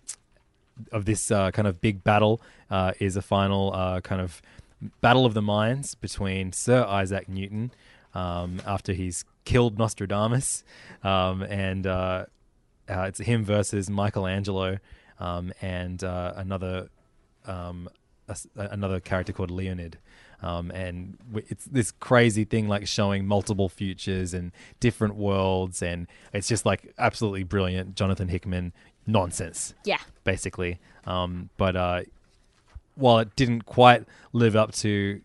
[0.91, 4.43] of this uh, kind of big battle uh, is a final uh, kind of
[5.01, 7.71] battle of the minds between Sir Isaac Newton
[8.13, 10.65] um, after he's killed Nostradamus,
[11.03, 12.27] um, and uh,
[12.89, 14.79] uh, it's him versus Michelangelo
[15.19, 16.89] um, and uh, another
[17.47, 17.89] um,
[18.29, 19.99] a another character called Leonid.
[20.43, 26.07] Um, and w- it's this crazy thing like showing multiple futures and different worlds, and
[26.33, 27.95] it's just like absolutely brilliant.
[27.95, 28.73] Jonathan Hickman
[29.07, 29.99] nonsense Yeah.
[30.25, 30.81] basically.
[31.07, 32.03] Um, but uh,
[32.95, 35.21] while it didn't quite live up to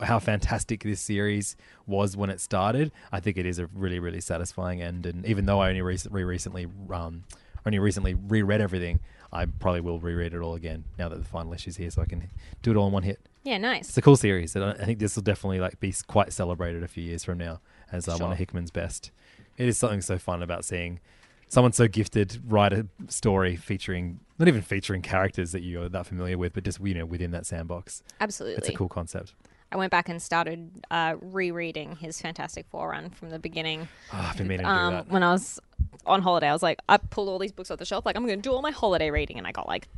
[0.00, 1.56] how fantastic this series
[1.86, 5.06] was when it started, I think it is a really, really satisfying end.
[5.06, 7.24] And even though I only rec- re- recently, um,
[7.64, 9.00] only recently reread everything,
[9.32, 12.06] I probably will reread it all again now that the final issue's here, so I
[12.06, 12.28] can
[12.62, 13.20] do it all in one hit.
[13.44, 13.88] Yeah, nice.
[13.88, 16.88] It's a cool series, and I think this will definitely like be quite celebrated a
[16.88, 17.60] few years from now
[17.92, 19.10] as uh, one of Hickman's best.
[19.56, 21.00] It is something so fun about seeing
[21.48, 26.38] someone so gifted write a story featuring not even featuring characters that you're that familiar
[26.38, 28.02] with, but just you know within that sandbox.
[28.20, 28.58] Absolutely.
[28.58, 29.34] it's a cool concept.
[29.70, 33.88] I went back and started uh, rereading his Fantastic Four run from the beginning.
[34.12, 35.08] Oh, I've been meaning to do um, that.
[35.08, 35.60] When I was
[36.06, 38.26] on holiday, I was like, I pulled all these books off the shelf, like I'm
[38.26, 39.88] going to do all my holiday reading, and I got like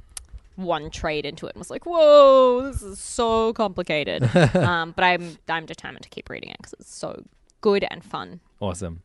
[0.56, 4.24] one trade into it and was like, "Whoa, this is so complicated."
[4.56, 7.24] um, but I'm I'm determined to keep reading it because it's so
[7.60, 8.40] good and fun.
[8.60, 9.02] Awesome.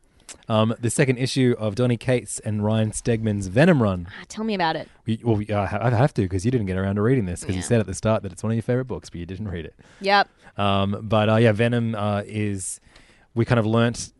[0.50, 4.08] Um, the second issue of Donny Cates and Ryan Stegman's Venom Run.
[4.10, 4.90] Ah, Tell me about it.
[5.06, 7.42] We, well, we, uh, I have to because you didn't get around to reading this
[7.42, 9.26] because you said at the start that it's one of your favorite books, but you
[9.26, 9.76] didn't read it.
[10.02, 10.28] Yep.
[10.58, 12.80] Um, but uh, yeah, Venom uh, is.
[13.34, 14.14] We kind of learnt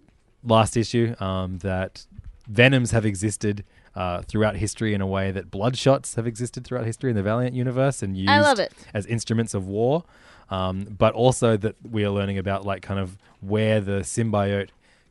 [0.44, 2.06] last issue um, that
[2.48, 3.64] Venoms have existed
[3.96, 7.56] uh, throughout history in a way that Bloodshots have existed throughout history in the Valiant
[7.56, 8.74] universe and used I love it.
[8.94, 10.04] as instruments of war.
[10.50, 14.70] Um, but also that we are learning about like kind of where the symbiote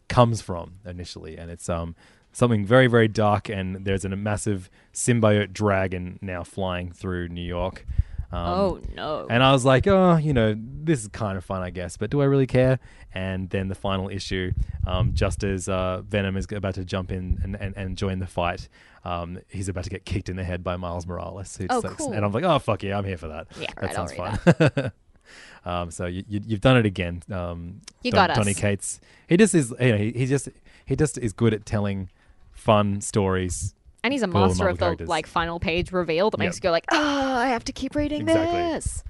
[0.09, 1.97] comes from initially, and it's um
[2.33, 3.49] something very very dark.
[3.49, 7.85] And there's a massive symbiote dragon now flying through New York.
[8.33, 9.27] Um, Oh, no.
[9.31, 12.11] And I was like, oh, you know, this is kind of fun, I guess, but
[12.11, 12.79] do I really care?
[13.13, 14.53] And then the final issue,
[14.87, 18.27] um, just as uh, Venom is about to jump in and, and, and join the
[18.27, 18.69] fight,
[19.05, 21.59] um, he's about to get kicked in the head by Miles Morales.
[21.71, 21.97] Oh, sucks.
[21.97, 22.13] cool.
[22.13, 23.47] And I'm like, oh, fuck yeah, I'm here for that.
[23.61, 24.93] Yeah, that right, sounds fun.
[25.65, 27.23] um, so you, you, you've done it again.
[27.31, 28.37] Um, You got us.
[28.37, 29.01] Donny Cates.
[29.29, 30.49] He just is, you know, he, he just
[30.87, 32.11] he just is good at telling
[32.53, 33.74] fun stories.
[34.05, 35.09] And he's a master of the characters.
[35.09, 36.62] like final page reveal that makes Yep.
[36.62, 38.60] you go like, "Oh, I have to keep reading Exactly.
[38.60, 39.02] this."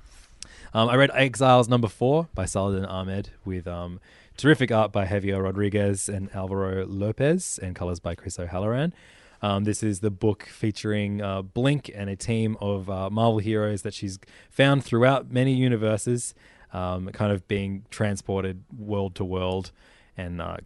[0.73, 4.01] Um, I read Exiles number four by Saladin Ahmed with um,
[4.37, 8.95] terrific art by Javier Rodriguez and Alvaro Lopez and colors by Chris O'Halloran.
[9.43, 13.83] Um, this is the book featuring uh, Blink and a team of uh, Marvel heroes
[13.83, 14.19] that she's
[14.51, 16.35] found throughout many universes,
[16.73, 19.71] um, kind of being transported world to world.
[20.17, 20.57] And uh,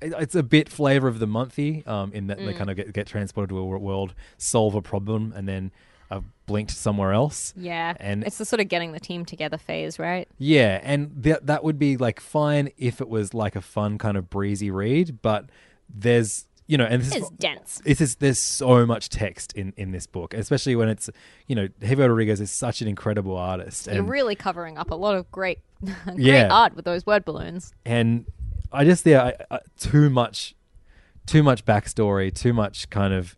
[0.00, 2.56] it's a bit flavor of the monthy um, in that they Mm.
[2.56, 5.70] kind of get, get transported to a world, solve a problem, and then
[6.10, 7.52] are blinked somewhere else.
[7.56, 10.28] Yeah, And it's the sort of getting the team together phase, right?
[10.38, 14.16] yeah, and that that would be like fine if it was like a fun kind
[14.16, 15.46] of breezy read, but
[15.92, 17.80] there's you know, and this It's is dense.
[17.84, 21.08] This is there's so much text in in this book, especially when it's
[21.46, 24.96] you know, Javier Rodriguez is such an incredible artist, You're and really covering up a
[24.96, 25.60] lot of great,
[26.04, 26.48] great Yeah.
[26.50, 27.72] art with those word balloons.
[27.84, 28.26] and
[28.72, 30.54] I just yeah, I, I, too much,
[31.26, 33.34] too much backstory, too much kind of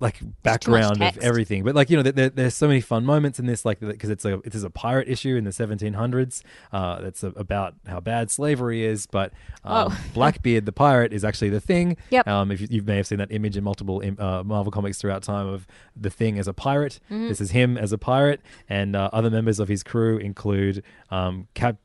[0.00, 1.64] like background of everything.
[1.64, 4.10] But like you know, there- there, there's so many fun moments in this, like because
[4.10, 6.42] it's a it is a pirate issue in the 1700s.
[6.72, 9.06] Uh, that's a, about how bad slavery is.
[9.06, 9.32] But
[9.64, 10.00] um, Oh.
[10.14, 11.96] Blackbeard the pirate is actually the thing.
[12.10, 12.28] Yep.
[12.28, 14.98] Um, if you, you may have seen that image in multiple im- uh, Marvel comics
[14.98, 15.66] throughout time of
[15.96, 17.00] the thing as a pirate.
[17.10, 17.28] Mhm.
[17.28, 21.48] This is him as a pirate, and uh, other members of his crew include um,
[21.54, 21.76] Cap.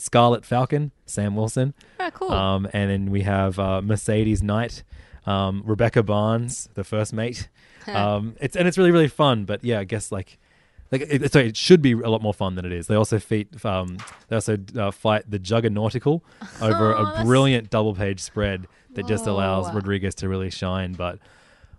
[0.00, 1.74] Scarlet Falcon, Sam Wilson.
[1.98, 2.32] Oh, cool.
[2.32, 4.82] Um, and then we have uh, Mercedes Knight,
[5.26, 7.48] um, Rebecca Barnes, the first mate.
[7.86, 9.44] um, it's and it's really really fun.
[9.44, 10.38] But yeah, I guess like
[10.92, 12.86] Like, it, sorry, it should be a lot more fun than it is.
[12.88, 13.98] They also feat, um,
[14.28, 16.22] they also uh, fight the Juggernautical
[16.60, 20.94] over Oh, a that's- brilliant double page spread that just allows Rodriguez to really shine.
[20.94, 21.18] But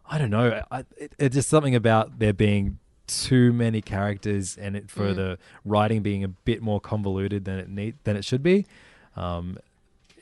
[0.10, 0.64] I don't know.
[0.72, 2.80] I, it, it's just something about there being
[3.24, 5.16] too many characters and it for Mm.
[5.16, 8.66] the writing being a bit more convoluted than it need than it should be.
[9.16, 9.58] Um,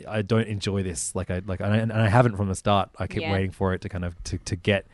[0.07, 1.13] I don't enjoy this.
[1.15, 2.89] Like I like, and I, and I haven't from the start.
[2.97, 3.31] I keep Yeah.
[3.33, 4.87] waiting for it to kind of to, to get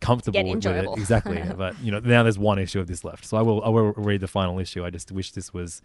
[0.00, 0.88] comfortable Get with it.
[0.98, 1.42] Exactly.
[1.56, 3.92] but you know, now there's one issue of this left, so I will I will
[3.92, 4.84] read the final issue.
[4.84, 5.82] I just wish this was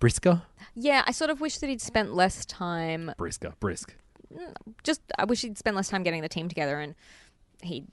[0.00, 0.42] brisker,
[0.74, 3.12] Yeah, I sort of wish that he'd spent less time.
[3.16, 3.94] brisker, brisk.
[4.84, 6.94] Just, I wish he'd spent less time getting the team together and
[7.62, 7.84] he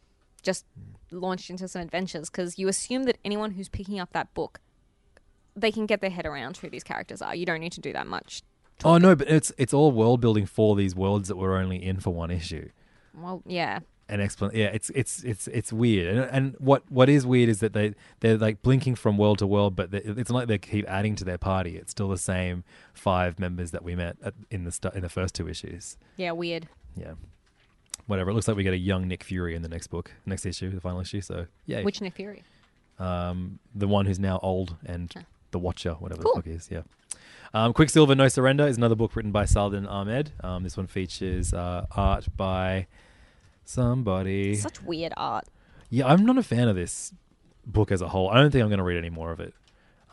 [0.44, 0.66] just
[1.12, 4.60] launched into some adventures because you assume that anyone who's picking up that book,
[5.56, 7.36] they can get their head around who these characters are.
[7.36, 8.42] You don't need to do that much.
[8.84, 12.00] Oh no, but it's it's all world building for these worlds that were only in
[12.00, 12.70] for one issue.
[13.14, 13.80] Well, yeah.
[14.08, 17.60] An explan Yeah, it's it's it's it's weird, and, and what what is weird is
[17.62, 20.60] that they they're like blinking from world to world, but they, it's not like they
[20.60, 21.78] keep adding to their party.
[21.78, 22.64] It's still the same
[22.94, 25.98] five members that we met at, in the stu- in the first two issues.
[26.18, 26.68] Yeah, weird.
[26.96, 27.14] Yeah,
[28.08, 28.30] whatever.
[28.32, 30.70] It looks like we get a young Nick Fury in the next book, next issue,
[30.72, 31.22] the final issue.
[31.22, 32.44] So yeah, Which Nick Fury?
[33.00, 35.14] um, the one who's now old and
[35.52, 36.34] the Watcher, whatever Cool.
[36.36, 36.70] the fuck he is.
[36.72, 36.82] Yeah.
[37.54, 40.32] Um, Quicksilver No Surrender is another book written by Saladin Ahmed.
[40.44, 42.88] Um, this one features uh, art by
[43.64, 44.56] somebody.
[44.56, 45.46] Such weird art.
[45.90, 47.14] Yeah, I'm not a fan of this
[47.66, 48.30] book as a whole.
[48.30, 49.54] I don't think I'm going to read any more of it.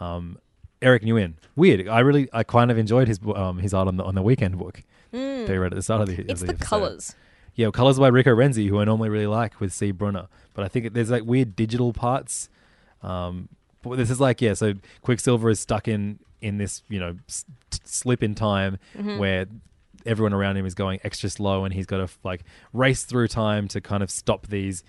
[0.00, 0.38] Um,
[0.80, 1.86] Eric Nguyen, weird.
[1.88, 4.56] I really, I kind of enjoyed his um, his art on the on the Weeknd
[4.56, 4.82] book.
[5.12, 5.46] Mm.
[5.46, 6.14] That we read at the start of the.
[6.14, 6.60] of It's the episode.
[6.66, 7.14] colours.
[7.54, 9.90] Yeah, well, colors by Rico Renzi, who I normally really like with C.
[9.90, 12.48] Brunner, but I think there's like weird digital parts.
[13.02, 13.48] Um,
[13.82, 17.44] but this is like yeah, so Quicksilver is stuck in in this you know s-
[17.84, 19.18] slip in time Mhm.
[19.18, 19.46] where
[20.06, 22.42] everyone around him is going extra slow, and he's got to like
[22.72, 24.82] race through time to kind of stop these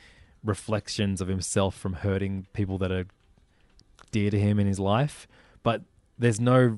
[0.44, 3.06] reflections of himself from hurting people that are
[4.11, 5.27] dear to him in his life.
[5.64, 5.81] But
[6.19, 6.77] there's no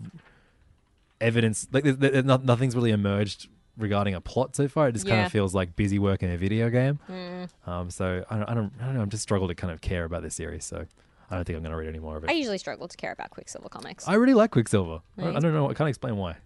[1.22, 3.48] evidence like there's, there's not, nothing's really emerged
[3.78, 4.88] regarding a plot so far.
[4.90, 5.26] It just kind Yeah.
[5.26, 7.00] of feels like busy work in a video game.
[7.10, 7.50] Mm.
[7.68, 9.02] Um, so I don't, I don't, I don't know.
[9.02, 10.64] I'm just struggle to kind of care about this series.
[10.66, 10.86] So
[11.30, 12.30] I don't think I'm going to read any more of it.
[12.30, 14.08] I usually struggle to care about Quicksilver comics.
[14.08, 15.02] I really like Quicksilver.
[15.18, 15.70] I, I don't know.
[15.70, 16.38] I can't explain why.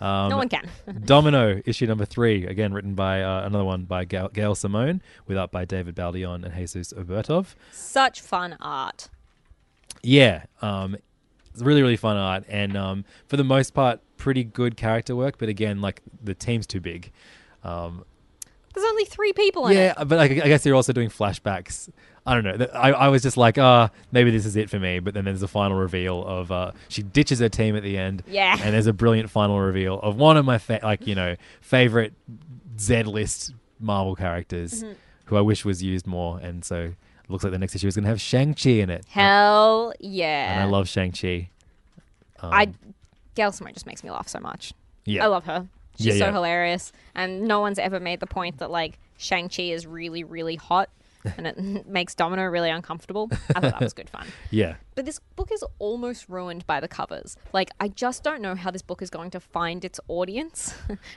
[0.00, 0.68] Um, No one can.
[1.04, 5.36] Domino issue number three, again written by uh, another one by Gail, Gail Simone, with
[5.38, 7.54] art by David Baldeón and Jesus Aburtov.
[7.72, 9.08] Such fun art.
[10.02, 10.96] Yeah, um,
[11.52, 15.38] it's really really fun art, and um, for the most part, pretty good character work.
[15.38, 17.10] But again, like the team's too big.
[17.64, 18.04] Um,
[18.74, 19.80] There's only three people in it.
[19.80, 20.04] yeah, it.
[20.06, 21.88] but I, I guess they're also doing flashbacks.
[22.26, 22.66] I don't know.
[22.74, 24.98] I, I was just like, ah, maybe this is it for me.
[25.00, 28.22] But then there's a final reveal of uh, she ditches her team at the end.
[28.26, 28.58] Yeah.
[28.62, 32.12] And there's a brilliant final reveal of one of my fa- like you know favorite
[32.78, 34.94] Z list Marvel characters Mhm.
[35.26, 36.38] who I wish was used more.
[36.38, 38.90] And so it looks like the next issue is going to have Shang Chi in
[38.90, 39.04] it.
[39.08, 40.52] Hell yeah.
[40.52, 41.48] And I love Shang Chi.
[42.40, 42.68] Um, I
[43.38, 44.74] Gail Simone just makes me laugh so much.
[45.04, 45.22] Yeah.
[45.22, 45.68] I love her.
[45.96, 46.32] She's Yeah, so yeah.
[46.32, 50.56] hilarious, and no one's ever made the point that like Shang Chi is really, really
[50.56, 50.90] hot,
[51.36, 53.28] and it makes Domino really uncomfortable.
[53.54, 54.26] I thought that was good fun.
[54.50, 54.74] Yeah.
[54.96, 57.36] But this book is almost ruined by the covers.
[57.52, 60.74] Like, I just don't know how this book is going to find its audience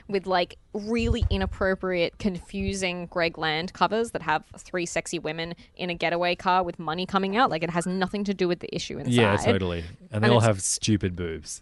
[0.08, 5.94] with like really inappropriate, confusing Greg Land covers that have three sexy women in a
[5.94, 7.50] getaway car with money coming out.
[7.50, 9.12] Like, it has nothing to do with the issue inside.
[9.14, 9.84] Yeah, totally.
[10.12, 11.60] And they And all it's- have stupid boobs.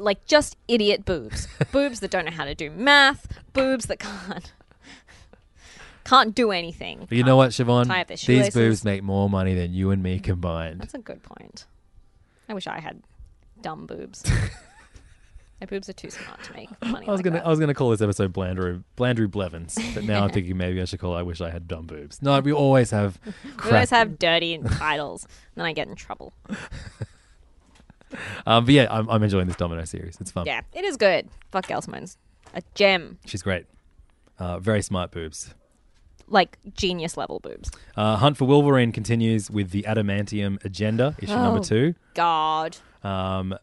[0.00, 1.46] Like just idiot boobs.
[1.72, 4.52] boobs that don't know how to do math, boobs that can't
[6.04, 7.06] can't do anything.
[7.08, 7.86] But you know what, Siobhan?
[7.86, 10.80] Tie up their These boobs make more money than you and me combined.
[10.80, 11.66] That's a good point.
[12.48, 13.02] I wish I had
[13.60, 14.24] dumb boobs.
[15.60, 17.06] My boobs are too smart to make money.
[17.06, 17.46] I was like gonna that.
[17.46, 20.86] I was gonna call this episode Blandrew Blandrew Blevins, but now I'm thinking maybe I
[20.86, 22.22] should call it I wish I had dumb boobs.
[22.22, 23.18] No, we always have
[23.64, 26.32] We always have dirty titles, and then I get in trouble.
[28.46, 30.16] um, but yeah, I'm, I'm enjoying this Domino series.
[30.20, 30.46] It's fun.
[30.46, 31.28] Yeah, it is good.
[31.52, 32.16] Fuck Gelsman's
[32.54, 33.66] a gem, She's great.
[34.38, 35.54] Uh, very smart boobs.
[36.28, 37.70] like genius level boobs.
[37.96, 41.94] Uh, Hunt for Wolverine continues with the Adamantium Agenda, issue number two.
[42.14, 43.54] God, Um,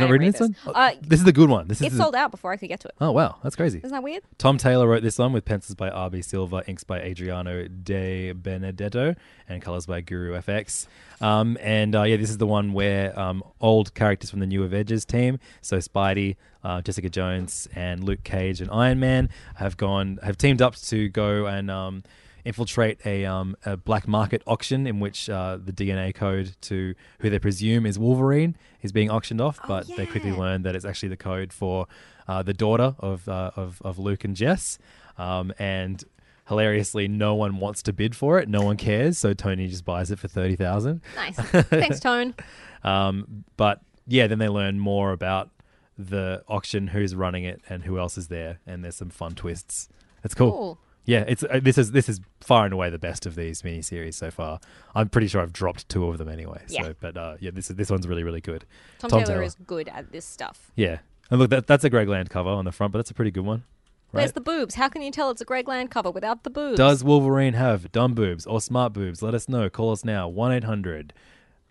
[0.00, 0.74] I not reading didn't this one?
[0.74, 0.76] this.
[0.76, 1.68] Uh, this is the good one.
[1.68, 2.94] This is it the- sold out before I could get to it.
[3.00, 3.78] Oh wow, that's crazy.
[3.78, 4.22] Isn't that weird?
[4.38, 6.22] Tom Taylor wrote this one with pencils by R.B.
[6.22, 9.14] Silva, inks by Adriano Di Benedetto,
[9.48, 10.86] and colors by Guru FX.
[11.20, 14.62] Um, and uh, yeah, this is the one where um, old characters from the New
[14.64, 20.18] Avengers team, so Spidey, uh, Jessica Jones, and Luke Cage and Iron Man, have gone
[20.22, 22.02] have teamed up to go and um,
[22.44, 27.30] infiltrate a, um, a black market auction in which uh, the DNA code to who
[27.30, 31.08] they presume is Wolverine is being auctioned off, but they quickly learn that it's actually
[31.08, 31.86] the code for
[32.28, 34.78] uh, the daughter of, uh, of of Luke and Jess.
[35.18, 36.02] Um, and
[36.48, 38.48] hilariously, no one wants to bid for it.
[38.48, 41.00] No one cares, so Tony just buys it for thirty thousand.
[41.16, 41.36] Nice.
[41.38, 42.34] Thanks, Tone.
[42.82, 45.50] Um, but yeah, then they learn more about
[45.96, 49.88] the auction, who's running it, and who else is there, and there's some fun twists.
[50.22, 50.50] It's cool.
[50.50, 50.78] Cool.
[51.06, 54.14] Yeah, it's uh, this is this is far and away the best of these miniseries
[54.14, 54.58] so far.
[54.94, 56.62] I'm pretty sure I've dropped two of them anyway.
[56.66, 56.92] So, Yeah.
[57.00, 58.64] but uh, yeah, this is this one's really really good.
[58.98, 60.70] Tom, Taylor, is good at this stuff.
[60.76, 60.98] Yeah,
[61.30, 63.30] and look, that, that's a Greg Land cover on the front, but that's a pretty
[63.30, 63.64] good one.
[64.12, 64.76] Where's the boobs?
[64.76, 66.76] How can you tell it's a Greg Land cover without the boobs?
[66.78, 69.22] Does Wolverine have dumb boobs or smart boobs?
[69.22, 69.68] Let us know.
[69.68, 70.28] Call us now.
[70.28, 71.12] One eight hundred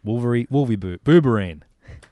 [0.03, 1.61] Wolverine Wolvie boo Booberine.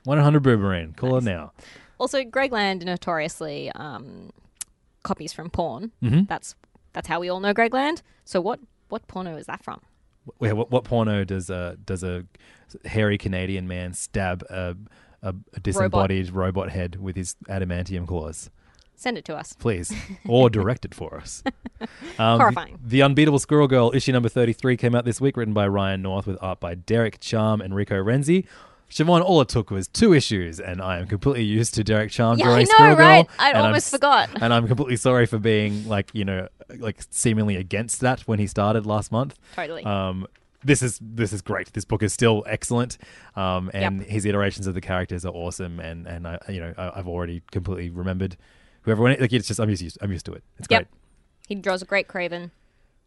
[0.04, 0.96] One eight hundred Booberine.
[0.96, 1.52] Call it now.
[1.98, 4.30] Also, Greg Land notoriously um,
[5.04, 5.92] copies from porn.
[6.02, 6.26] Mhm.
[6.26, 6.54] That's
[6.92, 8.02] that's how we all know Greg Land.
[8.24, 9.80] So what what porno is that from?
[10.38, 12.24] Wait, what, what porno does a does a
[12.84, 14.76] hairy Canadian man stab a
[15.22, 16.70] a, a disembodied robot.
[16.70, 18.50] head with his adamantium claws?
[18.94, 19.52] Send it to us.
[19.54, 19.92] Please,
[20.28, 21.42] or direct it for us.
[22.16, 22.78] Um, Horrifying.
[22.80, 25.66] The, the Unbeatable Squirrel Girl issue number thirty three came out this week, written by
[25.66, 28.46] Ryan North with art by Derek Charm and Rico Renzi.
[28.92, 32.38] Siobhan, all it took was two issues, and I am completely used to Derek Charm
[32.38, 33.06] Yeah, I know, Squirrel Girl.
[33.06, 33.26] right?
[33.38, 34.28] I and I'm almost forgot.
[34.42, 36.48] And I'm completely sorry for being like you know
[36.78, 39.38] like seemingly against that when he started last month.
[39.56, 39.82] Totally.
[39.84, 40.26] Um,
[40.62, 41.72] this is this is great.
[41.72, 42.98] This book is still excellent,
[43.34, 44.08] um, and Yep.
[44.08, 45.80] his iterations of the characters are awesome.
[45.80, 48.36] And and I you know I, I've already completely remembered
[48.82, 50.44] whoever like it's just I'm used I'm used to it.
[50.58, 50.80] It's Yep.
[50.82, 50.88] great.
[51.48, 52.50] He draws a great Kraven.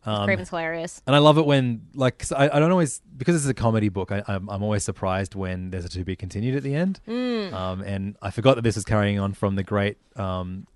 [0.06, 1.02] Um, Kraven's hilarious.
[1.08, 3.90] And I love it when, like I, I don't always, because this is a comedy
[3.90, 7.00] book, I, I'm, I'm always surprised when there's a to be continued at the end.
[7.08, 7.52] Mm.
[7.54, 10.68] Um, and I forgot that this is carrying on from the great um,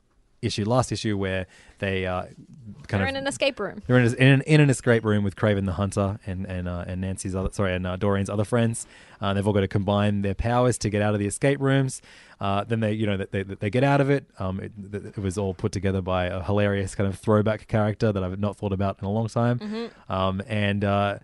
[0.41, 1.47] issue, last issue, where
[1.79, 3.09] they uh, kind of They're of.
[3.09, 3.81] in an escape room.
[3.85, 6.67] They're in, a, in, an, in an escape room with Kraven the Hunter and and
[6.67, 8.87] uh, and Nancy's other sorry and uh, Doreen's other friends.
[9.21, 12.01] Uh, they've all got to combine their powers to get out of the escape rooms.
[12.39, 14.25] Uh, then they you know they, they, they get out of it.
[14.39, 18.23] Um, it, it was all put together by a hilarious kind of throwback character that
[18.23, 19.59] I've not thought about in a long time.
[19.59, 19.89] Mhm.
[20.09, 21.19] Um, and uh,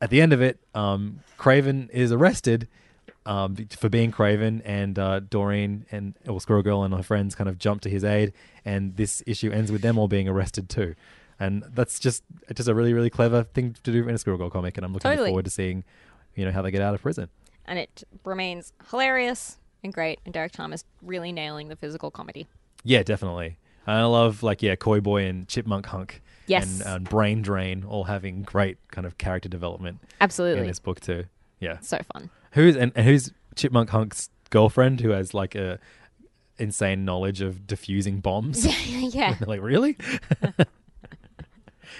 [0.00, 2.66] at the end of it, um, Kraven is arrested
[3.26, 7.48] um, for being Kraven, and uh, Doreen and or Squirrel Girl and her friends kind
[7.48, 8.32] of jump to his aid,
[8.64, 10.94] and this issue ends with them all being arrested too.
[11.38, 14.50] And that's just just a really really clever thing to do in a Squirrel Girl
[14.50, 15.28] comic, and I'm looking Totally.
[15.28, 15.84] forward to seeing,
[16.38, 17.28] you know, how they get out of prison.
[17.66, 20.20] And it remains hilarious and great.
[20.24, 22.46] And Derek Charm's really nailing the physical comedy.
[22.84, 23.58] Yeah, definitely.
[23.86, 26.22] And I love like yeah, Koi Boy and Chipmunk Hunk.
[26.46, 26.80] Yes.
[26.80, 29.98] And, and Brain Drain all having great kind of character development.
[30.20, 30.62] Absolutely.
[30.62, 31.24] In this book too.
[31.60, 31.78] Yeah.
[31.80, 32.30] So fun.
[32.52, 35.78] Who's and, and who's Chipmunk Hunk's girlfriend who has like a
[36.58, 38.66] insane knowledge of diffusing bombs?
[38.88, 39.36] Yeah.
[39.46, 39.96] Like, really?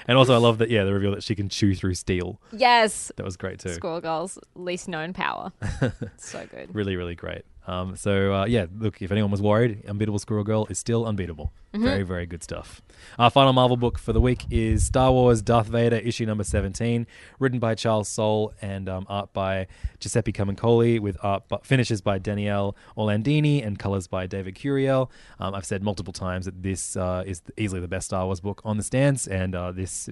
[0.07, 2.41] and also I love that yeah, the reveal that she can chew through steel.
[2.53, 3.13] Yes.
[3.17, 3.75] That was great too.
[3.75, 5.53] Squirrel Girl's least known power.
[6.17, 6.75] so good.
[6.75, 7.43] Really, really great.
[7.69, 11.53] Um, so uh, yeah, look, if anyone was worried, Unbeatable Squirrel Girl is still unbeatable.
[11.75, 11.83] Mhm.
[11.85, 12.81] Very, very good stuff.
[13.19, 17.07] Our final Marvel book for the week is Star Wars Darth Vader issue number seventeen,
[17.39, 19.67] written by Charles Soule and um, art by
[20.01, 25.11] Giuseppe Camuncoli, with art bu- finishes by Daniele Orlandini and colors by David Curiel.
[25.39, 28.63] Um, I've said multiple times that this uh, is easily the best Star Wars book
[28.65, 30.09] on the stands, and uh, this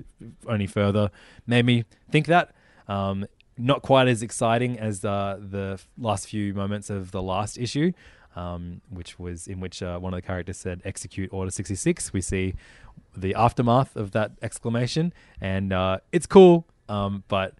[0.46, 1.10] only further
[1.46, 2.50] made me think that.
[2.86, 3.26] Um,
[3.58, 7.92] not quite as exciting as uh, the last few moments of the last issue,
[8.34, 12.20] um, which was in which uh, one of the characters said "execute Order 66." We
[12.20, 12.54] see
[13.16, 17.54] the aftermath of that exclamation, and uh, it's cool, um, but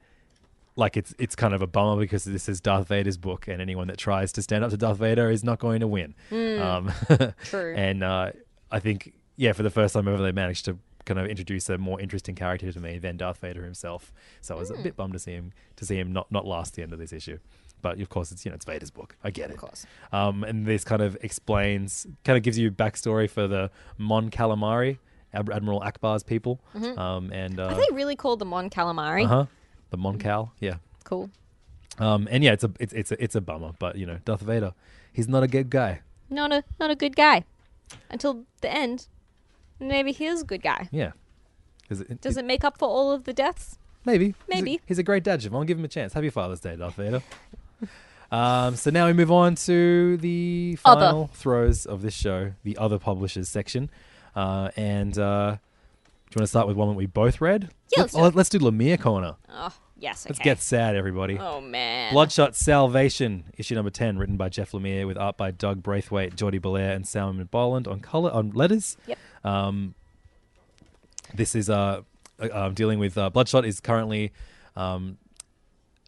[0.77, 3.89] like it's it's kind of a bummer because this is Darth Vader's book, and anyone
[3.89, 6.14] that tries to stand up to Darth Vader is not going to win.
[6.31, 7.74] Mm, um, true.
[7.74, 8.32] And uh,
[8.70, 11.78] I think yeah, for the first time ever, they managed to kind of introduce a
[11.78, 14.12] more interesting character to me than Darth Vader himself.
[14.42, 16.74] So I was a bit bummed to see him to see him not not last
[16.74, 17.38] the end of this issue.
[17.82, 19.16] But of course, it's you know it's Vader's book.
[19.24, 19.54] I get it.
[19.54, 19.86] Of course.
[20.12, 24.98] Um, and this kind of explains, kind of gives you backstory for the Mon Calamari,
[25.32, 26.60] Ad- Admiral Ackbar's people.
[26.74, 26.98] Mhm.
[26.98, 29.24] Um, and uh, Are they really called the Mon Calamari?
[29.24, 29.46] uh huh,
[29.90, 30.76] the Mon Cal, yeah.
[31.04, 31.30] Cool.
[31.98, 34.40] Um, and yeah, it's a it's it's a, it's a bummer, but you know, Darth
[34.42, 34.72] Vader,
[35.12, 36.00] he's not a good guy.
[36.28, 37.44] Not a not a good guy.
[38.10, 39.06] Until the end.
[39.81, 40.89] Maybe he is a good guy.
[40.90, 41.12] Yeah,
[41.89, 43.78] 'Cause it- Does it make up for all of the deaths?
[44.05, 44.35] Maybe.
[44.48, 44.70] Maybe.
[44.73, 45.66] He's a, he's a great dad, Siobhan.
[45.66, 46.12] Give him a chance.
[46.12, 47.23] Happy Father's Day, Darth Vader.
[48.31, 51.01] um, so now we move on to the Other.
[51.07, 53.90] final throes of this show, the other publishers section.
[54.35, 57.70] Uh, and uh, do you want to start with one that we both read?
[57.97, 58.23] Yeah, let's, let's do it.
[58.23, 58.59] oh, let's do
[58.97, 59.36] Lemire Corner.
[59.48, 60.27] Oh, yes.
[60.28, 61.39] Let's get sad, everybody.
[61.39, 62.12] Oh, man.
[62.12, 66.59] Bloodshot Salvation, issue number 10, written by Jeff Lemire with art by Doug Braithwaite, Jordie
[66.59, 68.97] Bellaire, and Simon Bowland on color on letters.
[69.06, 69.18] Yep.
[69.44, 69.94] Um,
[71.35, 72.02] this is uh,
[72.40, 74.32] uh, um, dealing with uh, Bloodshot is currently
[74.77, 75.18] um,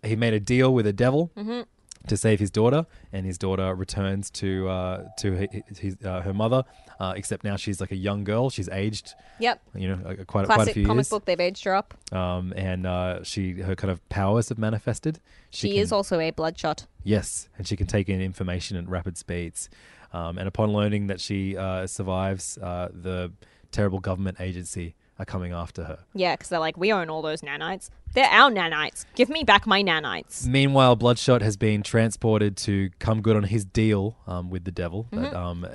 [0.03, 1.67] he made a deal with a devil Mhm.
[2.09, 6.35] To save his daughter, and his daughter returns to uh, to hi- his, uh, her
[6.35, 6.65] mother.
[7.01, 8.51] Uh, except now she's like a young girl.
[8.51, 9.15] She's aged.
[9.39, 9.63] Yep.
[9.77, 11.09] You know, uh, quite quite a Classic few comic years.
[11.11, 11.25] book.
[11.27, 11.95] They've aged her up.
[12.13, 15.21] Um, and uh, she her kind of powers have manifested.
[15.51, 16.87] She, can- is also a bloodshot.
[17.05, 19.71] Yes, and she can take in information at rapid speeds.
[20.13, 23.31] Um, and upon learning that she uh, survives, uh, the
[23.71, 25.99] terrible government agency are coming after her.
[26.15, 27.91] Yeah, because they're like, we own all those nanites.
[28.15, 29.05] They're our nanites.
[29.15, 30.47] Give me back my nanites.
[30.47, 35.09] Meanwhile, Bloodshot has been transported to come good on his deal um, with the devil,
[35.11, 35.35] but, Mhm.
[35.37, 35.69] um, uh,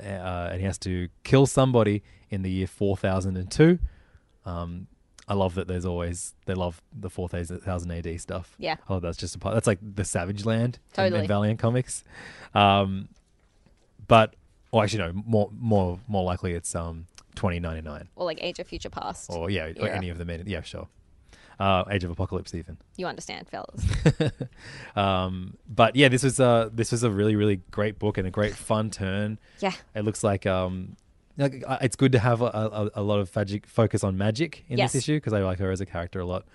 [0.51, 3.79] and he has to kill somebody in the year 4002.
[4.45, 4.87] Um,
[5.27, 8.55] I love that there's always, they love the 4000 AD stuff.
[8.57, 8.75] Yeah.
[8.89, 9.53] Oh, that's just a part.
[9.55, 12.03] That's like the Savage Land in- in, Valiant Comics.
[12.53, 13.07] Um,
[14.07, 14.35] but,
[14.71, 18.09] well, actually, no, more, more, more likely it's um, 2099.
[18.15, 19.29] Or like Age of Future Past.
[19.31, 19.95] Or, yeah, or era.
[19.95, 20.29] any of them.
[20.29, 20.87] in- Yeah, sure.
[21.59, 22.77] Uh, Age of Apocalypse, even.
[22.97, 23.85] You understand, fellas.
[24.95, 28.31] um, but yeah, this was a this was a really really great book and a
[28.31, 29.39] great fun turn.
[29.59, 29.73] Yeah.
[29.95, 30.95] it looks like um,
[31.37, 34.65] like uh, it's good to have a, a, a lot of magic focus on magic
[34.67, 34.93] in Yes.
[34.93, 36.45] this issue because I like her as a character a lot,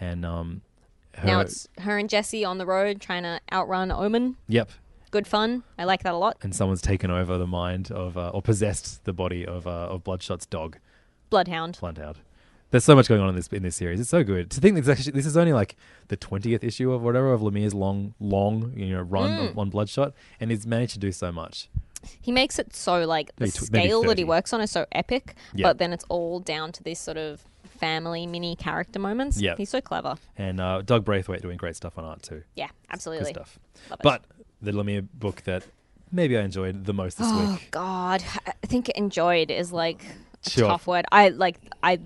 [0.00, 0.62] and um,
[1.16, 4.36] her, Now it's her and Jesse on the road trying to outrun Omen.
[4.48, 4.70] yep,
[5.14, 5.62] Good fun.
[5.78, 6.38] I like that a lot.
[6.42, 10.02] and someone's taken over the mind of uh, or possessed the body of uh, of
[10.02, 10.78] Bloodshot's dog,
[11.30, 11.78] Bloodhound.
[11.80, 12.16] Bloodhound.
[12.72, 14.00] There's so much going on in this in this series.
[14.00, 15.76] It's so good to think this actually this is only like
[16.08, 19.56] the twentieth issue of whatever of Lemire's long long you know run Mm.
[19.56, 21.68] on Bloodshot, and he's managed to do so much.
[22.20, 24.24] He makes it so like the Maybe tw- maybe scale that he 30.
[24.24, 25.68] works on is so epic, Yeah.
[25.68, 27.44] but then it's all down to these sort of
[27.78, 29.40] family mini character moments.
[29.40, 29.54] Yeah.
[29.56, 30.16] He's so clever.
[30.36, 32.42] And uh, Doug Braithwaite doing great stuff on art too.
[32.56, 33.32] Yeah, absolutely.
[33.32, 33.58] Good stuff.
[33.90, 34.02] Love it.
[34.02, 34.24] But
[34.64, 35.64] the Lemire book that
[36.10, 37.68] maybe I enjoyed the most this Oh week.
[37.70, 40.02] God, I think enjoyed is like
[40.46, 40.68] a Sure.
[40.68, 41.04] tough word.
[41.12, 41.98] I like I,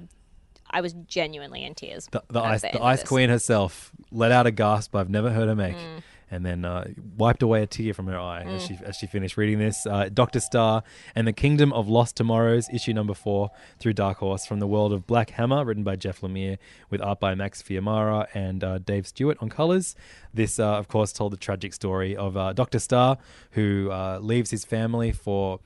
[0.70, 2.08] I was genuinely in tears.
[2.10, 5.54] The, the ice, the ice queen herself let out a gasp I've never heard her
[5.54, 6.02] make, Mm.
[6.30, 8.68] And then uh, wiped away a tear from her eye as Mm.
[8.68, 9.86] she as she finished reading this.
[9.86, 10.82] Uh, Doctor Star
[11.14, 14.92] and the Kingdom of Lost Tomorrows, issue number four, through Dark Horse, from the world
[14.92, 16.58] of Black Hammer, written by Jeff Lemire,
[16.90, 19.94] with art by Max Fiumara and uh, Dave Stewart on colors.
[20.34, 23.16] This, uh, of course, told the tragic story of uh, Doctor Star,
[23.52, 25.60] who uh, leaves his family for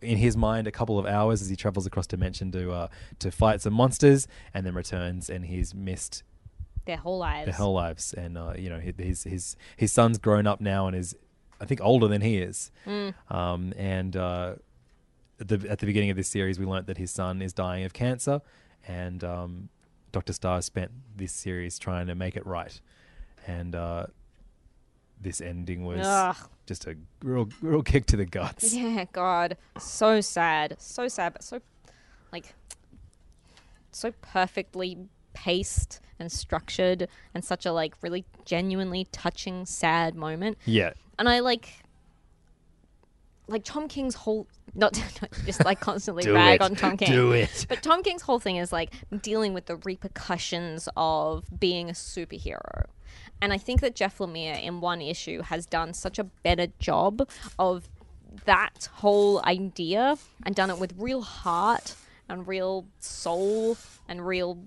[0.00, 2.88] in his mind a couple of hours as he travels across dimension to uh,
[3.20, 6.24] to fight some monsters, and then returns, and he's missed
[6.84, 7.46] Their whole lives.
[7.46, 8.12] their whole lives.
[8.12, 11.16] And uh, you know, his his his son's grown up now and is,
[11.60, 12.70] I think, older than he is.
[12.86, 13.14] Mm.
[13.30, 14.54] Um, and uh,
[15.40, 17.84] at the at the beginning of this series, we learnt that his son is dying
[17.84, 18.40] of cancer,
[18.86, 19.68] and um,
[20.10, 22.80] Doctor Star spent this series trying to make it right,
[23.46, 23.74] and.
[23.74, 24.06] Uh,
[25.20, 26.36] this ending was Ugh.
[26.66, 28.74] just a real, real kick to the guts.
[28.82, 31.60] Yeah, God, so sad, so sad, but so
[32.32, 32.54] like
[33.92, 34.98] so perfectly
[35.32, 40.58] paced and structured, and such a like really genuinely touching, sad moment.
[40.64, 40.92] Yeah.
[41.18, 41.82] and I like
[43.48, 46.62] like Tom King's whole not, not just like constantly rag it.
[46.62, 47.10] on Tom King.
[47.10, 47.66] Do it.
[47.68, 52.86] But Tom King's whole thing is like dealing with the repercussions of being a superhero.
[53.40, 57.28] And I think that Jeff Lemire in one issue has done such a better job
[57.58, 57.88] of
[58.44, 61.96] that whole idea and done it with real heart
[62.28, 63.76] and real soul
[64.08, 64.58] and real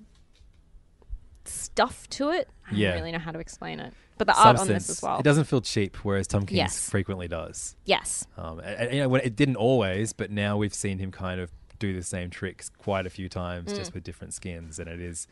[1.48, 2.50] stuff to it.
[2.68, 2.94] I don't Yeah.
[2.96, 3.94] really know how to explain it.
[4.18, 5.20] But the art on this as well.
[5.20, 6.90] It doesn't feel cheap, whereas Tom King Yes.
[6.90, 7.76] frequently does.
[7.86, 8.26] Yes.
[8.38, 11.42] Um, and, and, you know, when it didn't always, but now we've seen him kind
[11.42, 13.96] of do the same tricks quite a few times, just Mm.
[13.96, 15.28] with different skins, and it is,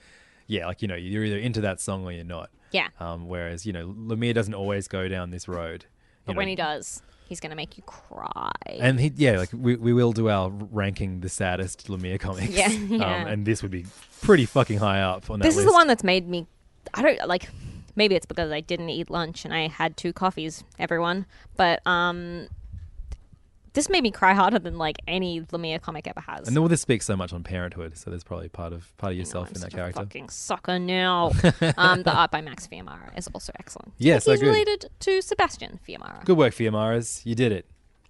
[0.48, 2.49] yeah, like you know, you're either into that song or you're not.
[2.72, 2.90] Yeah.
[2.99, 5.84] Um, whereas you know, Lemire doesn't always go down this road.
[5.84, 5.90] you
[6.26, 6.38] But know.
[6.40, 7.02] when he does,
[7.34, 8.51] he's going to make you cry.
[8.68, 12.49] And he, yeah, like we, we will do our ranking the saddest Lemire comics.
[12.49, 13.88] Yeah, Um, and this would be
[14.22, 15.68] pretty fucking high up on that this is list.
[15.69, 16.45] the one that's made me.
[16.93, 17.49] I don't like.
[17.95, 20.64] Maybe it's because I didn't eat lunch and I had two coffees.
[20.77, 21.26] Everyone,
[21.57, 22.47] but um,
[23.73, 26.47] this made me cry harder than like any Lemire comic ever has.
[26.47, 29.17] And all this speaks so much on parenthood, so there's probably part of part of
[29.17, 30.01] yourself I'm in that character.
[30.01, 31.27] fucking sucker now.
[31.77, 33.93] um, the art by Max Fiumara is also excellent.
[33.97, 34.47] Yeah, so he's good.
[34.47, 36.23] related to Sebastian Fiumara.
[36.25, 37.25] Good work, Fiumaras.
[37.25, 37.65] You did it.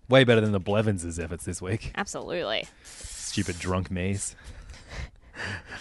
[0.09, 1.91] Way better than the Blevins' efforts this week.
[1.95, 2.67] Absolutely.
[2.83, 4.35] Stupid drunk me's.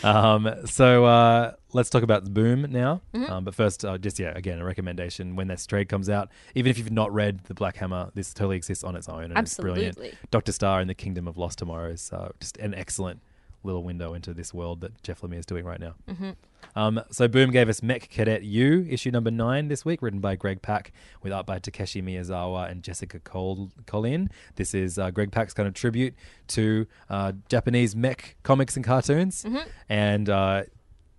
[0.02, 3.02] Um, so uh, let's talk about Boom now.
[3.14, 3.30] Mhm.
[3.30, 6.30] Um, but first, uh, just yeah, again, a recommendation when this trade comes out.
[6.54, 9.38] Even if you've not read the Black Hammer, this totally exists on its own and
[9.38, 9.96] it's brilliant.
[9.96, 10.18] Absolutely.
[10.30, 13.20] Doctor Star and the Kingdom of Lost Tomorrows, uh, just an excellent
[13.64, 15.94] little window into this world that Jeff Lemire is doing right now.
[16.08, 16.36] Mhm.
[16.74, 20.36] Um, so Boom gave us Mech Cadet Yu, issue number nine this week, written by
[20.36, 24.30] Greg Pak, with art by Takeshi Miyazawa and Jessica Col- Colin.
[24.56, 26.14] This is uh, Greg Pak's kind of tribute
[26.48, 29.66] to uh, Japanese mech comics and cartoons, Mhm.
[29.88, 30.62] and uh,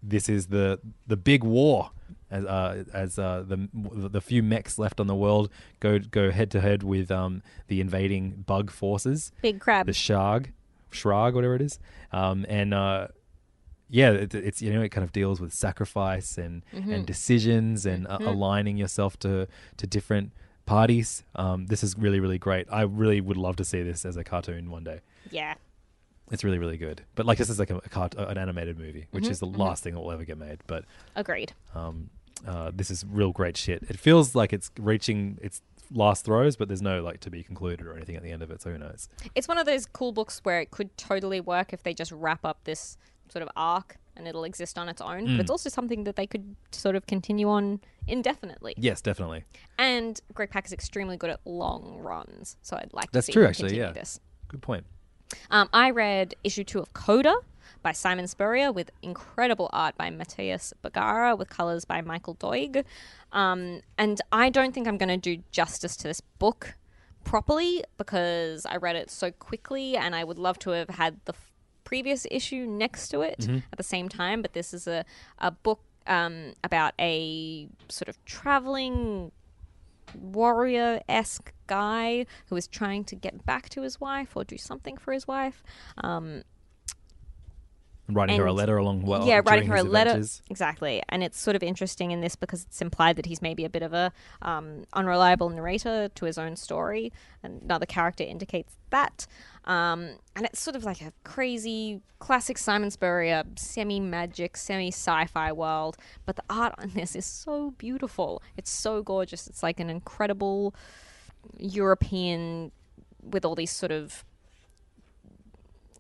[0.02, 1.92] this is the the big war
[2.32, 3.70] as uh, as uh, the
[4.10, 5.50] the few mechs left on the world
[5.80, 9.32] go go head to head with um, the invading bug forces.
[9.42, 9.86] Big crab.
[9.86, 10.48] the Shrag,
[10.94, 11.80] Shrag, whatever it is,
[12.12, 13.08] um, and uh,
[13.90, 16.94] yeah, it, it's you know it kind of deals with sacrifice and Mhm.
[16.94, 18.28] and decisions and uh, Mhm.
[18.28, 19.48] aligning yourself to
[19.78, 20.32] to different
[20.66, 21.24] parties.
[21.36, 22.68] Um, this is really really great.
[22.72, 25.02] I really would love to see this as a cartoon one day.
[25.30, 25.56] Yeah.
[26.32, 27.04] It's really really good.
[27.16, 29.48] But like this is like a, a cart- an animated movie, which Mhm, is the
[29.48, 29.58] mhm.
[29.58, 30.60] last thing that will ever get made.
[30.68, 31.52] But Agreed.
[31.76, 32.10] um,
[32.48, 33.84] uh, this is real great shit.
[33.90, 35.62] It feels like it's reaching its
[35.94, 38.52] last throes, but there's no like to be concluded or anything at the end of
[38.52, 38.62] it.
[38.62, 39.10] So who knows?
[39.36, 42.44] It's one of those cool books where it could totally work if they just wrap
[42.46, 42.98] up this
[43.30, 45.28] sort of arc and it'll exist on its own.
[45.28, 45.38] Mm.
[45.38, 48.76] But it's also something that they could sort of continue on indefinitely.
[48.78, 49.44] Yes, definitely.
[49.78, 53.34] And Greg Pak is extremely good at long runs, so I'd like to That's see
[53.34, 53.70] true, him actually.
[53.70, 54.20] continue Yeah, this.
[54.48, 54.86] good point.
[55.50, 57.36] Um, I read issue two of Coda
[57.84, 62.84] by Simon Spurrier with incredible art by Matías Bergara with colors by Michael Doig.
[63.32, 66.76] Um, and I don't think I'm going to do justice to this book
[67.24, 71.34] properly because I read it so quickly and I would love to have had the
[71.34, 71.52] f-
[71.84, 73.64] previous issue next to it Mhm.
[73.72, 74.42] at the same time.
[74.42, 75.06] But this is a,
[75.40, 79.32] a book um, about a sort of traveling
[80.16, 84.98] warrior esque guy who is trying to get back to his wife or do something
[84.98, 85.64] for his wife.
[85.98, 86.44] Um,
[88.10, 89.26] Writing her a letter along well.
[89.26, 90.42] yeah, writing her a letter adventures.
[90.50, 93.70] exactly, and it's sort of interesting in this because it's implied that he's maybe a
[93.70, 94.12] bit of a
[94.42, 97.14] um, unreliable narrator to his own story.
[97.44, 99.26] and Another character indicates that,
[99.64, 105.54] um, and it's sort of like a crazy classic Simon Spurrier semi magic, semi sci-fi
[105.54, 105.96] world.
[106.26, 108.42] But the art on this is so beautiful.
[108.58, 109.48] It's so gorgeous.
[109.48, 110.76] It's like an incredible
[111.58, 112.72] European
[113.22, 114.26] with all these sort of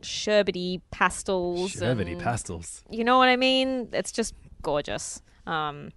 [0.03, 1.73] sherbety pastels.
[1.73, 2.83] Sherbety and- pastels.
[2.89, 3.89] You know what I mean?
[3.93, 5.21] It's just gorgeous.
[5.47, 5.91] Um,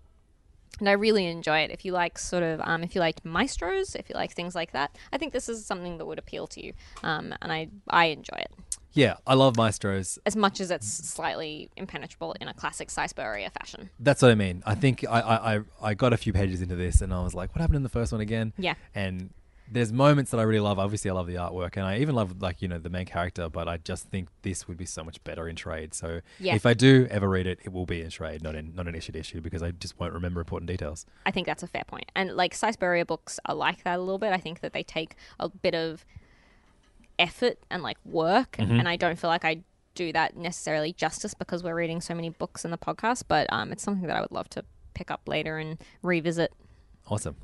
[0.79, 1.71] and I really enjoy it.
[1.71, 4.73] If you like sort of, um, if you like maestros, if you like things like
[4.73, 6.73] that, I think this is something that would appeal to you.
[7.03, 8.51] Um, and I, I enjoy it
[8.93, 10.19] Yeah, I love maestros.
[10.27, 13.89] as much as it's slightly impenetrable in a classic Si Spurrier fashion.
[13.99, 14.63] That's what I mean.
[14.67, 17.33] I think I, I, I, I got a few pages into this and I was
[17.35, 18.53] like, what happened in the first one again?
[18.59, 18.75] Yeah.
[18.95, 19.31] And
[19.71, 20.79] there's moments that I really love.
[20.79, 23.49] Obviously, I love the artwork and I even love, like, you know, the main character,
[23.49, 25.93] but I just think this would be so much better in trade.
[25.95, 26.55] So Yeah.
[26.55, 28.95] if I do ever read it, it will be in trade, not in not an
[28.95, 31.05] issue to issue because I just won't remember important details.
[31.25, 32.11] I think that's a fair point.
[32.15, 34.33] And like Si Spurrier books are like that a little bit.
[34.33, 36.05] I think that they take a bit of
[37.19, 38.79] effort and like work, Mhm.
[38.79, 39.63] and I don't feel like I
[39.95, 43.25] do that necessarily justice because we're reading so many books in the podcast.
[43.27, 44.65] But um, it's something that I would love to
[44.95, 46.53] pick up later and revisit.
[47.09, 47.37] Awesome.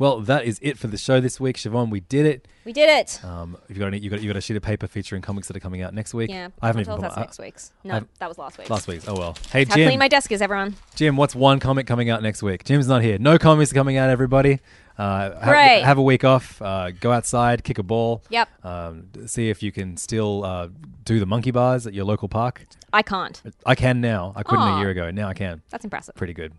[0.00, 1.90] Well, that is it for the show this week, Siobhan.
[1.90, 2.48] We did it.
[2.64, 3.22] We did it.
[3.22, 5.56] Um, you got any, you got you got a sheet of paper featuring comics that
[5.58, 6.30] are coming out next week.
[6.30, 7.72] Yeah, I haven't even tell put if that's next week's.
[7.84, 8.70] No, I've- that was last week.
[8.70, 9.06] Last week's.
[9.06, 9.36] Oh well.
[9.52, 9.88] Hey How Jim.
[9.88, 10.74] clean my desk is, everyone.
[10.94, 12.64] Jim, what's one comic coming out next week?
[12.64, 13.18] Jim's not here.
[13.18, 14.60] No comics are coming out, everybody.
[14.96, 16.62] Uh, have, have a week off.
[16.62, 18.22] Uh, go outside, kick a ball.
[18.30, 18.48] Yep.
[18.64, 20.68] Um, see if you can still uh,
[21.04, 22.64] do the monkey bars at your local park.
[22.90, 23.42] I can't.
[23.66, 24.32] I can now.
[24.34, 24.76] I couldn't Aw.
[24.78, 25.10] a year ago.
[25.10, 25.60] Now I can.
[25.68, 26.14] That's impressive.
[26.14, 26.54] Pretty good.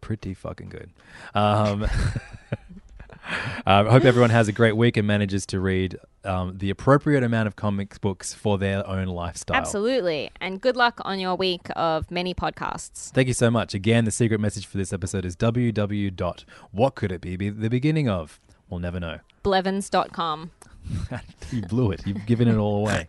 [0.00, 0.90] Pretty fucking good.
[1.34, 1.86] Um,
[3.66, 7.46] I hope everyone has a great week and manages to read um, the appropriate amount
[7.46, 9.56] of comics books for their own lifestyle.
[9.56, 10.30] Absolutely.
[10.40, 13.10] And good luck on your week of many podcasts.
[13.10, 13.74] Thank you so much.
[13.74, 16.44] Again, the secret message for this episode is www.
[16.70, 17.36] What could it be?
[17.36, 18.40] Be the beginning of?
[18.68, 19.20] We'll never know.
[19.44, 20.50] Blevins.com.
[21.52, 22.06] you blew it.
[22.06, 23.08] You've given it all away.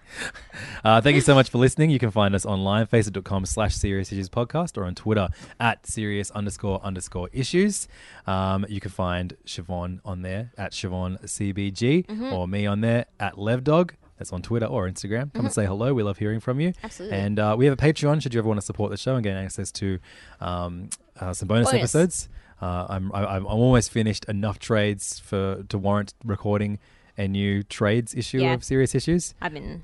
[0.83, 1.91] Uh, thank you so much for listening.
[1.91, 5.29] You can find us online, facebook.com slash serious issues podcast or on Twitter
[5.59, 7.87] at serious underscore underscore issues.
[8.25, 12.31] Um, you can find Siobhan on there at Siobhan CBG Mhm.
[12.33, 13.91] or me on there at Levdog.
[14.17, 15.31] That's on Twitter or Instagram.
[15.33, 15.53] Come and Mhm.
[15.53, 15.93] say hello.
[15.93, 16.73] We love hearing from you.
[16.83, 17.15] Absolutely.
[17.19, 19.23] And uh, we have a Patreon should you ever want to support the show and
[19.23, 19.99] gain access to
[20.41, 20.89] um,
[21.19, 21.79] uh, some bonus, Bonus.
[21.81, 22.29] episodes.
[22.61, 26.79] Uh, I'm, I'm almost finished enough trades for to warrant recording
[27.17, 28.53] a new trades issue Yeah.
[28.53, 29.33] of serious issues.
[29.41, 29.83] I've been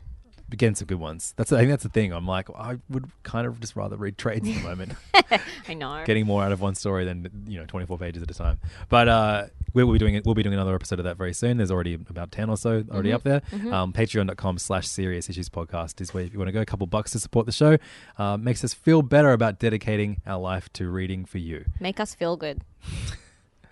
[0.56, 1.34] Getting some good ones.
[1.36, 2.14] That's I think that's the thing.
[2.14, 4.92] I'm like I would kind of just rather read trades at the moment.
[5.68, 6.04] I know.
[6.06, 8.60] Getting more out of one story than you know 24 pages at a time.
[8.88, 10.26] But uh, we'll be doing it.
[10.26, 11.58] We'll be doing another episode of that very soon.
[11.58, 13.16] There's already about 10 or so already Mhm.
[13.16, 13.42] up there.
[13.52, 13.74] Mhm.
[13.74, 16.62] Um, Patreon.com/slash Serious Issues Podcast is where if you want to go.
[16.62, 17.78] A couple bucks to support the show
[18.18, 21.66] uh, makes us feel better about dedicating our life to reading for you.
[21.80, 22.62] make us feel good.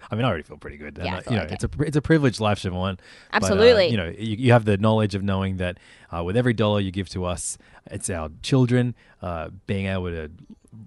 [0.09, 0.99] I mean, I already feel pretty good.
[1.01, 1.53] Yeah, uh, feel you know, okay.
[1.53, 2.97] it's a it's a privileged life, Siobhan.
[2.97, 3.87] But, uh, Absolutely.
[3.87, 5.77] you know, you, you have the knowledge of knowing that
[6.13, 7.57] uh, with every dollar you give to us,
[7.89, 10.29] it's our children uh, being able to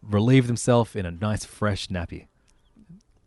[0.02, 2.26] relieve themselves in a nice, fresh nappy.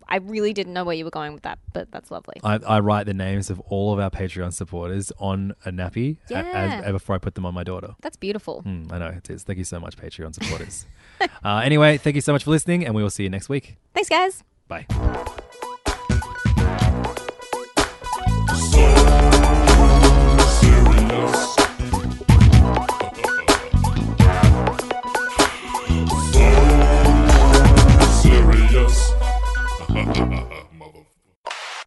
[0.10, 2.36] I really didn't know where you were going with that, but that's lovely.
[2.44, 6.34] I, I write the names of all of our Patreon supporters on a nappy a-
[6.34, 6.82] Yeah.
[6.86, 7.96] as, before I put them on my daughter.
[8.02, 8.62] That's beautiful.
[8.62, 9.44] Hmm, I know it is.
[9.44, 10.86] Thank you so much, Patreon supporters.
[11.44, 13.78] uh, anyway, thank you so much for listening, and we will see you next week.
[13.94, 14.44] Thanks, guys.
[14.68, 14.86] Bye.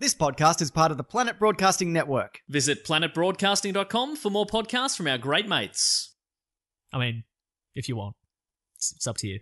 [0.01, 2.41] This podcast is part of the Planet Broadcasting Network.
[2.49, 6.15] Visit planetbroadcasting.com for more podcasts from our great mates.
[6.91, 7.25] I mean,
[7.75, 8.17] if you want,
[8.77, 9.41] it's, it's up to you.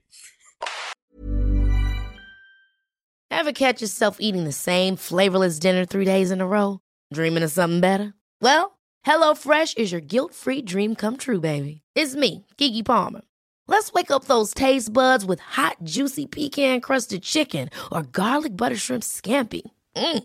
[3.31, 6.81] Ever catch yourself eating the same flavorless dinner three days in a row?
[7.13, 8.15] Dreaming of something better?
[8.43, 11.83] Well, HelloFresh is your guilt free dream come true, baby.
[11.95, 13.21] It's me, Keke Palmer.
[13.69, 18.75] Let's wake up those taste buds with hot, juicy pecan crusted chicken or garlic butter
[18.75, 19.63] shrimp scampi.
[19.97, 20.25] Mm.